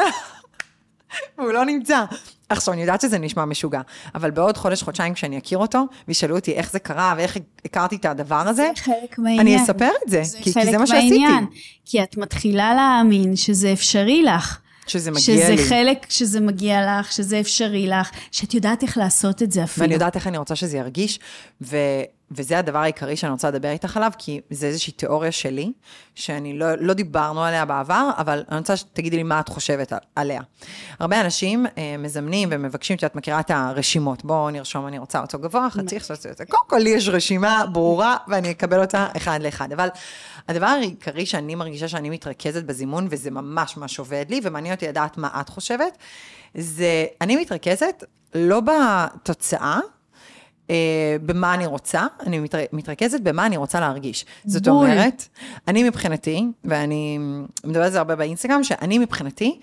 והוא 1.38 1.52
לא 1.52 1.64
נמצא. 1.64 2.04
עכשיו, 2.48 2.74
אני 2.74 2.80
יודעת 2.80 3.00
שזה 3.00 3.18
נשמע 3.18 3.44
משוגע, 3.44 3.80
אבל 4.14 4.30
בעוד 4.30 4.56
חודש, 4.56 4.82
חודשיים, 4.82 5.14
כשאני 5.14 5.38
אכיר 5.38 5.58
אותו, 5.58 5.84
וישאלו 6.08 6.36
אותי 6.36 6.52
איך 6.52 6.72
זה 6.72 6.78
קרה 6.78 7.14
ואיך 7.16 7.36
הכרתי 7.64 7.96
את 7.96 8.04
הדבר 8.04 8.48
הזה, 8.48 8.70
זה 8.76 8.82
חלק 8.82 9.18
מהעניין. 9.18 9.40
אני 9.40 9.62
אספר 9.62 9.90
את 10.04 10.10
זה, 10.10 10.22
זה 10.22 10.38
כי, 10.38 10.52
כי 10.52 10.64
זה 10.64 10.78
מה 10.78 10.86
שעשיתי. 10.86 11.18
מהעניין. 11.18 11.46
כי 11.84 12.02
את 12.02 12.16
מתחילה 12.16 12.74
להאמין 12.74 13.36
שזה 13.36 13.72
אפשרי 13.72 14.22
לך. 14.22 14.58
שזה 14.86 15.10
מגיע 15.10 15.22
שזה 15.22 15.54
לי. 15.54 15.68
חלק, 15.68 16.06
שזה 16.08 16.40
מגיע 16.40 17.00
לך, 17.00 17.12
שזה 17.12 17.40
אפשרי 17.40 17.86
לך, 17.86 18.10
שאת 18.32 18.54
יודעת 18.54 18.82
איך 18.82 18.98
לעשות 18.98 19.42
את 19.42 19.52
זה 19.52 19.64
אפילו. 19.64 19.84
ואני 19.84 19.94
יודעת 19.94 20.16
איך 20.16 20.26
אני 20.26 20.38
רוצה 20.38 20.56
שזה 20.56 20.76
ירגיש, 20.76 21.18
ו, 21.62 21.76
וזה 22.30 22.58
הדבר 22.58 22.78
העיקרי 22.78 23.16
שאני 23.16 23.32
רוצה 23.32 23.48
לדבר 23.50 23.68
איתך 23.70 23.96
עליו, 23.96 24.12
כי 24.18 24.40
זה 24.50 24.66
איזושהי 24.66 24.92
תיאוריה 24.92 25.32
שלי, 25.32 25.72
שאני 26.14 26.58
לא, 26.58 26.74
לא 26.74 26.94
דיברנו 26.94 27.44
עליה 27.44 27.64
בעבר, 27.64 28.10
אבל 28.16 28.44
אני 28.50 28.58
רוצה 28.58 28.76
שתגידי 28.76 29.16
לי 29.16 29.22
מה 29.22 29.40
את 29.40 29.48
חושבת 29.48 29.92
על- 29.92 29.98
עליה. 30.16 30.40
הרבה 30.98 31.20
אנשים 31.20 31.66
אה, 31.66 31.94
מזמנים 31.98 32.48
ומבקשים, 32.52 32.96
את 33.06 33.14
מכירה 33.16 33.40
את 33.40 33.50
הרשימות, 33.50 34.24
בואו 34.24 34.50
נרשום, 34.50 34.86
אני 34.86 34.98
רוצה 34.98 35.20
אותו 35.20 35.38
גבוה, 35.38 35.68
חצי, 35.70 36.00
חצי, 36.00 36.28
חצי, 36.30 36.46
קודם 36.48 36.62
כל 36.66 36.76
לי 36.78 36.90
יש 36.90 37.08
רשימה 37.08 37.64
ברורה, 37.72 38.16
ואני 38.28 38.50
אקבל 38.50 38.80
אותה 38.80 39.08
אחד 39.16 39.38
לאחד, 39.42 39.72
אבל 39.72 39.88
הדבר 40.48 40.66
העיקרי 40.66 41.26
שאני 41.26 41.54
מרגישה 41.54 41.88
שאני 41.88 42.10
מתרכזת 42.10 42.64
בזימון, 42.64 43.06
וזה 43.10 43.30
ממש 43.30 43.76
ממש 43.76 43.98
עובד 43.98 44.24
לי, 44.28 44.40
ומעניין 44.42 44.74
אותי 44.74 44.88
לדעת 44.88 45.18
מה 45.18 45.28
את 45.40 45.48
חושבת, 45.48 45.98
זה, 46.54 47.04
אני 47.20 47.36
מתרכזת 47.36 48.04
לא 48.34 48.60
בתוצאה, 48.60 49.60
אה, 49.74 49.95
במה 51.26 51.54
אני 51.54 51.66
רוצה, 51.66 52.06
אני 52.26 52.38
מתר... 52.38 52.58
מתרכזת 52.72 53.20
במה 53.20 53.46
אני 53.46 53.56
רוצה 53.56 53.80
להרגיש. 53.80 54.26
זאת. 54.44 54.68
אומרת, 54.68 55.28
אני 55.68 55.82
מבחינתי, 55.82 56.46
ואני 56.64 57.18
מדברת 57.64 57.84
על 57.84 57.90
זה 57.90 57.98
הרבה 57.98 58.16
באינסטגרם, 58.16 58.64
שאני 58.64 58.98
מבחינתי, 58.98 59.60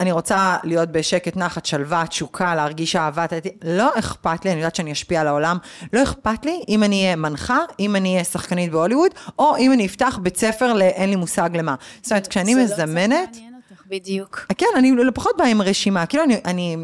אני 0.00 0.12
רוצה 0.12 0.56
להיות 0.64 0.92
בשקט, 0.92 1.36
נחת, 1.36 1.66
שלווה, 1.66 2.06
תשוקה, 2.06 2.54
להרגיש 2.54 2.96
אהבה, 2.96 3.26
לא 3.64 3.90
אכפת 3.98 4.44
לי, 4.44 4.50
אני 4.50 4.60
יודעת 4.60 4.74
שאני 4.74 4.92
אשפיע 4.92 5.20
על 5.20 5.26
העולם, 5.26 5.58
לא 5.92 6.02
אכפת 6.02 6.44
לי 6.44 6.62
אם 6.68 6.82
אני 6.82 7.02
אהיה 7.02 7.16
מנחה, 7.16 7.58
אם 7.80 7.96
אני 7.96 8.12
אהיה 8.12 8.24
שחקנית 8.24 8.70
בהוליווד, 8.70 9.10
או 9.38 9.56
אם 9.56 9.72
אני 9.72 9.86
אפתח 9.86 10.18
בית 10.22 10.36
ספר 10.36 10.72
לאין 10.72 11.10
לי 11.10 11.16
מושג 11.16 11.50
למה. 11.56 11.74
זאת 12.02 12.12
אומרת, 12.12 12.26
כשאני 12.26 12.54
לא 12.54 12.62
מזמנת... 12.62 13.38
בדיוק. 13.88 14.46
כן, 14.58 14.66
אני 14.76 14.92
לפחות 14.92 15.36
באה 15.38 15.46
עם 15.46 15.62
רשימה. 15.62 16.06
כאילו, 16.06 16.24
אני, 16.24 16.36
אני, 16.44 16.76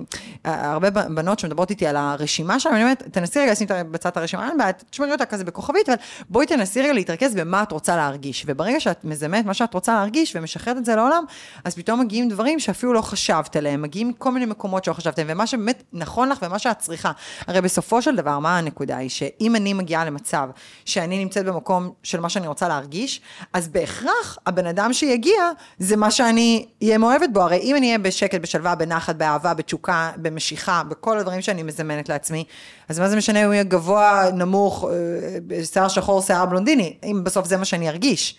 הרבה 0.44 0.90
בנות 0.90 1.38
שמדברות 1.38 1.70
איתי 1.70 1.86
על 1.86 1.96
הרשימה 1.96 2.60
שלהם, 2.60 2.74
אני 2.74 2.82
אומרת, 2.82 3.02
תנסי 3.02 3.38
רגע 3.38 3.52
לשים 3.52 3.66
בצד 3.90 4.08
את 4.08 4.16
הרשימה, 4.16 4.48
אין 4.48 4.58
בעיה, 4.58 4.72
תשמרי 4.72 5.12
אותה 5.12 5.26
כזה 5.26 5.44
בכוכבית, 5.44 5.88
אבל 5.88 5.98
בואי 6.28 6.46
תנסי 6.46 6.82
רגע 6.82 6.92
להתרכז 6.92 7.34
במה 7.34 7.62
את 7.62 7.72
רוצה 7.72 7.96
להרגיש. 7.96 8.44
וברגע 8.46 8.80
שאת 8.80 9.04
מזמנת 9.04 9.44
מה 9.44 9.54
שאת 9.54 9.74
רוצה 9.74 9.94
להרגיש 9.94 10.36
ומשחררת 10.36 10.76
את 10.76 10.84
זה 10.84 10.96
לעולם, 10.96 11.24
אז 11.64 11.74
פתאום 11.74 12.00
מגיעים 12.00 12.28
דברים 12.28 12.60
שאפילו 12.60 12.92
לא 12.92 13.00
חשבת 13.00 13.56
עליהם, 13.56 13.82
מגיעים 13.82 14.08
מכל 14.08 14.32
מיני 14.32 14.46
מקומות 14.46 14.84
שלא 14.84 14.92
חשבתם, 14.92 15.22
ומה 15.26 15.46
שבאמת 15.46 15.82
נכון 15.92 16.28
לך 16.28 16.38
ומה 16.42 16.58
שאת 16.58 16.78
צריכה. 16.78 17.12
הרי 17.46 17.60
בסופו 17.60 18.02
של 18.02 18.16
דבר, 18.16 18.38
מה 18.38 18.58
הנקודה 18.58 18.96
היא? 18.96 19.08
שאם 19.08 19.56
אני 19.56 19.72
מגיעה 19.72 20.04
למצב 20.04 20.48
שאני 20.84 21.18
נמצאת 21.18 21.46
במקום 21.46 21.90
של 22.02 22.20
מה 22.20 22.28
שאני 22.28 22.46
רוצה 22.46 22.68
להרגיש, 22.68 23.20
אז 23.52 23.68
בהכרח 23.68 24.38
הבן 24.46 24.66
אדם 24.66 24.92
שיגיע, 24.92 25.50
זה 25.78 25.96
מה 25.96 26.10
שאני 26.10 26.66
מאוהבת 26.98 27.28
בו. 27.32 27.42
הרי 27.42 27.58
אם 27.62 27.76
אני 27.76 27.86
אהיה 27.86 27.98
בשקט, 27.98 28.40
בשלווה, 28.40 28.74
בנחת, 28.74 29.16
באהבה, 29.16 29.54
בתשוקה, 29.54 30.10
במשיכה, 30.16 30.82
בכל 30.88 31.18
הדברים 31.18 31.42
שאני 31.42 31.62
מזמנת 31.62 32.08
לעצמי, 32.08 32.44
אז 32.88 32.98
מה 32.98 33.08
זה 33.08 33.16
משנה 33.16 33.40
אם 33.40 33.44
הוא 33.44 33.54
יהיה 33.54 33.64
גבוה, 33.64 34.22
נמוך, 34.34 34.84
אה, 34.84 35.64
שיער 35.64 35.88
שחור, 35.88 36.22
שיער 36.22 36.46
בלונדיני, 36.46 36.96
אם 37.04 37.20
בסוף 37.24 37.46
זה 37.46 37.56
מה 37.56 37.64
שאני 37.64 37.88
ארגיש. 37.88 38.36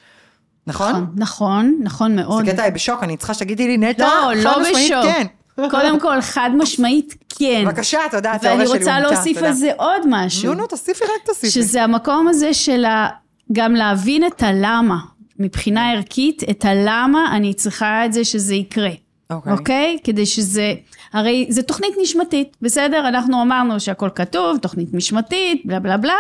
נכון? 0.68 0.90
נכון, 0.90 1.14
נכון, 1.16 1.76
נכון 1.84 2.16
מאוד. 2.16 2.46
זה 2.46 2.52
קטע 2.52 2.70
בשוק, 2.70 3.04
אני 3.04 3.18
צריכה 3.18 3.34
שתגידי 3.34 3.68
לי, 3.68 3.78
נטע, 3.78 4.06
לא, 4.06 4.32
חד 4.44 4.44
לא 4.44 4.62
משמעית 4.62 4.92
בשוק. 4.92 5.04
כן. 5.04 5.26
קודם 5.70 6.00
כל, 6.00 6.22
חד 6.22 6.50
משמעית, 6.58 7.16
כן. 7.30 7.64
בבקשה, 7.66 8.00
תודה, 8.12 8.30
ואני 8.30 8.36
התיאוריה 8.36 8.68
שלי 8.68 8.78
רוצה 8.78 8.98
אומצה, 8.98 9.14
להוסיף 9.14 9.38
תודה. 9.38 9.48
על 9.48 9.54
זה 9.54 9.72
עוד 9.78 10.02
משהו. 10.10 10.54
נו, 10.54 10.60
נו, 10.60 10.68
תוסיפי 10.68 11.04
רק 11.04 11.26
תוסיפי. 11.26 11.52
שזה 11.52 11.84
המקום 11.84 12.28
הזה 12.28 12.54
של 12.54 12.86
ה... 12.86 13.08
גם 13.52 13.74
להבין 13.74 14.28
את 14.28 14.44
הלמה. 14.44 14.98
מבחינה 15.40 15.92
ערכית, 15.92 16.44
את 16.50 16.66
הלמה 16.66 17.36
אני 17.36 17.54
צריכה 17.54 18.06
את 18.06 18.14
זה 18.14 18.26
שזה 18.26 18.56
יקרה. 18.56 18.90
אוקיי. 19.30 19.54
אוקיי? 19.54 19.98
כדי 20.04 20.26
שזה... 20.26 20.74
הרי 21.14 21.46
זה 21.50 21.64
תוכנית 21.64 21.94
נשמתית, 22.02 22.58
בסדר? 22.62 23.08
אנחנו 23.08 23.42
אמרנו 23.42 23.80
שהכל 23.80 24.10
כתוב, 24.16 24.58
תוכנית 24.58 24.90
נשמתית, 24.94 25.62
בלה 25.66 25.80
בלה 25.80 25.98
בלה. 25.98 26.14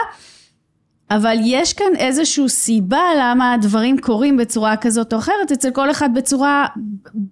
אבל 1.11 1.37
יש 1.43 1.73
כאן 1.73 1.95
איזושהי 1.97 2.49
סיבה 2.49 3.03
למה 3.19 3.53
הדברים 3.53 3.97
קורים 3.97 4.37
בצורה 4.37 4.77
כזאת 4.77 5.13
או 5.13 5.17
אחרת, 5.17 5.51
אצל 5.53 5.71
כל 5.71 5.91
אחד 5.91 6.09
בצורה, 6.13 6.65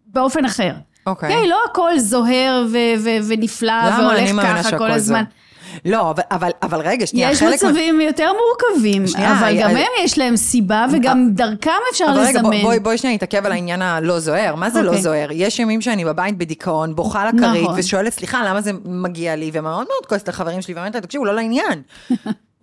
באופן 0.08 0.46
אחר. 0.46 0.74
אוקיי. 1.06 1.36
אוקיי, 1.36 1.50
לא 1.50 1.58
הכל 1.72 2.00
זוהר 2.00 2.66
ו- 2.72 2.78
ו- 3.04 3.28
ונפלא 3.28 3.72
למה? 3.72 3.98
אני 3.98 4.06
והולך 4.06 4.32
מאמינה 4.32 4.54
ככה 4.54 4.64
שהכל 4.64 4.78
כל 4.78 4.92
הזמן. 4.92 5.16
זוהר. 5.16 5.43
לא, 5.86 6.10
אבל, 6.10 6.24
אבל, 6.32 6.50
אבל 6.62 6.82
רגע, 6.82 7.08
שנייה, 7.08 7.32
יש 7.32 7.40
חלק... 7.40 7.54
מצבים 7.54 8.02
יותר 8.02 8.32
מורכבים, 8.34 9.08
שנייה, 9.08 9.40
אבל 9.40 9.60
גם 9.62 9.70
אני- 9.70 9.80
הם 9.80 9.88
יש 10.04 10.18
להם 10.18 10.36
סיבה, 10.38 10.86
וגם 10.94 11.30
דרכם 11.32 11.72
אפשר 11.92 12.06
אבל 12.14 12.20
רגע, 12.20 12.30
לזמן. 12.40 12.42
בוא- 12.52 12.62
בואי, 12.62 12.80
בואי 12.80 12.98
שנייה 12.98 13.16
נתעכב 13.16 13.46
על 13.46 13.52
העניין 13.52 13.82
הלא 13.82 14.20
זוהר. 14.20 14.56
מה 14.56 14.70
זה 14.70 14.82
לא 14.82 14.88
אוקיי. 14.88 15.02
זוהר? 15.02 15.30
יש 15.32 15.60
ימים 15.60 15.82
שאני 15.82 16.06
בבית 16.06 16.38
בדיכאון, 16.38 16.96
בוכה 16.96 17.26
לכרית, 17.26 17.64
נכון. 17.64 17.76
ושואלת, 17.80 18.14
סליחה, 18.14 18.44
למה 18.50 18.62
זה 18.62 18.72
מגיע 18.86 19.36
לי? 19.36 19.50
ומאוד 19.54 19.76
מאוד 19.88 20.06
כועסת 20.10 20.28
לחברים 20.28 20.62
שלי, 20.62 20.74
ואומרת 20.74 20.94
להם, 20.96 21.04
תקשיבו, 21.04 21.26
לא 21.26 21.36
לעניין. 21.36 21.82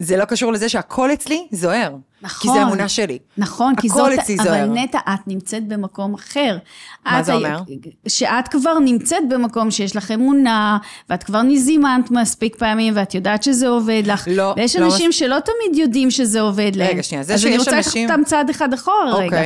זה 0.03 0.17
לא 0.17 0.25
קשור 0.25 0.53
לזה 0.53 0.69
שהכל 0.69 1.13
אצלי 1.13 1.47
זוהר. 1.53 1.91
כי 1.91 1.97
נכון. 2.27 2.55
זה 2.55 2.63
אמונה 2.63 2.89
שלי. 2.89 3.19
נכון, 3.39 3.77
כי 3.77 3.89
הכל 3.89 3.99
זאת, 4.11 4.19
אצלי 4.19 4.37
אבל 4.37 4.45
זוהר. 4.45 4.67
נטע, 4.67 4.99
את 5.15 5.21
נמצאת 5.27 5.69
במקום 5.69 6.15
אחר. 6.15 6.59
מה 7.07 7.23
זה 7.23 7.35
אומר? 7.35 7.59
שאת 8.09 8.49
כבר 8.49 8.79
נמצאת 8.79 9.29
במקום 9.29 9.71
שיש 9.71 9.97
לך 9.97 10.11
אמונה, 10.11 10.79
ואת 11.11 11.23
כבר 11.23 11.43
נזימנת 11.43 12.11
מספיק 12.11 12.57
פעמים, 12.57 12.93
ואת 12.97 13.15
יודעת 13.15 13.43
שזה 13.43 13.69
עובד 13.69 14.03
לך. 14.07 14.29
לא, 14.31 14.55
ויש 14.57 14.77
לא 14.77 14.87
אנשים 14.87 15.13
שלא 15.13 15.37
תמיד 15.41 15.79
יודעים 15.79 16.11
שזה 16.11 16.41
עובד 16.41 16.73
להם. 16.77 16.89
רגע, 16.89 17.03
שנייה, 17.03 17.25
זה 17.25 17.35
אז 17.35 17.45
אני 17.47 17.53
שיש 17.53 17.59
רוצה 17.59 17.77
אנשים- 17.77 18.05
לקחת 18.05 18.19
אותם 18.19 18.29
צעד 18.29 18.51
אחד 18.51 18.75
אחורה 18.75 19.15
רגע. 19.19 19.43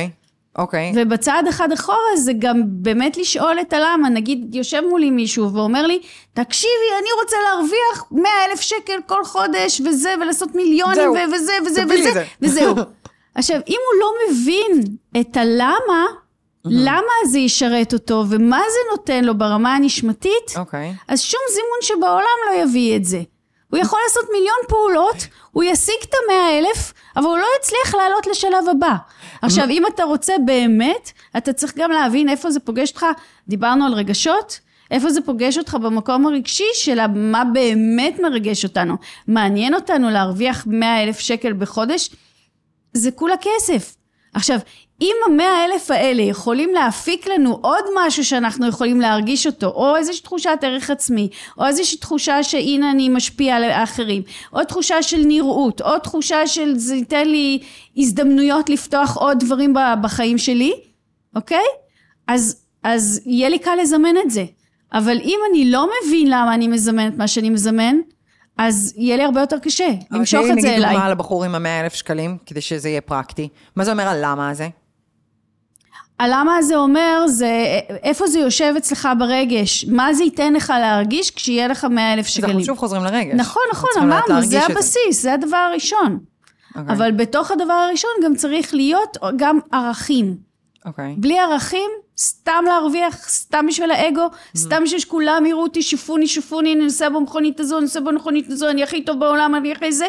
אוקיי, 0.57 0.89
אוקיי. 0.89 1.03
ובצעד 1.03 1.47
אחד 1.47 1.71
אחורה 1.71 2.17
זה 2.17 2.31
גם 2.39 2.61
באמת 2.65 3.17
לשאול 3.17 3.59
את 3.61 3.73
הלמה. 3.73 4.09
נגיד, 4.09 4.55
יושב 4.55 4.81
מולי 4.89 5.09
מישהו 5.09 5.53
ואומר 5.53 5.85
לי, 5.85 5.99
תקשיבי, 6.33 6.89
אני 6.99 7.09
רוצה 7.23 7.35
להרוויח 7.43 8.05
100 8.11 8.31
אלף 8.49 8.61
שקל 8.61 8.99
כל 9.05 9.25
חודש, 9.25 9.81
וזה, 9.85 10.13
ולעשות 10.21 10.55
מיליונים, 10.55 10.95
זהו. 10.95 11.13
ו- 11.13 11.33
וזה, 11.35 11.53
וזה, 11.65 11.83
וזה, 11.89 12.11
זה. 12.11 12.23
וזהו. 12.41 12.75
עכשיו, 13.35 13.59
אם 13.67 13.77
הוא 13.91 14.01
לא 14.01 14.11
מבין 14.29 14.83
את 15.21 15.37
הלמה, 15.37 16.05
למה 16.65 17.11
זה 17.29 17.39
ישרת 17.39 17.93
אותו, 17.93 18.23
ומה 18.29 18.61
זה 18.69 18.79
נותן 18.91 19.23
לו 19.23 19.37
ברמה 19.37 19.75
הנשמתית, 19.75 20.53
אוקיי. 20.57 20.93
אז 21.07 21.21
שום 21.21 21.41
זימון 21.53 21.79
שבעולם 21.81 22.37
לא 22.49 22.63
יביא 22.63 22.95
את 22.95 23.05
זה. 23.05 23.21
הוא 23.71 23.79
יכול 23.79 23.99
לעשות 24.03 24.23
מיליון 24.31 24.57
פעולות, 24.67 25.15
הוא 25.51 25.63
ישיג 25.63 25.95
את 26.09 26.13
המאה 26.23 26.59
אלף, 26.59 26.93
אבל 27.15 27.25
הוא 27.25 27.37
לא 27.37 27.45
יצליח 27.59 27.95
לעלות 27.95 28.27
לשלב 28.27 28.69
הבא. 28.71 28.95
עכשיו, 29.41 29.69
אם 29.69 29.83
אתה 29.87 30.03
רוצה 30.03 30.33
באמת, 30.45 31.11
אתה 31.37 31.53
צריך 31.53 31.73
גם 31.77 31.91
להבין 31.91 32.29
איפה 32.29 32.51
זה 32.51 32.59
פוגש 32.59 32.89
אותך, 32.89 33.05
דיברנו 33.47 33.85
על 33.85 33.93
רגשות, 33.93 34.59
איפה 34.91 35.09
זה 35.09 35.21
פוגש 35.21 35.57
אותך 35.57 35.77
במקום 35.81 36.27
הרגשי 36.27 36.63
של 36.73 37.07
מה 37.07 37.43
באמת 37.53 38.19
מרגש 38.19 38.63
אותנו. 38.63 38.95
מעניין 39.27 39.73
אותנו 39.73 40.09
להרוויח 40.09 40.67
מאה 40.69 41.03
אלף 41.03 41.19
שקל 41.19 41.53
בחודש, 41.53 42.09
זה 42.93 43.11
כולה 43.11 43.35
כסף. 43.41 43.95
עכשיו, 44.33 44.59
אם 45.01 45.15
המאה 45.25 45.65
אלף 45.65 45.91
האלה 45.91 46.21
יכולים 46.21 46.73
להפיק 46.73 47.27
לנו 47.27 47.59
עוד 47.61 47.83
משהו 47.95 48.25
שאנחנו 48.25 48.67
יכולים 48.67 49.01
להרגיש 49.01 49.47
אותו, 49.47 49.67
או 49.67 49.95
איזושהי 49.95 50.23
תחושת 50.23 50.59
ערך 50.61 50.89
עצמי, 50.89 51.29
או 51.57 51.65
איזושהי 51.65 51.97
תחושה 51.97 52.43
שהנה 52.43 52.91
אני 52.91 53.09
משפיע 53.09 53.55
על 53.55 53.63
האחרים, 53.63 54.21
או 54.53 54.63
תחושה 54.63 55.03
של 55.03 55.21
נראות, 55.25 55.81
או 55.81 55.99
תחושה 55.99 56.47
של 56.47 56.77
זה 56.77 56.95
ייתן 56.95 57.27
לי 57.27 57.59
הזדמנויות 57.97 58.69
לפתוח 58.69 59.17
עוד 59.17 59.39
דברים 59.39 59.73
בחיים 60.01 60.37
שלי, 60.37 60.73
אוקיי? 61.35 61.65
אז, 62.27 62.61
אז 62.83 63.21
יהיה 63.25 63.49
לי 63.49 63.59
קל 63.59 63.75
לזמן 63.81 64.17
את 64.25 64.31
זה. 64.31 64.45
אבל 64.93 65.17
אם 65.23 65.39
אני 65.51 65.71
לא 65.71 65.89
מבין 66.05 66.27
למה 66.27 66.53
אני 66.53 66.67
מזמן 66.67 67.07
את 67.07 67.17
מה 67.17 67.27
שאני 67.27 67.49
מזמן, 67.49 67.95
אז 68.57 68.93
יהיה 68.97 69.17
לי 69.17 69.23
הרבה 69.23 69.41
יותר 69.41 69.59
קשה 69.59 69.89
למשוך 70.11 70.39
אבל 70.39 70.51
את 70.51 70.55
זה 70.55 70.61
תני 70.61 70.69
לי 70.69 70.75
אליי. 70.77 70.89
דוגמה 70.91 71.05
על 71.05 71.11
הבחור 71.11 71.43
עם 71.43 71.55
המאה 71.55 71.81
אלף 71.81 71.93
שקלים, 71.93 72.37
כדי 72.45 72.61
שזה 72.61 72.89
יהיה 72.89 73.01
פרקטי. 73.01 73.49
מה 73.75 73.83
זה 73.83 73.91
אומר 73.91 74.07
הלמה 74.07 74.49
הזה? 74.49 74.67
הלמה 76.19 76.57
הזה 76.57 76.75
אומר 76.75 77.23
זה 77.27 77.79
איפה 78.03 78.27
זה 78.27 78.39
יושב 78.39 78.73
אצלך 78.77 79.09
ברגש, 79.19 79.85
מה 79.85 80.13
זה 80.13 80.23
ייתן 80.23 80.53
לך 80.53 80.73
להרגיש 80.79 81.31
כשיהיה 81.31 81.67
לך 81.67 81.85
מאה 81.85 82.13
אלף 82.13 82.25
אז 82.25 82.31
שקלים. 82.31 82.49
אנחנו 82.49 82.65
שוב 82.65 82.77
חוזרים 82.77 83.03
לרגש. 83.03 83.33
נכון, 83.35 83.63
נכון, 83.71 83.89
אמרנו, 84.01 84.41
זה 84.41 84.65
הבסיס, 84.65 85.21
זה 85.21 85.33
הדבר 85.33 85.57
הראשון. 85.57 86.19
אוקיי, 86.75 86.95
אבל 86.95 87.11
בתוך 87.11 87.51
הדבר 87.51 87.73
הראשון 87.73 88.11
גם 88.23 88.35
צריך 88.35 88.73
להיות 88.73 89.17
גם 89.35 89.59
ערכים. 89.71 90.35
אוקיי. 90.85 91.15
בלי 91.17 91.39
ערכים, 91.39 91.91
סתם 92.17 92.63
להרוויח, 92.67 93.29
סתם 93.29 93.65
בשביל 93.67 93.91
האגו, 93.91 94.27
סתם 94.57 94.83
בשביל 94.83 94.99
שכולם 94.99 95.45
יראו 95.45 95.63
אותי, 95.63 95.81
שפוני, 95.81 96.27
שפוני, 96.27 96.73
אני 96.73 96.83
נוסע 96.83 97.09
במכונית 97.09 97.59
הזו, 97.59 97.75
אני 97.77 97.83
נוסע 97.83 97.99
במכונית 97.99 98.49
הזו, 98.49 98.69
אני 98.69 98.83
הכי 98.83 99.03
טוב 99.03 99.19
בעולם, 99.19 99.55
אני 99.55 99.71
הכי 99.71 99.91
זה. 99.91 100.05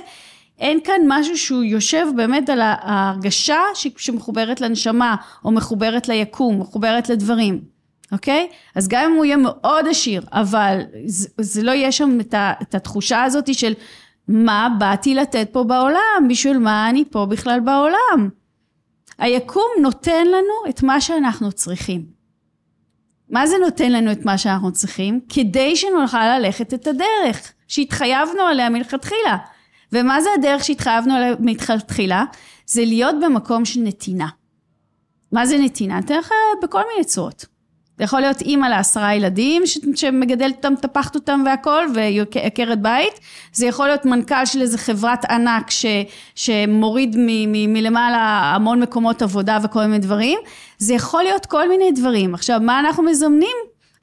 אין 0.59 0.79
כאן 0.85 1.01
משהו 1.09 1.39
שהוא 1.39 1.63
יושב 1.63 2.07
באמת 2.17 2.49
על 2.49 2.61
ההרגשה 2.63 3.59
שמחוברת 3.97 4.61
לנשמה, 4.61 5.17
או 5.45 5.51
מחוברת 5.51 6.09
ליקום, 6.09 6.61
מחוברת 6.61 7.09
לדברים, 7.09 7.61
אוקיי? 8.13 8.49
אז 8.75 8.89
גם 8.89 9.11
אם 9.11 9.17
הוא 9.17 9.25
יהיה 9.25 9.37
מאוד 9.37 9.89
עשיר, 9.91 10.23
אבל 10.33 10.81
זה, 11.07 11.29
זה 11.41 11.63
לא 11.63 11.71
יהיה 11.71 11.93
שם 11.93 12.21
את, 12.21 12.35
ה, 12.35 12.53
את 12.63 12.75
התחושה 12.75 13.23
הזאת 13.23 13.55
של 13.55 13.73
מה 14.29 14.69
באתי 14.79 15.15
לתת 15.15 15.49
פה 15.53 15.65
בעולם, 15.65 16.29
בשביל 16.29 16.59
מה 16.59 16.91
אני 16.91 17.05
פה 17.11 17.27
בכלל 17.27 17.61
בעולם. 17.61 18.29
היקום 19.19 19.69
נותן 19.83 20.27
לנו 20.27 20.71
את 20.71 20.83
מה 20.83 21.01
שאנחנו 21.01 21.53
צריכים. 21.53 22.07
מה 23.31 23.47
זה 23.47 23.57
נותן 23.65 23.93
לנו 23.93 24.13
את 24.13 24.25
מה 24.25 24.39
שאנחנו 24.39 24.73
צריכים? 24.73 25.21
כדי 25.29 25.77
שנוכל 25.77 26.39
ללכת 26.39 26.75
את 26.75 26.87
הדרך 26.87 27.53
שהתחייבנו 27.69 28.43
עליה 28.43 28.71
מלכתחילה. 28.71 29.37
ומה 29.97 30.21
זה 30.21 30.29
הדרך 30.39 30.65
שהתחייבנו 30.65 31.15
עליה 31.15 31.35
מלכתחילה? 31.41 32.25
זה 32.67 32.85
להיות 32.85 33.15
במקום 33.25 33.65
של 33.65 33.81
נתינה. 33.81 34.29
מה 35.33 35.47
זה 35.47 35.59
נתינה? 35.59 35.99
אתה 35.99 36.15
יכול 36.15 36.37
בכל 36.63 36.83
מיני 36.93 37.05
צורות. 37.05 37.47
זה 37.99 38.05
יכול 38.05 38.21
להיות 38.21 38.41
אימא 38.41 38.67
לעשרה 38.67 39.15
ילדים 39.15 39.67
ש- 39.67 39.79
שמגדלת 39.95 40.57
אותם, 40.57 40.73
מטפחת 40.73 41.15
אותם 41.15 41.43
והכל, 41.47 41.87
ועקרת 41.95 42.83
בית. 42.83 43.21
זה 43.53 43.67
יכול 43.67 43.87
להיות 43.87 44.05
מנכ"ל 44.05 44.45
של 44.47 44.61
איזה 44.61 44.79
חברת 44.79 45.25
ענק 45.25 45.71
ש, 45.71 45.87
שמוריד 46.35 47.17
מ, 47.19 47.27
מ, 47.53 47.73
מלמעלה 47.73 48.53
המון 48.55 48.83
מקומות 48.83 49.23
עבודה 49.23 49.59
וכל 49.63 49.87
מיני 49.87 49.99
דברים. 49.99 50.39
זה 50.79 50.95
יכול 50.95 51.23
להיות 51.23 51.47
כל 51.47 51.69
מיני 51.69 51.93
דברים. 51.93 52.35
עכשיו, 52.35 52.61
מה 52.63 52.81
אנחנו 52.81 53.03
מזמנים? 53.03 53.57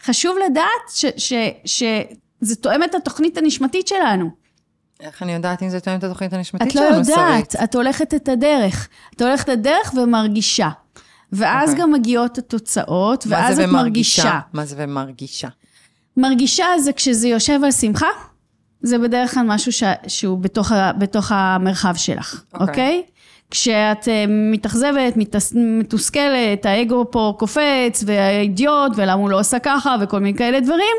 חשוב 0.03 0.37
לדעת 0.45 0.89
ש, 0.93 1.05
ש, 1.17 1.33
שזה 1.65 2.55
תואם 2.55 2.83
את 2.83 2.95
התוכנית 2.95 3.37
הנשמתית 3.37 3.87
שלנו. 3.87 4.42
איך 4.99 5.23
אני 5.23 5.33
יודעת 5.33 5.63
אם 5.63 5.69
זה 5.69 5.79
תואם 5.79 5.95
את 5.95 6.03
התוכנית 6.03 6.33
הנשמתית 6.33 6.67
את 6.67 6.75
לא 6.75 6.81
שלנו, 6.81 6.97
יודעת, 6.97 7.51
שרית? 7.51 7.63
את 7.63 7.75
הולכת 7.75 8.13
את 8.13 8.29
הדרך. 8.29 8.89
את 9.15 9.21
הולכת 9.21 9.43
את 9.43 9.49
הדרך 9.49 9.93
ומרגישה. 9.93 10.69
ואז 11.31 11.69
אוקיי. 11.69 11.83
גם 11.83 11.91
מגיעות 11.91 12.37
התוצאות, 12.37 13.25
ואז 13.27 13.59
את 13.59 13.65
מרגישה. 13.65 14.39
מה 14.53 14.65
זה 14.65 14.75
ומרגישה? 14.77 15.47
מרגישה 16.17 16.65
זה 16.79 16.93
כשזה 16.93 17.27
יושב 17.27 17.59
על 17.63 17.71
שמחה, 17.71 18.07
זה 18.81 18.97
בדרך 18.97 19.33
כלל 19.33 19.43
משהו 19.47 19.71
ש... 19.71 19.83
שהוא 20.07 20.37
בתוך, 20.37 20.71
ה... 20.71 20.91
בתוך 20.93 21.31
המרחב 21.31 21.95
שלך, 21.95 22.43
אוקיי. 22.53 22.67
אוקיי? 22.67 23.03
כשאת 23.53 24.07
אה, 24.07 24.25
מתאכזבת. 24.27 25.13
מתוסכלת, 25.55 26.65
האגו 26.65 27.11
פה 27.11 27.33
קופץ, 27.39 28.03
והאידיוט, 28.05 28.91
ולמה 28.95 29.13
הוא 29.13 29.29
לא 29.29 29.39
עושה 29.39 29.59
ככה, 29.59 29.95
וכל 30.01 30.19
מיני 30.19 30.37
כאלה 30.37 30.59
דברים, 30.59 30.95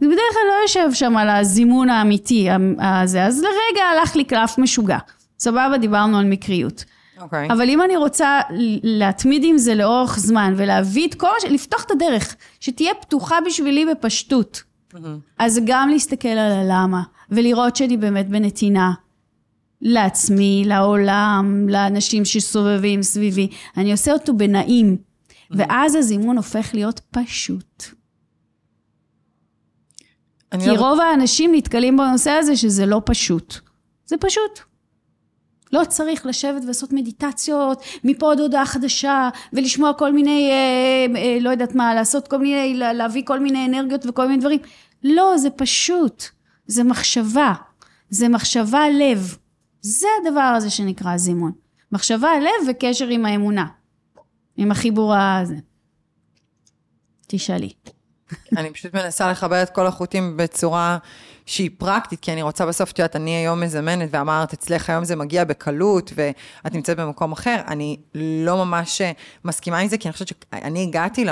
זה 0.00 0.06
בדרך 0.06 0.32
כלל 0.32 0.42
לא 0.48 0.62
יושב 0.62 0.92
שם 0.92 1.16
על 1.16 1.28
הזימון 1.28 1.90
האמיתי 1.90 2.48
הזה. 2.78 3.24
אז 3.24 3.38
לרגע 3.42 3.84
הלך 3.84 4.16
לי 4.16 4.24
קלף 4.24 4.58
משוגע. 4.58 4.98
סבבה, 5.38 5.78
דיברנו 5.80 6.18
על 6.18 6.24
מקריות. 6.24 6.84
אוקיי. 7.20 7.48
אבל 7.50 7.68
אם 7.68 7.82
אני 7.82 7.96
רוצה 7.96 8.40
להתמיד 8.82 9.42
עם 9.44 9.58
זה 9.58 9.74
לאורך 9.74 10.18
זמן 10.18 10.54
ולהביא 10.56 11.08
את 11.08 11.14
כל, 11.14 11.28
ש- 11.40 11.44
לפתוח 11.44 11.84
את 11.84 11.90
הדרך, 11.90 12.36
שתהיה 12.60 12.94
פתוחה 12.94 13.36
בשבילי 13.46 13.86
בפשטות. 13.86 14.62
אז 15.38 15.60
גם 15.64 15.88
להסתכל 15.88 16.28
על 16.28 16.52
הלמה, 16.52 17.02
ולראות 17.30 17.76
שאני 17.76 17.96
באמת 17.96 18.28
בנתינה. 18.28 18.92
לעצמי, 19.82 20.62
לעולם, 20.66 21.66
לאנשים 21.68 22.24
שסובבים 22.24 23.02
סביבי. 23.02 23.48
אני 23.76 23.92
עושה 23.92 24.12
אותו 24.12 24.34
בנעים. 24.36 24.96
ואז 25.50 25.94
הזימון 25.94 26.36
הופך 26.36 26.70
להיות 26.74 27.00
פשוט. 27.10 27.82
כי 30.60 30.66
לא- 30.70 30.74
רוב 30.78 31.00
האנשים 31.00 31.54
נתקלים 31.54 31.96
בנושא 31.96 32.30
הזה 32.30 32.56
שזה 32.56 32.86
לא 32.86 33.02
פשוט. 33.04 33.54
זה 34.06 34.16
פשוט. 34.16 34.60
לא 35.72 35.84
צריך 35.88 36.26
לשבת 36.26 36.62
ולעשות 36.64 36.92
מדיטציות, 36.92 37.82
מפה 38.04 38.26
עוד 38.26 38.40
הודעה 38.40 38.66
חדשה, 38.66 39.28
ולשמוע 39.52 39.92
כל 39.92 40.12
מיני, 40.12 40.50
אה, 40.50 41.20
אה, 41.20 41.38
לא 41.40 41.50
יודעת 41.50 41.74
מה, 41.74 41.94
לעשות 41.94 42.28
כל 42.28 42.38
מיני, 42.38 42.74
לה- 42.74 42.92
להביא 42.92 43.22
כל 43.26 43.40
מיני 43.40 43.66
אנרגיות 43.66 44.06
וכל 44.06 44.26
מיני 44.28 44.40
דברים. 44.40 44.58
לא, 45.04 45.38
זה 45.38 45.50
פשוט. 45.50 46.24
זה 46.66 46.84
מחשבה. 46.84 47.52
זה 48.10 48.28
מחשבה 48.28 48.84
לב. 48.90 49.36
זה 49.84 50.06
הדבר 50.20 50.40
הזה 50.40 50.70
שנקרא 50.70 51.16
זימון. 51.16 51.52
מחשבה 51.92 52.28
לב 52.40 52.68
וקשר 52.70 53.08
עם 53.08 53.26
האמונה. 53.26 53.66
עם 54.56 54.70
החיבור 54.70 55.14
הזה. 55.14 55.54
תשאלי. 57.26 57.72
אני 58.58 58.70
פשוט 58.72 58.94
מנסה 58.94 59.30
לחבר 59.30 59.62
את 59.62 59.70
כל 59.70 59.86
החוטים 59.86 60.36
בצורה 60.36 60.98
שהיא 61.46 61.70
פרקטית, 61.78 62.20
כי 62.20 62.32
אני 62.32 62.42
רוצה 62.42 62.66
בסוף, 62.66 62.92
את 62.92 62.98
יודעת, 62.98 63.16
אני 63.16 63.30
היום 63.30 63.60
מזמנת, 63.60 64.08
ואמרת, 64.12 64.52
אצלך 64.52 64.90
היום 64.90 65.04
זה 65.04 65.16
מגיע 65.16 65.44
בקלות, 65.44 66.12
ואת 66.14 66.74
נמצאת 66.74 66.96
במקום 66.96 67.32
אחר, 67.32 67.60
אני 67.66 67.96
לא 68.14 68.64
ממש 68.64 69.00
אה, 69.00 69.12
מסכימה 69.44 69.78
עם 69.78 69.88
זה, 69.88 69.98
כי 69.98 70.08
אני 70.08 70.12
חושבת 70.12 70.28
שאני 70.28 70.82
הגעתי 70.82 71.24
ל... 71.24 71.30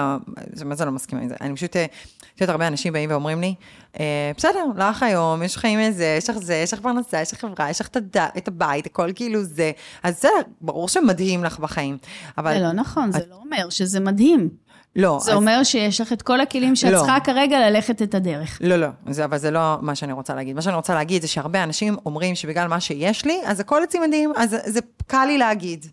מה 0.64 0.74
זה 0.74 0.84
לא 0.84 0.90
מסכימה 0.90 1.20
עם 1.22 1.28
זה? 1.28 1.34
אני 1.40 1.54
פשוט, 1.56 1.76
אה, 1.76 1.86
את 2.34 2.40
יודעת, 2.40 2.54
הרבה 2.54 2.66
אנשים 2.66 2.92
באים 2.92 3.10
ואומרים 3.10 3.40
לי, 3.40 3.54
אה, 4.00 4.32
בסדר, 4.36 4.64
לך 4.76 5.02
היום, 5.02 5.42
יש 5.42 5.56
לך 5.56 5.64
עם 5.64 5.78
איזה, 5.78 6.14
יש 6.18 6.30
לך 6.30 6.36
זה, 6.36 6.54
יש 6.54 6.72
לך 6.72 6.80
פרנסה, 6.80 7.20
יש 7.20 7.32
לך 7.32 7.40
חברה, 7.40 7.70
יש 7.70 7.80
לך 7.80 7.88
את, 8.38 8.48
הבית, 8.48 8.86
הכל 8.86 9.10
כאילו 9.14 9.42
זה, 9.42 9.70
אז 10.02 10.14
בסדר, 10.14 10.30
ברור 10.60 10.88
שמדהים 10.88 11.44
לך 11.44 11.58
בחיים, 11.58 11.98
אבל... 12.38 12.54
זה 12.54 12.60
לא 12.60 12.72
נכון, 12.72 13.08
את... 13.08 13.12
זה 13.12 13.22
לא 13.30 13.36
אומר 13.44 13.70
שזה 13.70 14.00
מדהים. 14.00 14.48
לא. 14.96 15.18
זה 15.22 15.30
אז... 15.30 15.36
אומר 15.36 15.62
שיש 15.64 16.00
לך 16.00 16.12
את 16.12 16.22
כל 16.22 16.40
הכלים 16.40 16.76
שאת 16.76 16.92
לא. 16.92 16.98
צריכה 16.98 17.20
כרגע 17.20 17.70
ללכת 17.70 18.02
את 18.02 18.14
הדרך. 18.14 18.58
לא, 18.60 18.76
לא, 18.76 18.88
זה, 19.08 19.24
אבל 19.24 19.38
זה 19.38 19.50
לא 19.50 19.76
מה 19.80 19.94
שאני 19.94 20.12
רוצה 20.12 20.34
להגיד. 20.34 20.56
מה 20.56 20.62
שאני 20.62 20.76
רוצה 20.76 20.94
להגיד 20.94 21.22
זה 21.22 21.28
שהרבה 21.28 21.64
אנשים 21.64 21.96
אומרים 22.06 22.34
שבגלל 22.34 22.68
מה 22.68 22.80
שיש 22.80 23.24
לי, 23.24 23.40
אז 23.44 23.60
הכל 23.60 23.84
אצלי 23.84 24.00
מדהים, 24.00 24.32
אז 24.36 24.56
זה 24.66 24.80
קל 25.06 25.24
לי 25.26 25.38
להגיד. 25.38 25.86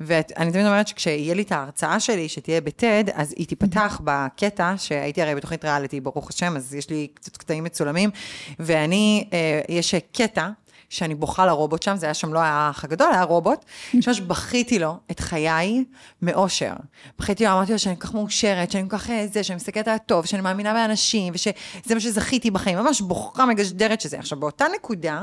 ואני 0.00 0.52
תמיד 0.52 0.66
אומרת 0.66 0.88
שכשיהיה 0.88 1.34
לי 1.34 1.42
את 1.42 1.52
ההרצאה 1.52 2.00
שלי, 2.00 2.28
שתהיה 2.28 2.60
בטד, 2.60 3.04
אז 3.14 3.34
היא 3.36 3.46
תיפתח 3.46 4.00
בקטע, 4.04 4.74
שהייתי 4.76 5.22
הרי 5.22 5.34
בתוכנית 5.34 5.64
ריאליטי, 5.64 6.00
ברוך 6.00 6.30
השם, 6.30 6.56
אז 6.56 6.74
יש 6.74 6.90
לי 6.90 7.08
קצת 7.14 7.36
קטעים 7.36 7.64
מצולמים, 7.64 8.10
ואני, 8.58 9.28
אה, 9.32 9.60
יש 9.68 9.94
קטע, 10.12 10.48
שאני 10.88 11.14
בוכה 11.14 11.46
לרובוט 11.46 11.82
שם, 11.82 11.96
זה 11.96 12.06
היה 12.06 12.14
שם 12.14 12.34
לא 12.34 12.38
היה 12.38 12.52
האח 12.52 12.84
הגדול, 12.84 13.08
היה 13.12 13.22
רובוט, 13.22 13.64
שממש 14.00 14.20
בכיתי 14.20 14.78
לו 14.78 14.96
את 15.10 15.20
חיי 15.20 15.84
מאושר. 16.22 16.72
בכיתי 17.18 17.44
לו, 17.44 17.50
אמרתי 17.50 17.72
לו 17.72 17.78
שאני 17.78 17.96
כל 17.96 18.00
כך 18.00 18.14
מאושרת, 18.14 18.70
שאני 18.70 18.90
כל 18.90 18.98
כך 18.98 19.10
אה, 19.10 19.26
זה, 19.26 19.44
שאני 19.44 19.56
מסתכלת 19.56 19.88
על 19.88 19.94
הטוב, 19.94 20.26
שאני 20.26 20.42
מאמינה 20.42 20.72
באנשים, 20.72 21.32
ושזה 21.34 21.94
מה 21.94 22.00
שזכיתי 22.00 22.50
בחיים, 22.50 22.78
ממש 22.78 23.00
בוכה 23.00 23.46
מגשדרת 23.46 24.00
שזה. 24.00 24.18
עכשיו, 24.18 24.40
באותה 24.40 24.64
נקודה, 24.76 25.22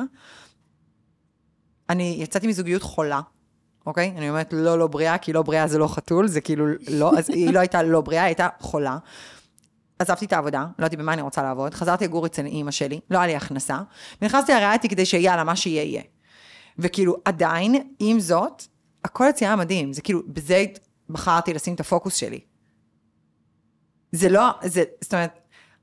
אני 1.89 2.17
יצאתי 2.19 2.47
מזוגיות 2.47 2.81
חולה. 2.81 3.21
אוקיי? 3.85 4.13
אני 4.17 4.29
אומרת 4.29 4.53
לא 4.53 4.79
לא 4.79 4.87
בריאה, 4.87 5.17
כי 5.17 5.33
לא 5.33 5.41
בריאה 5.41 5.67
זה 5.67 5.77
לא 5.77 5.87
חתול, 5.87 6.27
זה 6.27 6.41
כאילו 6.41 6.65
לא, 6.89 7.11
אז 7.17 7.29
היא 7.29 7.53
לא 7.53 7.59
הייתה 7.59 7.83
לא 7.83 8.01
בריאה, 8.01 8.23
היא 8.23 8.27
הייתה 8.27 8.47
חולה. 8.59 8.97
עזבתי 9.99 10.25
את 10.25 10.33
העבודה, 10.33 10.65
לא 10.79 10.85
ידעתי 10.85 10.97
במה 10.97 11.13
אני 11.13 11.21
רוצה 11.21 11.43
לעבוד, 11.43 11.73
חזרתי 11.73 12.05
לגור 12.05 12.25
אצל 12.25 12.45
אימא 12.45 12.71
שלי, 12.71 12.99
לא 13.09 13.17
היה 13.17 13.27
לי 13.27 13.35
הכנסה, 13.35 13.79
ונכנסתי 14.21 14.51
לריאליטי 14.51 14.89
כדי 14.89 15.05
שיאללה, 15.05 15.43
מה 15.43 15.55
שיהיה 15.55 15.83
יהיה. 15.83 16.01
וכאילו, 16.79 17.15
עדיין, 17.25 17.93
עם 17.99 18.19
זאת, 18.19 18.63
הכל 19.03 19.29
אצלי 19.29 19.47
היה 19.47 19.55
מדהים, 19.55 19.93
זה 19.93 20.01
כאילו, 20.01 20.21
בזה 20.27 20.65
בחרתי 21.09 21.53
לשים 21.53 21.73
את 21.73 21.79
הפוקוס 21.79 22.15
שלי. 22.15 22.39
זה 24.11 24.29
לא, 24.29 24.49
זה, 24.63 24.83
זאת 25.01 25.13
אומרת, 25.13 25.39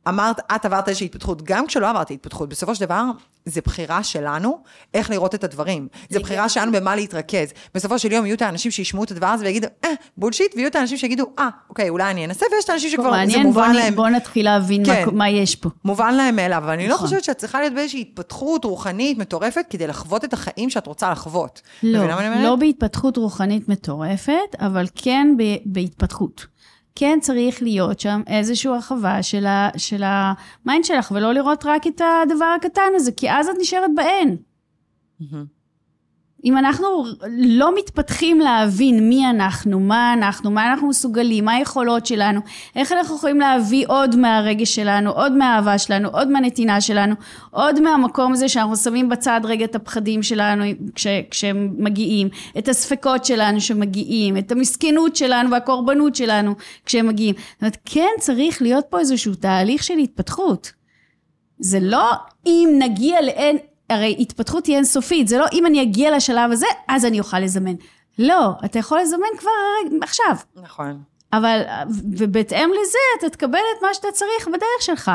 אמרת, 0.08 0.40
את 0.56 0.64
עברת 0.64 0.88
איזושהי 0.88 1.04
התפתחות, 1.04 1.42
גם 1.42 1.66
כשלא 1.66 1.90
עברתי 1.90 2.14
התפתחות, 2.14 2.48
בסופו 2.48 2.74
של 2.74 2.84
דבר, 2.84 3.04
זה 3.44 3.60
בחירה 3.60 4.02
שלנו 4.02 4.58
איך 4.94 5.10
לראות 5.10 5.34
את 5.34 5.44
הדברים. 5.44 5.88
זה 6.10 6.20
בחירה 6.20 6.48
שלנו 6.48 6.72
במה 6.72 6.96
להתרכז. 6.96 7.52
בסופו 7.74 7.98
של 7.98 8.12
יום 8.12 8.26
יהיו 8.26 8.36
את 8.36 8.42
האנשים 8.42 8.70
שישמעו 8.70 9.04
את 9.04 9.10
הדבר 9.10 9.26
הזה 9.26 9.44
ויגידו, 9.44 9.66
אה, 9.84 9.90
bullshit, 10.16 10.54
ויהיו 10.54 10.68
את 10.68 10.76
האנשים 10.76 10.98
שיגידו, 10.98 11.24
אה, 11.38 11.48
אוקיי, 11.68 11.88
אולי 11.88 12.10
אני 12.10 12.24
אנסה, 12.24 12.46
ויש 12.52 12.64
את 12.64 12.70
האנשים 12.70 12.90
שכבר, 12.90 13.12
זה 13.30 13.38
מובן 13.38 13.72
להם. 13.74 13.94
בוא 13.94 14.08
נתחיל 14.08 14.44
להבין 14.44 14.84
כן, 14.86 15.04
מה, 15.06 15.12
מה 15.12 15.30
יש 15.30 15.56
פה. 15.56 15.68
מובן 15.84 16.14
להם 16.14 16.36
מאליו, 16.36 16.58
אבל 16.58 16.72
אני 16.72 16.88
לא 16.88 16.94
נכון. 16.94 17.06
חושבת 17.06 17.24
שאת 17.24 17.38
צריכה 17.38 17.60
להיות 17.60 17.74
באיזושהי 17.74 18.00
התפתחות 18.00 18.64
רוחנית 18.64 19.18
מטורפת 19.18 19.64
כדי 19.70 19.86
לחוות 19.86 20.24
את 20.24 20.32
החיים 20.32 20.70
שאת 20.70 20.86
רוצה 20.86 21.10
לחוות. 21.10 21.60
לא, 21.82 22.00
לא 22.42 22.56
בהתפתחות 22.56 23.16
רוחנית 23.16 23.68
מטורפת, 23.68 24.54
אבל 24.60 24.86
כן 24.94 25.34
בהתפתחות. 25.64 26.46
כן 27.00 27.18
צריך 27.22 27.62
להיות 27.62 28.00
שם 28.00 28.22
איזושהי 28.26 28.70
הרחבה 28.70 29.22
של, 29.22 29.46
ה, 29.46 29.68
של 29.76 30.02
ה 30.04 30.20
mind 30.20 30.84
שלך, 30.84 31.12
ולא 31.14 31.32
לראות 31.32 31.64
רק 31.66 31.86
את 31.86 32.00
הדבר 32.00 32.54
הקטן 32.56 32.90
הזה, 32.94 33.12
כי 33.12 33.30
אז 33.30 33.48
את 33.48 33.54
נשארת 33.60 33.90
באין. 33.96 34.36
Mm-hmm. 35.20 35.57
אם 36.44 36.58
אנחנו 36.58 37.04
לא 37.38 37.74
מתפתחים 37.78 38.40
להבין 38.40 39.08
מי 39.08 39.30
אנחנו, 39.30 39.80
מה 39.80 40.12
אנחנו, 40.12 40.50
מה 40.50 40.72
אנחנו 40.72 40.88
מסוגלים, 40.88 41.44
מה 41.44 41.52
היכולות 41.52 42.06
שלנו, 42.06 42.40
איך 42.76 42.92
אנחנו 42.92 43.16
יכולים 43.16 43.40
להביא 43.40 43.84
עוד 43.88 44.16
מהרגש 44.16 44.74
שלנו, 44.74 45.10
עוד 45.10 45.32
מהאהבה 45.32 45.78
שלנו, 45.78 46.08
עוד 46.08 46.30
מהנתינה 46.30 46.80
שלנו, 46.80 47.14
עוד 47.50 47.80
מהמקום 47.80 48.32
הזה 48.32 48.48
שאנחנו 48.48 48.76
שמים 48.76 49.08
בצד 49.08 49.40
רגע 49.44 49.64
את 49.64 49.74
הפחדים 49.74 50.22
שלנו 50.22 50.64
כש, 50.94 51.06
כשהם 51.30 51.74
מגיעים, 51.78 52.28
את 52.58 52.68
הספקות 52.68 53.24
שלנו 53.24 53.60
שמגיעים, 53.60 54.36
את 54.36 54.52
המסכנות 54.52 55.16
שלנו 55.16 55.50
והקורבנות 55.50 56.14
שלנו 56.14 56.54
כשהם 56.86 57.06
מגיעים. 57.06 57.34
זאת 57.34 57.62
אומרת, 57.62 57.76
כן 57.84 58.10
צריך 58.20 58.62
להיות 58.62 58.84
פה 58.90 59.00
איזשהו 59.00 59.34
תהליך 59.34 59.82
של 59.82 59.98
התפתחות. 59.98 60.72
זה 61.60 61.78
לא 61.80 62.10
אם 62.46 62.68
נגיע 62.78 63.22
לאין, 63.22 63.56
הרי 63.90 64.16
התפתחות 64.18 64.66
היא 64.66 64.76
אינסופית, 64.76 65.28
זה 65.28 65.38
לא 65.38 65.46
אם 65.52 65.66
אני 65.66 65.82
אגיע 65.82 66.16
לשלב 66.16 66.52
הזה, 66.52 66.66
אז 66.88 67.04
אני 67.04 67.18
אוכל 67.18 67.40
לזמן. 67.40 67.74
לא, 68.18 68.50
אתה 68.64 68.78
יכול 68.78 69.00
לזמן 69.00 69.26
כבר 69.38 69.50
עכשיו. 70.02 70.36
נכון. 70.56 71.02
אבל, 71.32 71.60
ובהתאם 72.18 72.70
לזה, 72.82 72.98
אתה 73.18 73.30
תקבל 73.30 73.58
את 73.58 73.82
מה 73.82 73.94
שאתה 73.94 74.08
צריך 74.12 74.48
בדרך 74.48 74.80
שלך. 74.80 75.10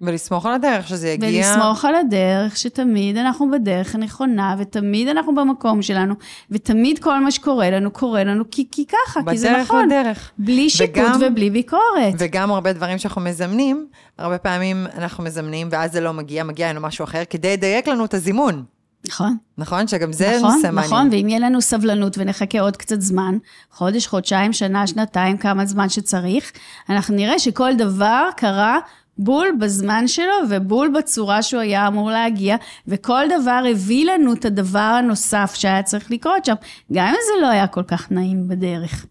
ולסמוך 0.00 0.46
על 0.46 0.52
הדרך 0.52 0.88
שזה 0.88 1.08
יגיע. 1.08 1.28
ולסמוך 1.28 1.84
על 1.84 1.94
הדרך 1.94 2.56
שתמיד 2.56 3.16
אנחנו 3.16 3.50
בדרך 3.50 3.94
הנכונה, 3.94 4.54
ותמיד 4.58 5.08
אנחנו 5.08 5.34
במקום 5.34 5.82
שלנו, 5.82 6.14
ותמיד 6.50 6.98
כל 6.98 7.20
מה 7.20 7.30
שקורה 7.30 7.70
לנו, 7.70 7.90
קורה 7.90 8.24
לנו 8.24 8.44
כי, 8.50 8.66
כי 8.72 8.84
ככה, 8.86 9.20
כי 9.30 9.38
זה 9.38 9.56
נכון. 9.60 9.86
בדרך 9.86 10.00
לדרך. 10.00 10.30
בלי 10.38 10.70
שיפוט 10.70 10.96
וגם, 10.96 11.20
ובלי 11.20 11.50
ביקורת. 11.50 12.14
וגם 12.18 12.50
הרבה 12.50 12.72
דברים 12.72 12.98
שאנחנו 12.98 13.20
מזמנים, 13.20 13.86
הרבה 14.18 14.38
פעמים 14.38 14.86
אנחנו 14.98 15.24
מזמנים, 15.24 15.68
ואז 15.70 15.92
זה 15.92 16.00
לא 16.00 16.12
מגיע, 16.12 16.44
מגיע 16.44 16.72
לנו 16.72 16.80
משהו 16.80 17.04
אחר, 17.04 17.22
כדי 17.30 17.52
לדייק 17.52 17.88
לנו 17.88 18.04
את 18.04 18.14
הזימון. 18.14 18.64
נכון. 19.06 19.36
נכון? 19.58 19.86
שגם 19.86 20.12
זה 20.12 20.36
נכון, 20.36 20.54
נושא 20.54 20.66
מעניין. 20.66 20.84
נכון, 20.84 21.08
ואם 21.12 21.28
יהיה 21.28 21.38
לנו 21.38 21.60
סבלנות 21.60 22.18
ונחכה 22.18 22.60
עוד 22.60 22.76
קצת 22.76 23.00
זמן, 23.00 23.38
חודש, 23.70 24.06
חודשיים, 24.06 24.52
שנה, 24.52 24.86
שנתיים, 24.86 25.36
כמה 25.36 25.66
זמן 25.66 25.88
שצריך, 25.88 26.52
אנחנו 26.88 27.14
נראה 27.14 27.38
שכל 27.38 27.74
דבר 27.74 28.28
קרה 28.36 28.78
בול 29.22 29.48
בזמן 29.60 30.08
שלו 30.08 30.32
ובול 30.50 30.92
בצורה 30.98 31.42
שהוא 31.42 31.60
היה 31.60 31.86
אמור 31.86 32.10
להגיע, 32.10 32.56
וכל 32.88 33.24
דבר 33.40 33.62
הביא 33.70 34.12
לנו 34.12 34.32
את 34.32 34.44
הדבר 34.44 34.78
הנוסף 34.78 35.52
שהיה 35.54 35.82
צריך 35.82 36.10
לקרות 36.10 36.44
שם, 36.44 36.54
גם 36.92 37.06
אם 37.06 37.14
זה 37.26 37.42
לא 37.42 37.46
היה 37.46 37.66
כל 37.66 37.82
כך 37.82 38.10
נעים 38.10 38.48
בדרך. 38.48 39.06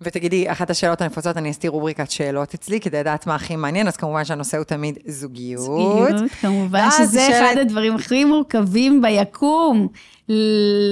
ותגידי, 0.00 0.52
אחת 0.52 0.70
השאלות 0.70 1.00
הנפוצות, 1.00 1.36
אני 1.36 1.50
אסתיר 1.50 1.70
רובריקת 1.70 2.10
שאלות 2.10 2.54
אצלי, 2.54 2.80
כדי 2.80 3.00
לדעת 3.00 3.26
מה 3.26 3.34
הכי 3.34 3.56
מעניין, 3.56 3.88
אז 3.88 3.96
כמובן 3.96 4.24
שהנושא 4.24 4.56
הוא 4.56 4.64
תמיד 4.64 4.98
זוגיות. 5.06 5.60
זוגיות, 5.60 6.30
כמובן 6.40 6.88
שזה 6.98 7.26
שאל... 7.28 7.44
אחד 7.44 7.58
הדברים 7.60 7.94
הכי 7.94 8.24
מורכבים 8.24 9.02
ביקום, 9.02 9.88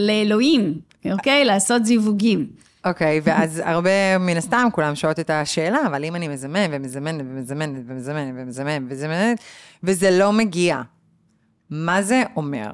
לאלוהים, 0.07 0.75
אוקיי? 1.13 1.45
לעשות 1.45 1.85
זיווגים. 1.85 2.47
אוקיי, 2.85 3.19
okay, 3.19 3.23
ואז 3.25 3.63
הרבה, 3.65 4.19
מן 4.19 4.37
הסתם, 4.37 4.69
כולם 4.73 4.95
שואלות 4.95 5.21
את 5.21 5.31
השאלה, 5.31 5.79
אבל 5.87 6.05
אם 6.05 6.17
אני 6.17 6.29
מזמן 6.29 6.71
ומזמנת 6.71 7.27
ומזמנת 7.29 7.83
ומזמנת 7.89 8.33
ומזמנת 8.37 8.83
ומזמנת, 8.83 9.39
וזה 9.83 10.11
לא 10.11 10.33
מגיע, 10.33 10.81
מה 11.71 12.03
זה 12.03 12.23
אומר? 12.37 12.71